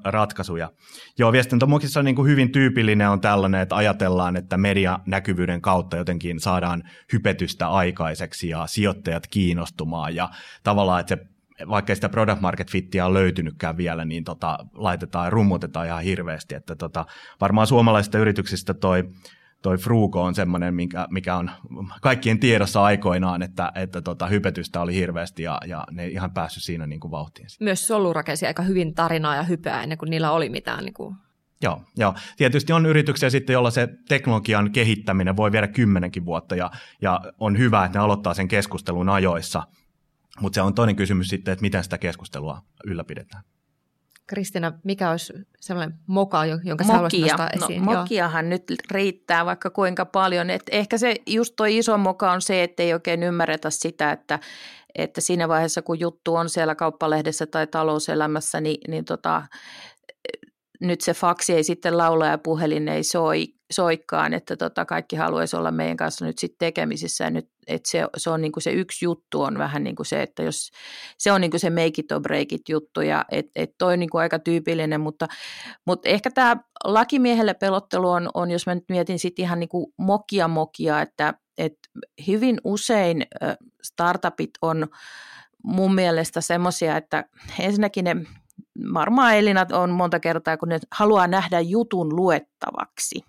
ratkaisuja. 0.03 0.71
Joo, 1.19 1.31
viestintämuoksissa 1.31 2.03
niin 2.03 2.15
kuin 2.15 2.29
hyvin 2.29 2.51
tyypillinen 2.51 3.09
on 3.09 3.21
tällainen, 3.21 3.61
että 3.61 3.75
ajatellaan, 3.75 4.35
että 4.35 4.57
medianäkyvyyden 4.57 5.61
kautta 5.61 5.97
jotenkin 5.97 6.39
saadaan 6.39 6.83
hypetystä 7.13 7.67
aikaiseksi 7.69 8.49
ja 8.49 8.67
sijoittajat 8.67 9.27
kiinnostumaan 9.27 10.15
ja 10.15 10.29
tavallaan, 10.63 10.99
että 10.99 11.15
se 11.15 11.28
vaikka 11.69 11.95
sitä 11.95 12.09
product 12.09 12.41
market 12.41 12.71
fittiä 12.71 13.05
on 13.05 13.13
löytynytkään 13.13 13.77
vielä, 13.77 14.05
niin 14.05 14.23
tota, 14.23 14.57
laitetaan 14.73 15.25
ja 15.25 15.29
rummutetaan 15.29 15.87
ihan 15.87 16.03
hirveästi. 16.03 16.55
Että 16.55 16.75
tota, 16.75 17.05
varmaan 17.41 17.67
suomalaisista 17.67 18.17
yrityksistä 18.17 18.73
toi, 18.73 19.03
toi 19.61 19.77
Fruuko 19.77 20.23
on 20.23 20.35
semmoinen, 20.35 20.75
mikä, 20.75 21.07
mikä 21.11 21.35
on 21.35 21.51
kaikkien 22.01 22.39
tiedossa 22.39 22.83
aikoinaan, 22.83 23.41
että, 23.41 23.71
että 23.75 24.01
tota, 24.01 24.27
hypetystä 24.27 24.81
oli 24.81 24.93
hirveästi 24.93 25.43
ja, 25.43 25.57
ja 25.65 25.83
ne 25.91 26.03
ei 26.03 26.11
ihan 26.11 26.33
päässyt 26.33 26.63
siinä 26.63 26.87
niin 26.87 26.99
kuin 26.99 27.11
vauhtiin. 27.11 27.47
Myös 27.59 27.87
Solu 27.87 28.13
rakensi 28.13 28.47
aika 28.47 28.63
hyvin 28.63 28.93
tarinaa 28.93 29.35
ja 29.35 29.43
hypeä 29.43 29.81
ennen 29.81 29.97
kuin 29.97 30.09
niillä 30.09 30.31
oli 30.31 30.49
mitään 30.49 30.85
niin 30.85 30.93
kuin 30.93 31.15
Joo, 31.61 31.81
joo. 31.97 32.13
Tietysti 32.37 32.73
on 32.73 32.85
yrityksiä 32.85 33.29
sitten, 33.29 33.53
joilla 33.53 33.71
se 33.71 33.89
teknologian 34.07 34.71
kehittäminen 34.71 35.37
voi 35.37 35.51
viedä 35.51 35.67
kymmenenkin 35.67 36.25
vuotta 36.25 36.55
ja, 36.55 36.71
ja 37.01 37.21
on 37.39 37.57
hyvä, 37.57 37.85
että 37.85 37.99
ne 37.99 38.03
aloittaa 38.03 38.33
sen 38.33 38.47
keskustelun 38.47 39.09
ajoissa– 39.09 39.63
mutta 40.41 40.55
se 40.55 40.61
on 40.61 40.73
toinen 40.73 40.95
kysymys 40.95 41.27
sitten, 41.27 41.51
että 41.51 41.61
miten 41.61 41.83
sitä 41.83 41.97
keskustelua 41.97 42.61
ylläpidetään. 42.85 43.43
Kristina, 44.27 44.73
mikä 44.83 45.11
olisi 45.11 45.33
sellainen 45.59 45.97
moka, 46.07 46.45
jonka 46.45 46.83
sä 46.83 46.93
haluaisit 46.93 47.21
nostaa 47.21 47.49
no, 47.59 47.65
esiin? 47.65 47.85
No, 47.85 47.93
mokiahan 47.93 48.45
Joo. 48.45 48.49
nyt 48.49 48.63
riittää 48.91 49.45
vaikka 49.45 49.69
kuinka 49.69 50.05
paljon. 50.05 50.49
Et 50.49 50.63
ehkä 50.71 50.97
se 50.97 51.15
just 51.27 51.53
tuo 51.55 51.65
iso 51.69 51.97
moka 51.97 52.31
on 52.31 52.41
se, 52.41 52.63
että 52.63 52.83
ei 52.83 52.93
oikein 52.93 53.23
ymmärretä 53.23 53.69
sitä, 53.69 54.11
että, 54.11 54.39
että 54.95 55.21
siinä 55.21 55.47
vaiheessa 55.47 55.81
kun 55.81 55.99
juttu 55.99 56.35
on 56.35 56.49
siellä 56.49 56.75
kauppalehdessä 56.75 57.45
tai 57.45 57.67
talouselämässä, 57.67 58.61
niin, 58.61 58.91
niin 58.91 59.05
tota, 59.05 59.43
nyt 60.81 61.01
se 61.01 61.13
faksi 61.13 61.53
ei 61.53 61.63
sitten 61.63 61.97
laula 61.97 62.27
ja 62.27 62.37
puhelin 62.37 62.87
ei 62.87 63.03
soi, 63.03 63.45
soikkaan, 63.71 64.33
että 64.33 64.57
tota, 64.57 64.85
kaikki 64.85 65.15
haluaisi 65.15 65.55
olla 65.55 65.71
meidän 65.71 65.97
kanssa 65.97 66.25
nyt 66.25 66.37
sitten 66.37 66.57
tekemisissä. 66.59 67.23
Ja 67.23 67.29
nyt, 67.29 67.49
että 67.67 67.89
se, 67.89 68.07
se 68.17 68.29
on 68.29 68.41
niin 68.41 68.51
kuin 68.51 68.63
se 68.63 68.71
yksi 68.71 69.05
juttu 69.05 69.41
on 69.41 69.57
vähän 69.57 69.83
niin 69.83 69.95
kuin 69.95 70.05
se, 70.05 70.21
että 70.21 70.43
jos 70.43 70.71
se 71.17 71.31
on 71.31 71.41
niin 71.41 71.51
kuin 71.51 71.59
se 71.59 71.69
make 71.69 71.91
it 71.97 72.11
or 72.11 72.21
break 72.21 72.51
it 72.51 72.69
juttu. 72.69 73.01
Ja 73.01 73.25
että 73.31 73.51
et 73.55 73.71
toi 73.77 73.93
on 73.93 73.99
niin 73.99 74.09
kuin 74.09 74.21
aika 74.21 74.39
tyypillinen, 74.39 75.01
mutta, 75.01 75.27
mutta 75.85 76.09
ehkä 76.09 76.31
tämä 76.31 76.57
lakimiehelle 76.83 77.53
pelottelu 77.53 78.09
on, 78.09 78.29
on, 78.33 78.51
jos 78.51 78.65
mä 78.65 78.75
nyt 78.75 78.89
mietin 78.89 79.19
sitten 79.19 79.43
ihan 79.43 79.59
niin 79.59 79.69
kuin 79.69 79.93
mokia 79.97 80.47
mokia, 80.47 81.01
että, 81.01 81.33
että 81.57 81.89
hyvin 82.27 82.61
usein 82.63 83.25
startupit 83.83 84.51
on 84.61 84.87
mun 85.63 85.95
mielestä 85.95 86.41
semmoisia, 86.41 86.97
että 86.97 87.25
ensinnäkin 87.59 88.05
ne 88.05 88.15
varmaan 88.93 89.35
Elina 89.35 89.65
on 89.71 89.89
monta 89.89 90.19
kertaa, 90.19 90.57
kun 90.57 90.69
ne 90.69 90.79
haluaa 90.91 91.27
nähdä 91.27 91.59
jutun 91.59 92.15
luettavaksi 92.15 93.23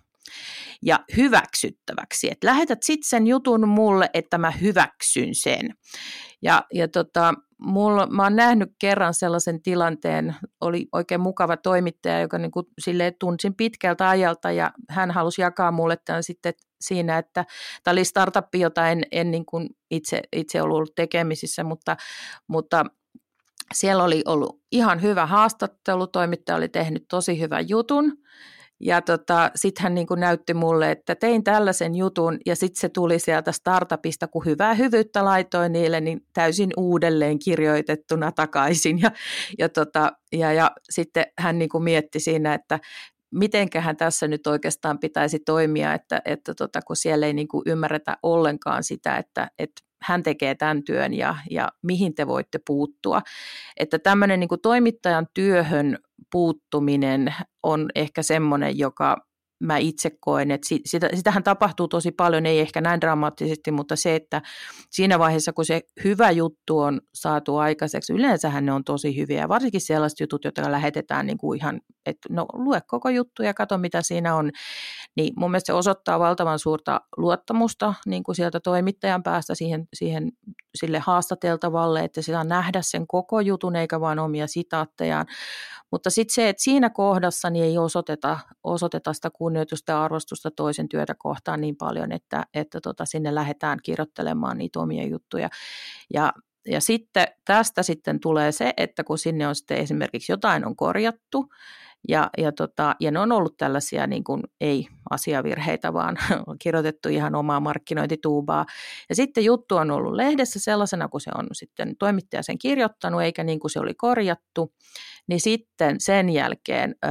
ja 0.81 0.99
hyväksyttäväksi. 1.17 2.31
Että 2.31 2.47
lähetät 2.47 2.83
sitten 2.83 3.09
sen 3.09 3.27
jutun 3.27 3.67
mulle, 3.67 4.09
että 4.13 4.37
mä 4.37 4.51
hyväksyn 4.51 5.35
sen. 5.35 5.69
Ja, 6.41 6.65
ja 6.73 6.87
tota, 6.87 7.33
mulla, 7.61 8.07
mä 8.07 8.23
oon 8.23 8.35
nähnyt 8.35 8.69
kerran 8.79 9.13
sellaisen 9.13 9.61
tilanteen, 9.61 10.35
oli 10.61 10.87
oikein 10.91 11.21
mukava 11.21 11.57
toimittaja, 11.57 12.19
joka 12.19 12.37
niin 12.37 12.51
kuin 12.51 12.65
silleen 12.81 13.13
tunsin 13.19 13.55
pitkältä 13.55 14.09
ajalta 14.09 14.51
ja 14.51 14.71
hän 14.89 15.11
halusi 15.11 15.41
jakaa 15.41 15.71
mulle 15.71 15.97
tämän 16.05 16.23
sitten 16.23 16.53
siinä, 16.81 17.17
että 17.17 17.45
tämä 17.83 17.91
oli 17.91 18.05
startup, 18.05 18.55
jota 18.55 18.89
en, 18.89 19.01
en 19.11 19.31
niin 19.31 19.45
kuin 19.45 19.69
itse, 19.91 20.21
itse 20.33 20.61
ollut 20.61 20.95
tekemisissä, 20.95 21.63
mutta, 21.63 21.97
mutta 22.47 22.85
siellä 23.73 24.03
oli 24.03 24.21
ollut 24.25 24.61
ihan 24.71 25.01
hyvä 25.01 25.25
haastattelu, 25.25 26.07
toimittaja 26.07 26.55
oli 26.55 26.69
tehnyt 26.69 27.05
tosi 27.09 27.39
hyvän 27.39 27.69
jutun 27.69 28.17
ja 28.81 29.01
tota, 29.01 29.51
sitten 29.55 29.83
hän 29.83 29.95
niin 29.95 30.07
näytti 30.17 30.53
mulle, 30.53 30.91
että 30.91 31.15
tein 31.15 31.43
tällaisen 31.43 31.95
jutun 31.95 32.37
ja 32.45 32.55
sitten 32.55 32.81
se 32.81 32.89
tuli 32.89 33.19
sieltä 33.19 33.51
startupista, 33.51 34.27
kun 34.27 34.45
hyvää 34.45 34.73
hyvyyttä 34.73 35.25
laitoin 35.25 35.71
niille, 35.71 36.01
niin 36.01 36.25
täysin 36.33 36.69
uudelleen 36.77 37.39
kirjoitettuna 37.39 38.31
takaisin. 38.31 39.01
Ja, 39.01 39.11
ja, 39.59 39.69
tota, 39.69 40.11
ja, 40.31 40.53
ja 40.53 40.71
sitten 40.89 41.25
hän 41.39 41.59
niin 41.59 41.69
mietti 41.83 42.19
siinä, 42.19 42.53
että 42.53 42.79
mitenköhän 43.31 43.97
tässä 43.97 44.27
nyt 44.27 44.47
oikeastaan 44.47 44.99
pitäisi 44.99 45.39
toimia, 45.39 45.93
että, 45.93 46.21
että 46.25 46.53
tota, 46.53 46.81
kun 46.81 46.95
siellä 46.95 47.25
ei 47.25 47.33
niin 47.33 47.47
ymmärretä 47.65 48.17
ollenkaan 48.23 48.83
sitä, 48.83 49.17
että, 49.17 49.51
että 49.59 49.81
hän 50.01 50.23
tekee 50.23 50.55
tämän 50.55 50.83
työn 50.83 51.13
ja, 51.13 51.35
ja 51.49 51.69
mihin 51.81 52.15
te 52.15 52.27
voitte 52.27 52.59
puuttua. 52.67 53.21
Että 53.77 53.99
tämmöinen 53.99 54.39
niin 54.39 54.49
toimittajan 54.61 55.27
työhön 55.33 55.97
puuttuminen 56.31 57.33
on 57.63 57.89
ehkä 57.95 58.23
semmoinen, 58.23 58.77
joka 58.77 59.17
mä 59.61 59.77
itse 59.77 60.11
koen, 60.19 60.51
että 60.51 60.67
sitä, 60.85 61.09
sitähän 61.13 61.43
tapahtuu 61.43 61.87
tosi 61.87 62.11
paljon, 62.11 62.45
ei 62.45 62.59
ehkä 62.59 62.81
näin 62.81 63.01
dramaattisesti, 63.01 63.71
mutta 63.71 63.95
se, 63.95 64.15
että 64.15 64.41
siinä 64.89 65.19
vaiheessa, 65.19 65.53
kun 65.53 65.65
se 65.65 65.81
hyvä 66.03 66.31
juttu 66.31 66.79
on 66.79 67.01
saatu 67.13 67.57
aikaiseksi, 67.57 68.13
yleensähän 68.13 68.65
ne 68.65 68.71
on 68.71 68.83
tosi 68.83 69.17
hyviä, 69.17 69.49
varsinkin 69.49 69.81
sellaiset 69.81 70.19
jutut, 70.19 70.45
jotka 70.45 70.71
lähetetään 70.71 71.25
niin 71.25 71.37
kuin 71.37 71.59
ihan, 71.59 71.81
että 72.05 72.29
no 72.29 72.45
lue 72.53 72.81
koko 72.87 73.09
juttu 73.09 73.43
ja 73.43 73.53
katso, 73.53 73.77
mitä 73.77 74.01
siinä 74.01 74.35
on, 74.35 74.51
niin 75.15 75.33
mun 75.37 75.51
mielestä 75.51 75.67
se 75.67 75.73
osoittaa 75.73 76.19
valtavan 76.19 76.59
suurta 76.59 77.01
luottamusta 77.17 77.93
niin 78.05 78.23
kuin 78.23 78.35
sieltä 78.35 78.59
toimittajan 78.59 79.23
päästä 79.23 79.55
siihen, 79.55 79.87
siihen 79.93 80.31
sille 80.75 80.99
haastateltavalle, 80.99 81.99
että 81.99 82.21
sitä 82.21 82.43
nähdä 82.43 82.81
sen 82.81 83.07
koko 83.07 83.39
jutun 83.39 83.75
eikä 83.75 83.99
vain 83.99 84.19
omia 84.19 84.47
sitaattejaan, 84.47 85.25
mutta 85.91 86.09
sitten 86.09 86.33
se, 86.33 86.49
että 86.49 86.63
siinä 86.63 86.89
kohdassa 86.89 87.49
niin 87.49 87.65
ei 87.65 87.77
osoiteta, 87.77 88.39
osoiteta 88.63 89.13
sitä 89.13 89.29
kunnioitusta 89.29 89.91
ja 89.91 90.03
arvostusta 90.03 90.51
toisen 90.51 90.89
työtä 90.89 91.15
kohtaan 91.17 91.61
niin 91.61 91.75
paljon, 91.77 92.11
että, 92.11 92.45
että 92.53 92.81
tota, 92.81 93.05
sinne 93.05 93.35
lähdetään 93.35 93.79
kirjoittelemaan 93.83 94.57
niitä 94.57 94.79
omia 94.79 95.07
juttuja. 95.07 95.49
Ja, 96.13 96.33
ja 96.67 96.81
sitten 96.81 97.27
tästä 97.45 97.83
sitten 97.83 98.19
tulee 98.19 98.51
se, 98.51 98.73
että 98.77 99.03
kun 99.03 99.17
sinne 99.17 99.47
on 99.47 99.55
sitten 99.55 99.77
esimerkiksi 99.77 100.31
jotain 100.31 100.65
on 100.65 100.75
korjattu, 100.75 101.49
ja, 102.07 102.29
ja, 102.37 102.51
tota, 102.51 102.95
ja 102.99 103.11
ne 103.11 103.19
on 103.19 103.31
ollut 103.31 103.57
tällaisia 103.57 104.07
niin 104.07 104.23
kuin, 104.23 104.43
ei 104.61 104.87
asiavirheitä, 105.09 105.93
vaan 105.93 106.17
on 106.47 106.55
kirjoitettu 106.59 107.09
ihan 107.09 107.35
omaa 107.35 107.59
markkinointituubaa. 107.59 108.65
Ja 109.09 109.15
sitten 109.15 109.43
juttu 109.43 109.75
on 109.75 109.91
ollut 109.91 110.13
lehdessä 110.13 110.59
sellaisena, 110.59 111.09
kun 111.09 111.21
se 111.21 111.31
on 111.35 111.47
sitten 111.51 111.95
toimittaja 111.99 112.43
sen 112.43 112.57
kirjoittanut, 112.57 113.21
eikä 113.21 113.43
niin 113.43 113.59
kuin 113.59 113.71
se 113.71 113.79
oli 113.79 113.93
korjattu. 113.93 114.73
Niin 115.27 115.39
sitten 115.39 115.95
sen 115.99 116.29
jälkeen 116.29 116.95
ö, 117.05 117.09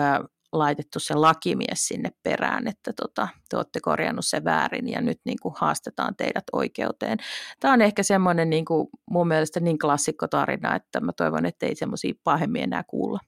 laitettu 0.52 1.00
se 1.00 1.14
lakimies 1.14 1.88
sinne 1.88 2.10
perään, 2.22 2.68
että 2.68 2.92
tota, 2.92 3.28
te 3.48 3.56
olette 3.56 3.80
korjannut 3.80 4.26
sen 4.26 4.44
väärin 4.44 4.88
ja 4.88 5.00
nyt 5.00 5.20
niin 5.24 5.38
kuin 5.42 5.54
haastetaan 5.58 6.16
teidät 6.16 6.44
oikeuteen. 6.52 7.18
Tämä 7.60 7.74
on 7.74 7.82
ehkä 7.82 8.02
semmoinen 8.02 8.50
niin 8.50 8.64
kuin 8.64 8.88
mun 9.10 9.28
mielestä 9.28 9.60
niin 9.60 9.78
klassikkotarina, 9.78 10.76
että 10.76 11.00
mä 11.00 11.12
toivon, 11.16 11.46
että 11.46 11.66
ei 11.66 11.74
semmoisia 11.74 12.14
pahemmin 12.24 12.62
enää 12.62 12.84
kuulla. 12.86 13.18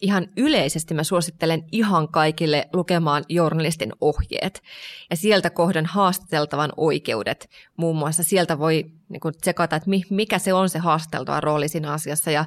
Ihan 0.00 0.26
yleisesti 0.36 0.94
mä 0.94 1.04
suosittelen 1.04 1.64
ihan 1.72 2.08
kaikille 2.08 2.68
lukemaan 2.72 3.24
journalistin 3.28 3.92
ohjeet 4.00 4.62
ja 5.10 5.16
sieltä 5.16 5.50
kohdan 5.50 5.86
haastateltavan 5.86 6.72
oikeudet. 6.76 7.50
Muun 7.76 7.96
muassa 7.96 8.22
sieltä 8.22 8.58
voi 8.58 8.84
niin 9.08 9.20
kuin 9.20 9.34
tsekata, 9.40 9.76
että 9.76 9.90
mikä 10.10 10.38
se 10.38 10.52
on 10.52 10.68
se 10.68 10.78
haasteltava 10.78 11.40
rooli 11.40 11.68
siinä 11.68 11.92
asiassa. 11.92 12.30
Ja, 12.30 12.44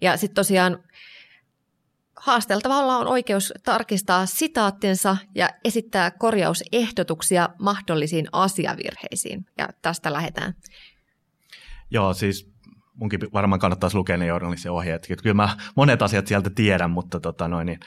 ja 0.00 0.16
sitten 0.16 0.34
tosiaan 0.34 0.84
haasteltavalla 2.16 2.96
on 2.96 3.06
oikeus 3.06 3.52
tarkistaa 3.64 4.26
sitaattinsa 4.26 5.16
ja 5.34 5.50
esittää 5.64 6.10
korjausehdotuksia 6.10 7.48
mahdollisiin 7.58 8.26
asiavirheisiin. 8.32 9.46
Ja 9.58 9.68
tästä 9.82 10.12
lähdetään. 10.12 10.54
Joo, 11.90 12.14
siis 12.14 12.50
munkin 12.98 13.20
varmaan 13.32 13.60
kannattaisi 13.60 13.96
lukea 13.96 14.16
ne 14.16 14.26
journalistisen 14.26 14.72
ohjeet. 14.72 15.06
Kyllä 15.22 15.34
mä 15.34 15.56
monet 15.74 16.02
asiat 16.02 16.26
sieltä 16.26 16.50
tiedän, 16.50 16.90
mutta 16.90 17.20
tota 17.20 17.48
noin, 17.48 17.66
niin, 17.66 17.80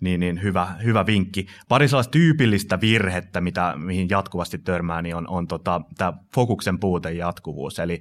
niin, 0.00 0.20
niin 0.20 0.42
hyvä, 0.42 0.66
hyvä 0.84 1.06
vinkki. 1.06 1.46
Pari 1.68 1.88
sellaista 1.88 2.10
tyypillistä 2.10 2.80
virhettä, 2.80 3.40
mitä, 3.40 3.74
mihin 3.76 4.08
jatkuvasti 4.10 4.58
törmää, 4.58 5.02
niin 5.02 5.16
on, 5.16 5.28
on 5.28 5.46
tota, 5.46 5.80
tämä 5.96 6.12
fokuksen 6.34 6.78
puute 6.78 7.12
jatkuvuus. 7.12 7.78
Eli 7.78 8.00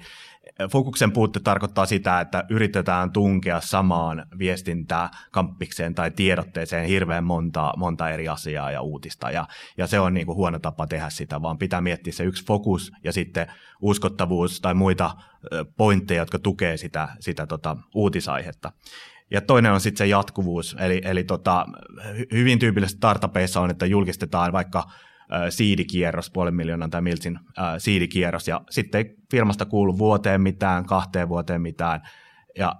fokuksen 0.72 1.12
puute 1.12 1.40
tarkoittaa 1.40 1.86
sitä, 1.86 2.22
että 2.22 2.44
yritetään 2.50 3.12
tunkea 3.12 3.62
samaan 3.62 4.26
viestintää 4.40 5.10
kampikseen 5.32 5.96
tai 5.96 6.12
tiedotteeseen 6.12 6.88
hirveän 6.88 7.24
monta, 7.24 7.74
monta 7.78 8.10
eri 8.10 8.28
asiaa 8.28 8.72
ja 8.72 8.82
uutista. 8.82 9.32
Ja, 9.32 9.48
ja 9.78 9.88
se 9.88 10.00
on 10.00 10.14
niin 10.14 10.26
kuin 10.26 10.36
huono 10.36 10.60
tapa 10.60 10.88
tehdä 10.88 11.10
sitä, 11.10 11.42
vaan 11.42 11.58
pitää 11.58 11.82
miettiä 11.82 12.14
se 12.14 12.24
yksi 12.24 12.46
fokus 12.46 12.92
ja 13.04 13.14
sitten 13.14 13.48
uskottavuus 13.82 14.62
tai 14.62 14.74
muita 14.74 15.12
pointteja, 15.78 16.22
jotka 16.22 16.40
tukee 16.40 16.78
sitä, 16.78 17.08
sitä 17.20 17.46
tota, 17.46 17.78
uutisaihetta. 17.96 18.72
Ja 19.32 19.42
toinen 19.42 19.72
on 19.72 19.82
sitten 19.82 19.98
se 19.98 20.08
jatkuvuus, 20.08 20.76
eli, 20.80 21.02
eli 21.04 21.24
tota, 21.24 21.66
hyvin 22.32 22.60
tyypillisesti 22.60 22.98
startupeissa 22.98 23.62
on, 23.62 23.70
että 23.70 23.86
julkistetaan 23.86 24.54
vaikka 24.54 24.84
siidikierros, 25.50 26.32
puolen 26.32 26.56
miljoonan 26.56 26.90
tai 26.90 27.02
miltsin 27.02 27.40
siidikierros, 27.78 28.48
ja 28.48 28.62
sitten 28.70 29.00
ei 29.00 29.16
firmasta 29.32 29.66
kuulu 29.66 29.98
vuoteen 29.98 30.42
mitään, 30.42 30.86
kahteen 30.86 31.30
vuoteen 31.30 31.62
mitään, 31.62 32.02
ja 32.58 32.76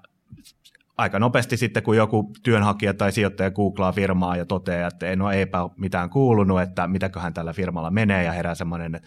aika 0.98 1.20
nopeasti 1.20 1.58
sitten, 1.58 1.84
kun 1.84 1.98
joku 1.98 2.34
työnhakija 2.44 2.94
tai 2.94 3.12
sijoittaja 3.12 3.52
googlaa 3.52 3.92
firmaa 3.92 4.38
ja 4.38 4.46
toteaa, 4.46 4.88
että 4.88 5.10
ei, 5.10 5.16
no 5.16 5.32
eipä 5.32 5.58
mitään 5.78 6.10
kuulunut, 6.10 6.62
että 6.62 6.88
mitäköhän 6.88 7.34
tällä 7.34 7.54
firmalla 7.54 7.92
menee, 7.92 8.24
ja 8.24 8.32
herää 8.32 8.56
semmoinen 8.56 9.02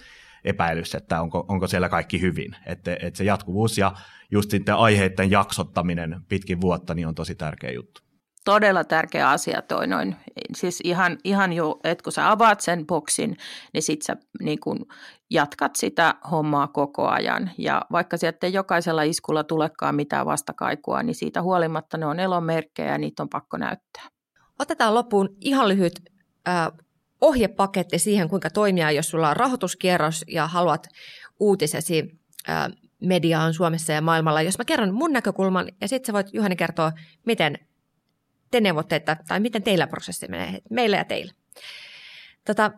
epäilys, 0.44 0.94
että 0.94 1.22
onko, 1.22 1.44
onko 1.48 1.66
siellä 1.66 1.88
kaikki 1.88 2.20
hyvin. 2.20 2.56
Että, 2.66 2.96
että 3.02 3.18
se 3.18 3.24
jatkuvuus 3.24 3.78
ja 3.78 3.92
just 4.30 4.50
sitten 4.50 4.74
aiheiden 4.74 5.30
jaksottaminen 5.30 6.20
pitkin 6.28 6.60
vuotta 6.60 6.94
niin 6.94 7.06
on 7.06 7.14
tosi 7.14 7.34
tärkeä 7.34 7.70
juttu 7.70 8.10
todella 8.44 8.84
tärkeä 8.84 9.30
asia 9.30 9.62
toi 9.62 9.86
noin. 9.86 10.16
Siis 10.56 10.80
ihan, 10.84 11.18
ihan 11.24 11.52
jo, 11.52 11.80
että 11.84 12.04
kun 12.04 12.12
sä 12.12 12.30
avaat 12.30 12.60
sen 12.60 12.86
boksin, 12.86 13.36
niin 13.74 13.82
sit 13.82 14.02
sä 14.02 14.16
niin 14.42 14.60
kun 14.60 14.86
jatkat 15.30 15.76
sitä 15.76 16.14
hommaa 16.30 16.68
koko 16.68 17.08
ajan. 17.08 17.50
Ja 17.58 17.82
vaikka 17.92 18.16
sieltä 18.16 18.46
ei 18.46 18.52
jokaisella 18.52 19.02
iskulla 19.02 19.44
tulekaan 19.44 19.94
mitään 19.94 20.26
vastakaikua, 20.26 21.02
niin 21.02 21.14
siitä 21.14 21.42
huolimatta 21.42 21.98
ne 21.98 22.06
on 22.06 22.20
elonmerkkejä 22.20 22.92
ja 22.92 22.98
niitä 22.98 23.22
on 23.22 23.28
pakko 23.28 23.56
näyttää. 23.56 24.08
Otetaan 24.58 24.94
loppuun 24.94 25.28
ihan 25.40 25.68
lyhyt 25.68 26.00
äh, 26.48 26.66
ohjepaketti 27.20 27.98
siihen, 27.98 28.28
kuinka 28.28 28.50
toimia, 28.50 28.90
jos 28.90 29.08
sulla 29.10 29.30
on 29.30 29.36
rahoituskierros 29.36 30.24
ja 30.28 30.46
haluat 30.46 30.86
uutisesi 31.40 32.20
mediaan 33.00 33.54
Suomessa 33.54 33.92
ja 33.92 34.00
maailmalla. 34.00 34.42
Jos 34.42 34.58
mä 34.58 34.64
kerron 34.64 34.94
mun 34.94 35.12
näkökulman 35.12 35.68
ja 35.80 35.88
sitten 35.88 36.06
sä 36.06 36.12
voit 36.12 36.34
Juhani 36.34 36.56
kertoa, 36.56 36.92
miten 37.26 37.58
te 38.50 38.60
neuvotteet, 38.60 39.00
että, 39.00 39.24
tai 39.28 39.40
miten 39.40 39.62
teillä 39.62 39.86
prosessi 39.86 40.28
menee, 40.28 40.58
meillä 40.70 40.96
ja 40.96 41.04
teillä. 41.04 41.32
Tota, 42.44 42.70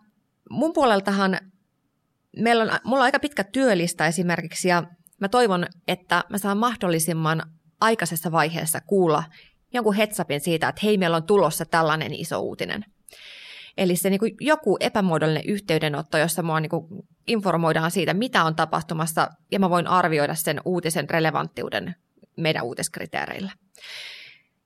mun 0.50 0.72
puoleltahan 0.72 1.38
meillä 2.36 2.62
on, 2.62 2.70
mulla 2.84 3.02
on 3.02 3.04
aika 3.04 3.18
pitkä 3.18 3.44
työlista 3.44 4.06
esimerkiksi, 4.06 4.68
ja 4.68 4.82
mä 5.20 5.28
toivon, 5.28 5.66
että 5.88 6.24
mä 6.28 6.38
saan 6.38 6.58
mahdollisimman 6.58 7.42
aikaisessa 7.80 8.32
vaiheessa 8.32 8.80
kuulla 8.80 9.24
jonkun 9.72 9.94
hetsapin 9.94 10.40
siitä, 10.40 10.68
että 10.68 10.80
hei, 10.84 10.98
meillä 10.98 11.16
on 11.16 11.26
tulossa 11.26 11.64
tällainen 11.64 12.14
iso 12.14 12.40
uutinen. 12.40 12.84
Eli 13.76 13.96
se 13.96 14.10
niin 14.10 14.20
joku 14.40 14.76
epämuodollinen 14.80 15.46
yhteydenotto, 15.46 16.18
jossa 16.18 16.42
mua 16.42 16.60
niin 16.60 16.70
informoidaan 17.26 17.90
siitä, 17.90 18.14
mitä 18.14 18.44
on 18.44 18.56
tapahtumassa, 18.56 19.28
ja 19.52 19.58
mä 19.58 19.70
voin 19.70 19.86
arvioida 19.86 20.34
sen 20.34 20.60
uutisen 20.64 21.10
relevanttiuden 21.10 21.94
meidän 22.36 22.64
uutiskriteereillä. 22.64 23.52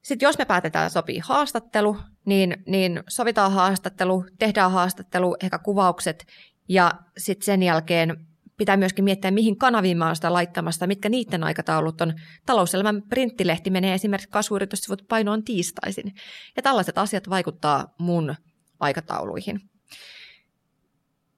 Sitten 0.03 0.27
jos 0.27 0.39
me 0.39 0.45
päätetään 0.45 0.91
sopii 0.91 1.19
haastattelu, 1.19 1.97
niin, 2.25 2.57
niin 2.67 3.03
sovitaan 3.09 3.53
haastattelu, 3.53 4.25
tehdään 4.39 4.73
haastattelu, 4.73 5.37
ehkä 5.43 5.59
kuvaukset 5.59 6.27
ja 6.69 6.93
sitten 7.19 7.45
sen 7.45 7.63
jälkeen 7.63 8.27
pitää 8.57 8.77
myöskin 8.77 9.05
miettiä, 9.05 9.31
mihin 9.31 9.59
kanaviin 9.59 9.99
mä 9.99 10.15
sitä 10.15 10.33
laittamassa, 10.33 10.87
mitkä 10.87 11.09
niiden 11.09 11.45
aikataulut 11.45 12.01
on. 12.01 12.15
Talouselämän 12.47 13.03
printtilehti 13.09 13.71
menee 13.71 13.95
esimerkiksi 13.95 14.29
kasvuyrityssivut 14.29 15.03
painoon 15.09 15.45
tiistaisin. 15.45 16.15
Ja 16.57 16.63
tällaiset 16.63 16.99
asiat 16.99 17.31
vaikuttaa 17.31 17.95
mun 17.99 18.35
aikatauluihin. 18.81 19.61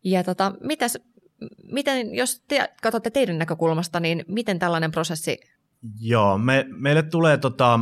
Ja 0.04 0.24
tota, 0.24 0.52
mitäs, 0.60 0.98
miten, 1.62 2.14
jos 2.14 2.44
te 2.48 2.68
katsotte 2.82 3.10
teidän 3.10 3.38
näkökulmasta, 3.38 4.00
niin 4.00 4.24
miten 4.28 4.58
tällainen 4.58 4.90
prosessi? 4.90 5.40
Joo, 6.00 6.38
me, 6.38 6.66
meille 6.68 7.02
tulee 7.02 7.38
tota, 7.38 7.80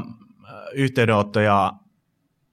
yhteydenottoja 0.72 1.72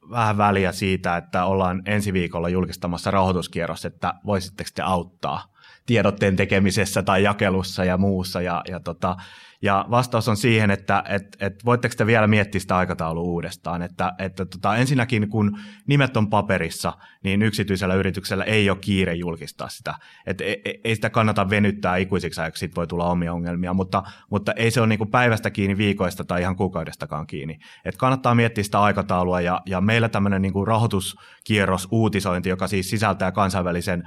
vähän 0.09 0.37
väliä 0.37 0.71
siitä, 0.71 1.17
että 1.17 1.45
ollaan 1.45 1.81
ensi 1.85 2.13
viikolla 2.13 2.49
julkistamassa 2.49 3.11
rahoituskierros, 3.11 3.85
että 3.85 4.13
voisitteko 4.25 4.69
te 4.75 4.81
auttaa 4.81 5.53
tiedotteen 5.85 6.35
tekemisessä 6.35 7.03
tai 7.03 7.23
jakelussa 7.23 7.85
ja 7.85 7.97
muussa. 7.97 8.41
Ja, 8.41 8.61
ja, 8.67 8.79
tota, 8.79 9.17
ja 9.63 9.85
vastaus 9.89 10.27
on 10.27 10.37
siihen, 10.37 10.71
että 10.71 11.03
et, 11.09 11.37
et 11.39 11.65
voitteko 11.65 11.95
te 11.97 12.05
vielä 12.05 12.27
miettiä 12.27 12.61
sitä 12.61 12.77
aikataulua 12.77 13.23
uudestaan. 13.23 13.81
Että, 13.81 14.13
että 14.19 14.45
tota, 14.45 14.75
ensinnäkin 14.75 15.29
kun 15.29 15.59
nimet 15.87 16.17
on 16.17 16.29
paperissa, 16.29 16.93
niin 17.23 17.41
yksityisellä 17.41 17.95
yrityksellä 17.95 18.43
ei 18.43 18.69
ole 18.69 18.77
kiire 18.81 19.13
julkistaa 19.13 19.69
sitä. 19.69 19.95
Et 20.25 20.41
ei, 20.41 20.61
e, 20.65 20.73
ei 20.83 20.95
sitä 20.95 21.09
kannata 21.09 21.49
venyttää 21.49 21.97
ikuisiksi 21.97 22.41
ajaksi, 22.41 22.59
siitä 22.59 22.75
voi 22.75 22.87
tulla 22.87 23.09
omia 23.09 23.33
ongelmia, 23.33 23.73
mutta, 23.73 24.03
mutta 24.29 24.51
ei 24.51 24.71
se 24.71 24.81
ole 24.81 24.87
niinku 24.87 25.05
päivästä 25.05 25.49
kiinni, 25.49 25.77
viikoista 25.77 26.23
tai 26.23 26.41
ihan 26.41 26.55
kuukaudestakaan 26.55 27.27
kiinni. 27.27 27.59
Et 27.85 27.97
kannattaa 27.97 28.35
miettiä 28.35 28.63
sitä 28.63 28.81
aikataulua 28.81 29.41
ja, 29.41 29.61
ja 29.65 29.81
meillä 29.81 30.09
tämmöinen 30.09 30.41
niinku 30.41 30.65
rahoituskierros, 30.65 31.87
uutisointi, 31.91 32.49
joka 32.49 32.67
siis 32.67 32.89
sisältää 32.89 33.31
kansainvälisen 33.31 34.03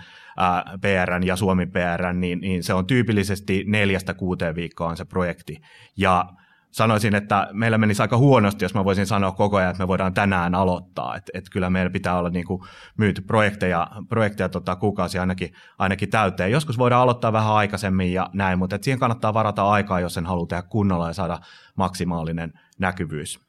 PRn 0.80 1.26
ja 1.26 1.37
Suomi 1.37 1.66
PRn, 1.66 2.20
niin, 2.20 2.41
niin 2.41 2.62
se 2.62 2.74
on 2.74 2.87
tyypillisesti 2.87 3.64
neljästä 3.66 4.14
kuuteen 4.14 4.55
viikkoa 4.55 4.89
on 4.89 4.97
se 4.97 5.05
projekti. 5.05 5.57
Ja 5.97 6.24
sanoisin, 6.70 7.14
että 7.14 7.49
meillä 7.53 7.78
menisi 7.78 8.03
aika 8.03 8.16
huonosti, 8.16 8.64
jos 8.64 8.74
mä 8.74 8.84
voisin 8.84 9.07
sanoa 9.07 9.32
koko 9.32 9.57
ajan, 9.57 9.70
että 9.70 9.82
me 9.82 9.89
voidaan 9.89 10.14
tänään 10.14 10.55
aloittaa. 10.55 11.16
Että 11.16 11.32
et 11.34 11.45
kyllä 11.51 11.70
meillä 11.70 11.91
pitää 11.91 12.18
olla 12.18 12.30
niin 12.30 12.47
kuin 12.47 12.62
myyty 12.97 13.22
projekteja, 13.22 13.89
projekteja 14.09 14.49
tota, 14.49 14.76
kuukausi 14.76 15.18
ainakin, 15.18 15.53
ainakin 15.78 16.11
täyteen. 16.11 16.51
Joskus 16.51 16.78
voidaan 16.78 17.03
aloittaa 17.03 17.32
vähän 17.32 17.53
aikaisemmin 17.53 18.12
ja 18.12 18.30
näin, 18.32 18.59
mutta 18.59 18.76
et 18.76 18.82
siihen 18.82 19.01
kannattaa 19.01 19.34
varata 19.34 19.70
aikaa, 19.70 20.01
jos 20.01 20.14
sen 20.14 20.26
haluaa 20.26 20.47
tehdä 20.47 20.62
kunnolla 20.62 21.07
ja 21.07 21.12
saada 21.12 21.39
maksimaalinen 21.76 22.53
näkyvyys. 22.78 23.41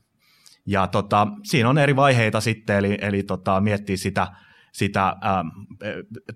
Ja 0.65 0.87
tota, 0.87 1.27
siinä 1.43 1.69
on 1.69 1.77
eri 1.77 1.95
vaiheita 1.95 2.41
sitten, 2.41 2.77
eli, 2.77 2.97
eli 3.01 3.23
tota, 3.23 3.61
miettiä 3.61 3.97
sitä, 3.97 4.27
sitä 4.77 5.15
ää, 5.21 5.43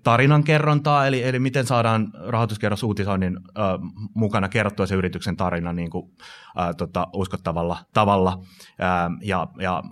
tarinankerrontaa, 0.02 1.06
eli, 1.06 1.22
eli 1.22 1.38
miten 1.38 1.66
saadaan 1.66 2.08
rahoituskerros 2.26 2.82
uutisoinnin 2.82 3.38
ää, 3.54 3.78
mukana 4.14 4.48
kerrottua 4.48 4.86
se 4.86 4.94
yrityksen 4.94 5.36
tarina 5.36 5.72
niin 5.72 5.90
kuin, 5.90 6.12
ää, 6.56 6.74
tota, 6.74 7.08
uskottavalla 7.12 7.78
tavalla. 7.94 8.38
Ää, 8.78 9.10
ja, 9.22 9.46
ja 9.58 9.82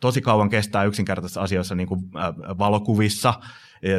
tosi 0.00 0.20
kauan 0.20 0.48
kestää 0.48 0.84
yksinkertaisissa 0.84 1.40
asioissa 1.40 1.74
niin 1.74 1.88
kuin, 1.88 2.00
ää, 2.16 2.34
valokuvissa 2.58 3.34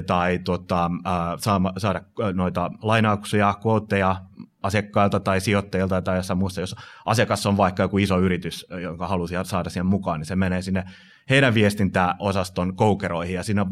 tai 0.07 0.39
tota, 0.39 0.91
ää, 1.05 1.37
saada 1.77 2.01
noita 2.33 2.71
lainauksia, 2.81 3.53
kuotteja 3.61 4.15
asiakkailta 4.63 5.19
tai 5.19 5.41
sijoittajilta 5.41 6.01
tai 6.01 6.17
jossain 6.17 6.39
muussa, 6.39 6.61
jos 6.61 6.75
asiakas 7.05 7.45
on 7.45 7.57
vaikka 7.57 7.83
joku 7.83 7.97
iso 7.97 8.19
yritys, 8.19 8.65
jonka 8.81 9.07
halusi 9.07 9.35
saada 9.43 9.69
siihen 9.69 9.85
mukaan, 9.85 10.19
niin 10.19 10.25
se 10.25 10.35
menee 10.35 10.61
sinne 10.61 10.83
heidän 11.29 11.53
viestintäosaston 11.53 12.75
koukeroihin 12.75 13.35
ja 13.35 13.43
siinä 13.43 13.65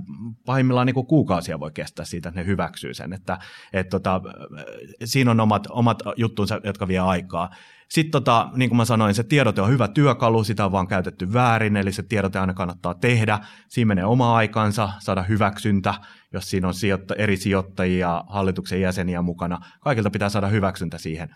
pahimmillaan 0.46 0.86
niin 0.86 0.94
kuin 0.94 1.08
kuukausia 1.08 1.60
voi 1.60 1.72
kestää 1.72 2.06
siitä, 2.06 2.30
että 2.30 2.42
ne 2.42 2.46
hyväksyy 2.46 2.94
sen. 2.94 3.14
Että, 3.14 3.40
et 3.74 3.90
tota, 3.90 4.22
siinä 5.04 5.32
on 5.32 5.40
omat, 5.40 5.68
omat 5.70 6.00
juttunsa, 6.18 6.62
jotka 6.64 6.88
vie 6.88 7.00
aikaa. 7.00 7.50
sitten 7.90 8.12
tota, 8.12 8.50
niin 8.56 8.70
kuin 8.70 8.78
mä 8.78 8.86
sanoin, 8.86 9.14
se 9.14 9.24
tiedote 9.24 9.62
on 9.62 9.70
hyvä 9.70 9.88
työkalu, 9.88 10.44
sitä 10.44 10.66
on 10.66 10.72
vaan 10.72 10.88
käytetty 10.88 11.34
väärin, 11.34 11.78
eli 11.78 11.92
se 11.92 12.04
tiedote 12.04 12.40
aina 12.40 12.54
kannattaa 12.54 12.94
tehdä. 12.94 13.40
Siinä 13.68 13.88
menee 13.88 14.06
oma 14.06 14.36
aikansa, 14.36 14.90
saada 15.00 15.24
hyväksyntä, 15.24 15.94
jos 16.34 16.50
siinä 16.50 16.68
on 16.68 16.74
sijoitta, 16.74 17.16
eri 17.16 17.38
sijoittajia, 17.38 18.24
hallituksen 18.28 18.82
jäseniä 18.82 19.22
mukana. 19.22 19.60
Kaikilta 19.82 20.10
pitää 20.10 20.30
saada 20.30 20.48
hyväksyntä 20.48 20.98
siihen. 20.98 21.30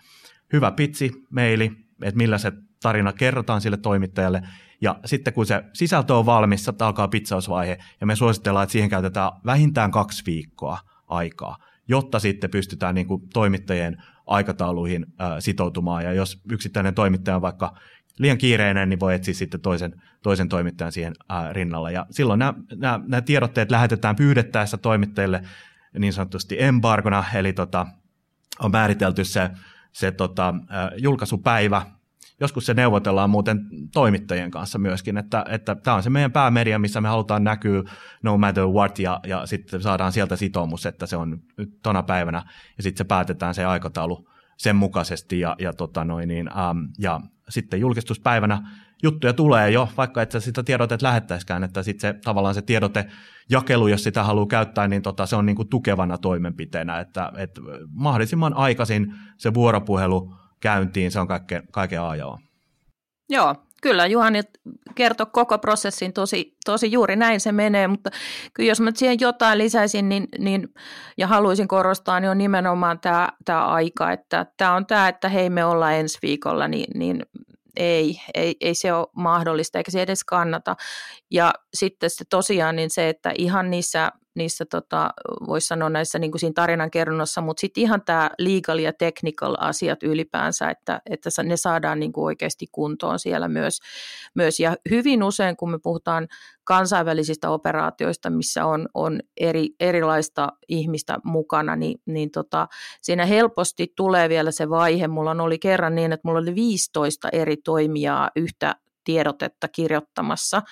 Hyvä 0.52 0.70
pitsi, 0.70 1.12
meili, 1.30 1.72
että 2.02 2.18
millä 2.18 2.38
se 2.38 2.52
tarina 2.82 3.12
kerrotaan 3.12 3.60
sille 3.60 3.76
toimittajalle. 3.76 4.42
Ja 4.80 5.00
sitten 5.04 5.32
kun 5.34 5.46
se 5.46 5.64
sisältö 5.72 6.14
on 6.14 6.26
valmis, 6.26 6.68
alkaa 6.68 7.08
pitsausvaihe, 7.08 7.78
ja 8.00 8.06
me 8.06 8.16
suositellaan, 8.16 8.62
että 8.62 8.72
siihen 8.72 8.90
käytetään 8.90 9.32
vähintään 9.46 9.90
kaksi 9.90 10.22
viikkoa 10.26 10.78
aikaa, 11.06 11.56
jotta 11.88 12.18
sitten 12.18 12.50
pystytään 12.50 12.94
niin 12.94 13.06
kuin 13.06 13.22
toimittajien 13.32 14.02
aikatauluihin 14.26 15.06
ää, 15.18 15.40
sitoutumaan. 15.40 16.04
Ja 16.04 16.12
jos 16.12 16.40
yksittäinen 16.50 16.94
toimittaja 16.94 17.36
on 17.36 17.42
vaikka 17.42 17.78
liian 18.18 18.38
kiireinen, 18.38 18.88
niin 18.88 19.00
voi 19.00 19.14
etsiä 19.14 19.34
sitten 19.34 19.60
toisen, 19.60 20.02
toisen 20.22 20.48
toimittajan 20.48 20.92
siihen 20.92 21.12
ää, 21.28 21.52
rinnalla. 21.52 21.90
Ja 21.90 22.06
silloin 22.10 22.38
nämä, 22.38 22.54
nämä, 22.76 23.00
nämä 23.06 23.20
tiedotteet 23.20 23.70
lähetetään 23.70 24.16
pyydettäessä 24.16 24.76
toimittajille 24.76 25.42
niin 25.98 26.12
sanotusti 26.12 26.62
embargona, 26.62 27.24
eli 27.34 27.52
tota, 27.52 27.86
on 28.60 28.70
määritelty 28.70 29.24
se, 29.24 29.50
se 29.92 30.10
tota, 30.12 30.54
julkaisupäivä, 30.96 31.82
joskus 32.40 32.66
se 32.66 32.74
neuvotellaan 32.74 33.30
muuten 33.30 33.60
toimittajien 33.92 34.50
kanssa 34.50 34.78
myöskin, 34.78 35.18
että, 35.18 35.44
että 35.48 35.74
tämä 35.74 35.96
on 35.96 36.02
se 36.02 36.10
meidän 36.10 36.32
päämedia, 36.32 36.78
missä 36.78 37.00
me 37.00 37.08
halutaan 37.08 37.44
näkyä 37.44 37.82
no 38.22 38.38
matter 38.38 38.66
what, 38.66 38.98
ja, 38.98 39.20
ja 39.26 39.46
sitten 39.46 39.82
saadaan 39.82 40.12
sieltä 40.12 40.36
sitoumus, 40.36 40.86
että 40.86 41.06
se 41.06 41.16
on 41.16 41.30
nyt 41.30 41.82
tona 41.82 42.02
päivänä, 42.02 42.42
ja 42.76 42.82
sitten 42.82 42.98
se 42.98 43.04
päätetään 43.04 43.54
se 43.54 43.64
aikataulu 43.64 44.28
sen 44.56 44.76
mukaisesti, 44.76 45.40
ja, 45.40 45.56
ja, 45.58 45.72
tota 45.72 46.04
noin, 46.04 46.28
niin, 46.28 46.50
ähm, 46.58 46.78
ja 46.98 47.20
sitten 47.48 47.80
julkistuspäivänä 47.80 48.62
juttuja 49.02 49.32
tulee 49.32 49.70
jo, 49.70 49.88
vaikka 49.96 50.22
et 50.22 50.32
sä 50.32 50.40
sitä 50.40 50.62
tiedotet 50.62 51.02
lähettäisikään, 51.02 51.64
että 51.64 51.82
sitten 51.82 52.14
se 52.14 52.20
tavallaan 52.24 52.54
se 52.54 52.62
tiedote 52.62 53.06
jakelu, 53.50 53.88
jos 53.88 54.04
sitä 54.04 54.24
haluaa 54.24 54.46
käyttää, 54.46 54.88
niin 54.88 55.02
tota, 55.02 55.26
se 55.26 55.36
on 55.36 55.46
niin 55.46 55.56
kuin 55.56 55.68
tukevana 55.68 56.18
toimenpiteenä, 56.18 57.00
että, 57.00 57.32
että 57.36 57.60
mahdollisimman 57.90 58.54
aikaisin 58.54 59.14
se 59.36 59.54
vuoropuhelu 59.54 60.34
käyntiin, 60.64 61.10
se 61.10 61.20
on 61.20 61.28
kaikke, 61.28 61.62
kaiken 61.72 62.00
ajoa. 62.00 62.38
Joo, 63.30 63.54
kyllä 63.82 64.06
Juhani 64.06 64.40
kertoi 64.94 65.26
koko 65.32 65.58
prosessin 65.58 66.12
tosi, 66.12 66.56
tosi 66.64 66.92
juuri 66.92 67.16
näin 67.16 67.40
se 67.40 67.52
menee, 67.52 67.88
mutta 67.88 68.10
kyllä 68.54 68.68
jos 68.68 68.80
mä 68.80 68.90
siihen 68.94 69.20
jotain 69.20 69.58
lisäisin 69.58 70.08
niin, 70.08 70.28
niin, 70.38 70.68
ja 71.18 71.26
haluaisin 71.26 71.68
korostaa, 71.68 72.20
niin 72.20 72.30
on 72.30 72.38
nimenomaan 72.38 73.00
tämä, 73.00 73.28
tämä 73.44 73.66
aika, 73.66 74.12
että 74.12 74.46
tämä 74.56 74.74
on 74.74 74.86
tämä, 74.86 75.08
että 75.08 75.28
hei 75.28 75.50
me 75.50 75.64
ollaan 75.64 75.94
ensi 75.94 76.18
viikolla, 76.22 76.68
niin, 76.68 76.98
niin 76.98 77.22
ei, 77.76 78.20
ei, 78.34 78.56
ei 78.60 78.74
se 78.74 78.92
ole 78.92 79.06
mahdollista 79.16 79.78
eikä 79.78 79.90
se 79.90 80.02
edes 80.02 80.24
kannata. 80.24 80.76
Ja 81.30 81.52
sitten 81.74 82.10
se 82.10 82.24
tosiaan 82.30 82.76
niin 82.76 82.90
se, 82.90 83.08
että 83.08 83.32
ihan 83.38 83.70
niissä 83.70 84.12
niissä 84.34 84.64
tota, 84.64 85.10
voisi 85.46 85.66
sanoa 85.66 85.88
näissä 85.88 86.18
niin 86.18 86.30
kuin 86.30 86.40
siinä 86.40 86.52
tarinan 86.54 86.90
kerronnassa, 86.90 87.40
mutta 87.40 87.60
sitten 87.60 87.82
ihan 87.82 88.02
tämä 88.04 88.30
legal 88.38 88.78
ja 88.78 88.92
technical 88.92 89.56
asiat 89.60 90.02
ylipäänsä, 90.02 90.70
että, 90.70 91.00
että 91.10 91.42
ne 91.42 91.56
saadaan 91.56 92.00
niin 92.00 92.12
kuin 92.12 92.24
oikeasti 92.24 92.66
kuntoon 92.72 93.18
siellä 93.18 93.48
myös, 93.48 93.80
myös. 94.34 94.60
Ja 94.60 94.76
hyvin 94.90 95.22
usein, 95.22 95.56
kun 95.56 95.70
me 95.70 95.78
puhutaan 95.82 96.28
kansainvälisistä 96.64 97.50
operaatioista, 97.50 98.30
missä 98.30 98.66
on, 98.66 98.88
on 98.94 99.20
eri, 99.36 99.68
erilaista 99.80 100.48
ihmistä 100.68 101.18
mukana, 101.24 101.76
niin, 101.76 102.00
niin 102.06 102.30
tota, 102.30 102.68
siinä 103.02 103.26
helposti 103.26 103.92
tulee 103.96 104.28
vielä 104.28 104.50
se 104.50 104.70
vaihe. 104.70 105.08
Mulla 105.08 105.30
oli 105.30 105.58
kerran 105.58 105.94
niin, 105.94 106.12
että 106.12 106.28
mulla 106.28 106.40
oli 106.40 106.54
15 106.54 107.28
eri 107.32 107.56
toimijaa 107.56 108.30
yhtä 108.36 108.76
tiedotetta 109.04 109.68
kirjoittamassa 109.68 110.62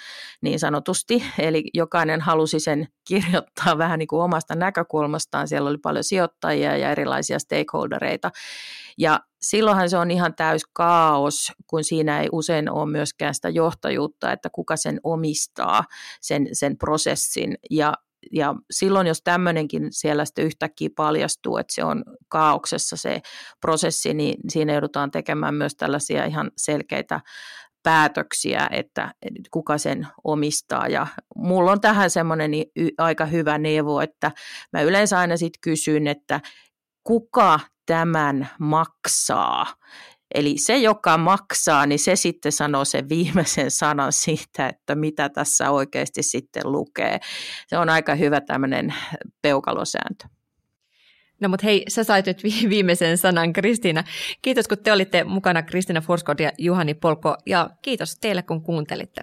niin 0.40 0.58
sanotusti, 0.58 1.24
eli 1.38 1.64
jokainen 1.74 2.20
halusi 2.20 2.60
sen 2.60 2.88
kirjoittaa 3.08 3.78
vähän 3.78 3.98
niin 3.98 4.08
kuin 4.08 4.22
omasta 4.22 4.54
näkökulmastaan, 4.54 5.48
siellä 5.48 5.70
oli 5.70 5.78
paljon 5.78 6.04
sijoittajia 6.04 6.76
ja 6.76 6.90
erilaisia 6.90 7.38
stakeholdereita, 7.38 8.30
ja 8.98 9.20
silloinhan 9.42 9.90
se 9.90 9.96
on 9.96 10.10
ihan 10.10 10.34
täys 10.34 10.62
kaos, 10.72 11.52
kun 11.66 11.84
siinä 11.84 12.20
ei 12.20 12.28
usein 12.32 12.70
ole 12.70 12.90
myöskään 12.90 13.34
sitä 13.34 13.48
johtajuutta, 13.48 14.32
että 14.32 14.50
kuka 14.52 14.76
sen 14.76 15.00
omistaa, 15.02 15.84
sen, 16.20 16.48
sen 16.52 16.78
prosessin, 16.78 17.54
ja 17.70 17.94
ja 18.32 18.54
silloin, 18.70 19.06
jos 19.06 19.22
tämmöinenkin 19.24 19.88
siellä 19.90 20.24
sitten 20.24 20.44
yhtäkkiä 20.44 20.88
paljastuu, 20.96 21.56
että 21.56 21.74
se 21.74 21.84
on 21.84 22.04
kaauksessa 22.28 22.96
se 22.96 23.20
prosessi, 23.60 24.14
niin 24.14 24.40
siinä 24.48 24.72
joudutaan 24.72 25.10
tekemään 25.10 25.54
myös 25.54 25.74
tällaisia 25.74 26.24
ihan 26.24 26.50
selkeitä 26.56 27.20
päätöksiä, 27.82 28.68
että 28.70 29.14
kuka 29.50 29.78
sen 29.78 30.06
omistaa. 30.24 30.88
Ja 30.88 31.06
mulla 31.36 31.72
on 31.72 31.80
tähän 31.80 32.10
semmoinen 32.10 32.50
aika 32.98 33.26
hyvä 33.26 33.58
neuvo, 33.58 34.00
että 34.00 34.32
mä 34.72 34.80
yleensä 34.80 35.18
aina 35.18 35.36
sitten 35.36 35.60
kysyn, 35.60 36.06
että 36.06 36.40
kuka 37.04 37.60
tämän 37.86 38.48
maksaa. 38.58 39.66
Eli 40.34 40.54
se, 40.58 40.78
joka 40.78 41.18
maksaa, 41.18 41.86
niin 41.86 41.98
se 41.98 42.16
sitten 42.16 42.52
sanoo 42.52 42.84
sen 42.84 43.08
viimeisen 43.08 43.70
sanan 43.70 44.12
siitä, 44.12 44.68
että 44.68 44.94
mitä 44.94 45.28
tässä 45.28 45.70
oikeasti 45.70 46.22
sitten 46.22 46.72
lukee. 46.72 47.20
Se 47.66 47.78
on 47.78 47.88
aika 47.88 48.14
hyvä 48.14 48.40
tämmöinen 48.40 48.94
peukalosääntö. 49.42 50.41
No 51.42 51.48
mutta 51.48 51.66
hei, 51.66 51.84
sä 51.88 52.04
sait 52.04 52.26
nyt 52.26 52.42
viimeisen 52.68 53.18
sanan, 53.18 53.52
Kristiina. 53.52 54.04
Kiitos, 54.42 54.68
kun 54.68 54.78
te 54.78 54.92
olitte 54.92 55.24
mukana, 55.24 55.62
Kristiina 55.62 56.00
Forskod 56.00 56.40
ja 56.40 56.52
Juhani 56.58 56.94
Polko, 56.94 57.36
ja 57.46 57.70
kiitos 57.82 58.16
teille, 58.16 58.42
kun 58.42 58.62
kuuntelitte. 58.62 59.22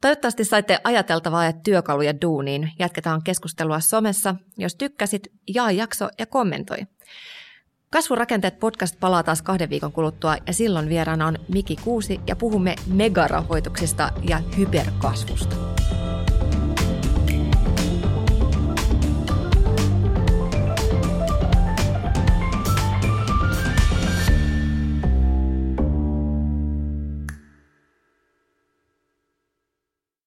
Toivottavasti 0.00 0.44
saitte 0.44 0.78
ajateltavaa 0.84 1.44
ja 1.44 1.52
työkaluja 1.52 2.20
duuniin. 2.20 2.72
Jatketaan 2.78 3.22
keskustelua 3.22 3.80
somessa. 3.80 4.34
Jos 4.58 4.74
tykkäsit, 4.74 5.32
jaa 5.54 5.70
jakso 5.70 6.08
ja 6.18 6.26
kommentoi. 6.26 6.78
Kasvurakenteet 7.90 8.58
podcast 8.58 9.00
palaa 9.00 9.22
taas 9.22 9.42
kahden 9.42 9.70
viikon 9.70 9.92
kuluttua 9.92 10.36
ja 10.46 10.52
silloin 10.52 10.88
vieraana 10.88 11.26
on 11.26 11.38
Miki 11.48 11.76
Kuusi 11.76 12.20
ja 12.26 12.36
puhumme 12.36 12.74
megarahoituksesta 12.86 14.10
ja 14.28 14.40
hyperkasvusta. 14.58 15.56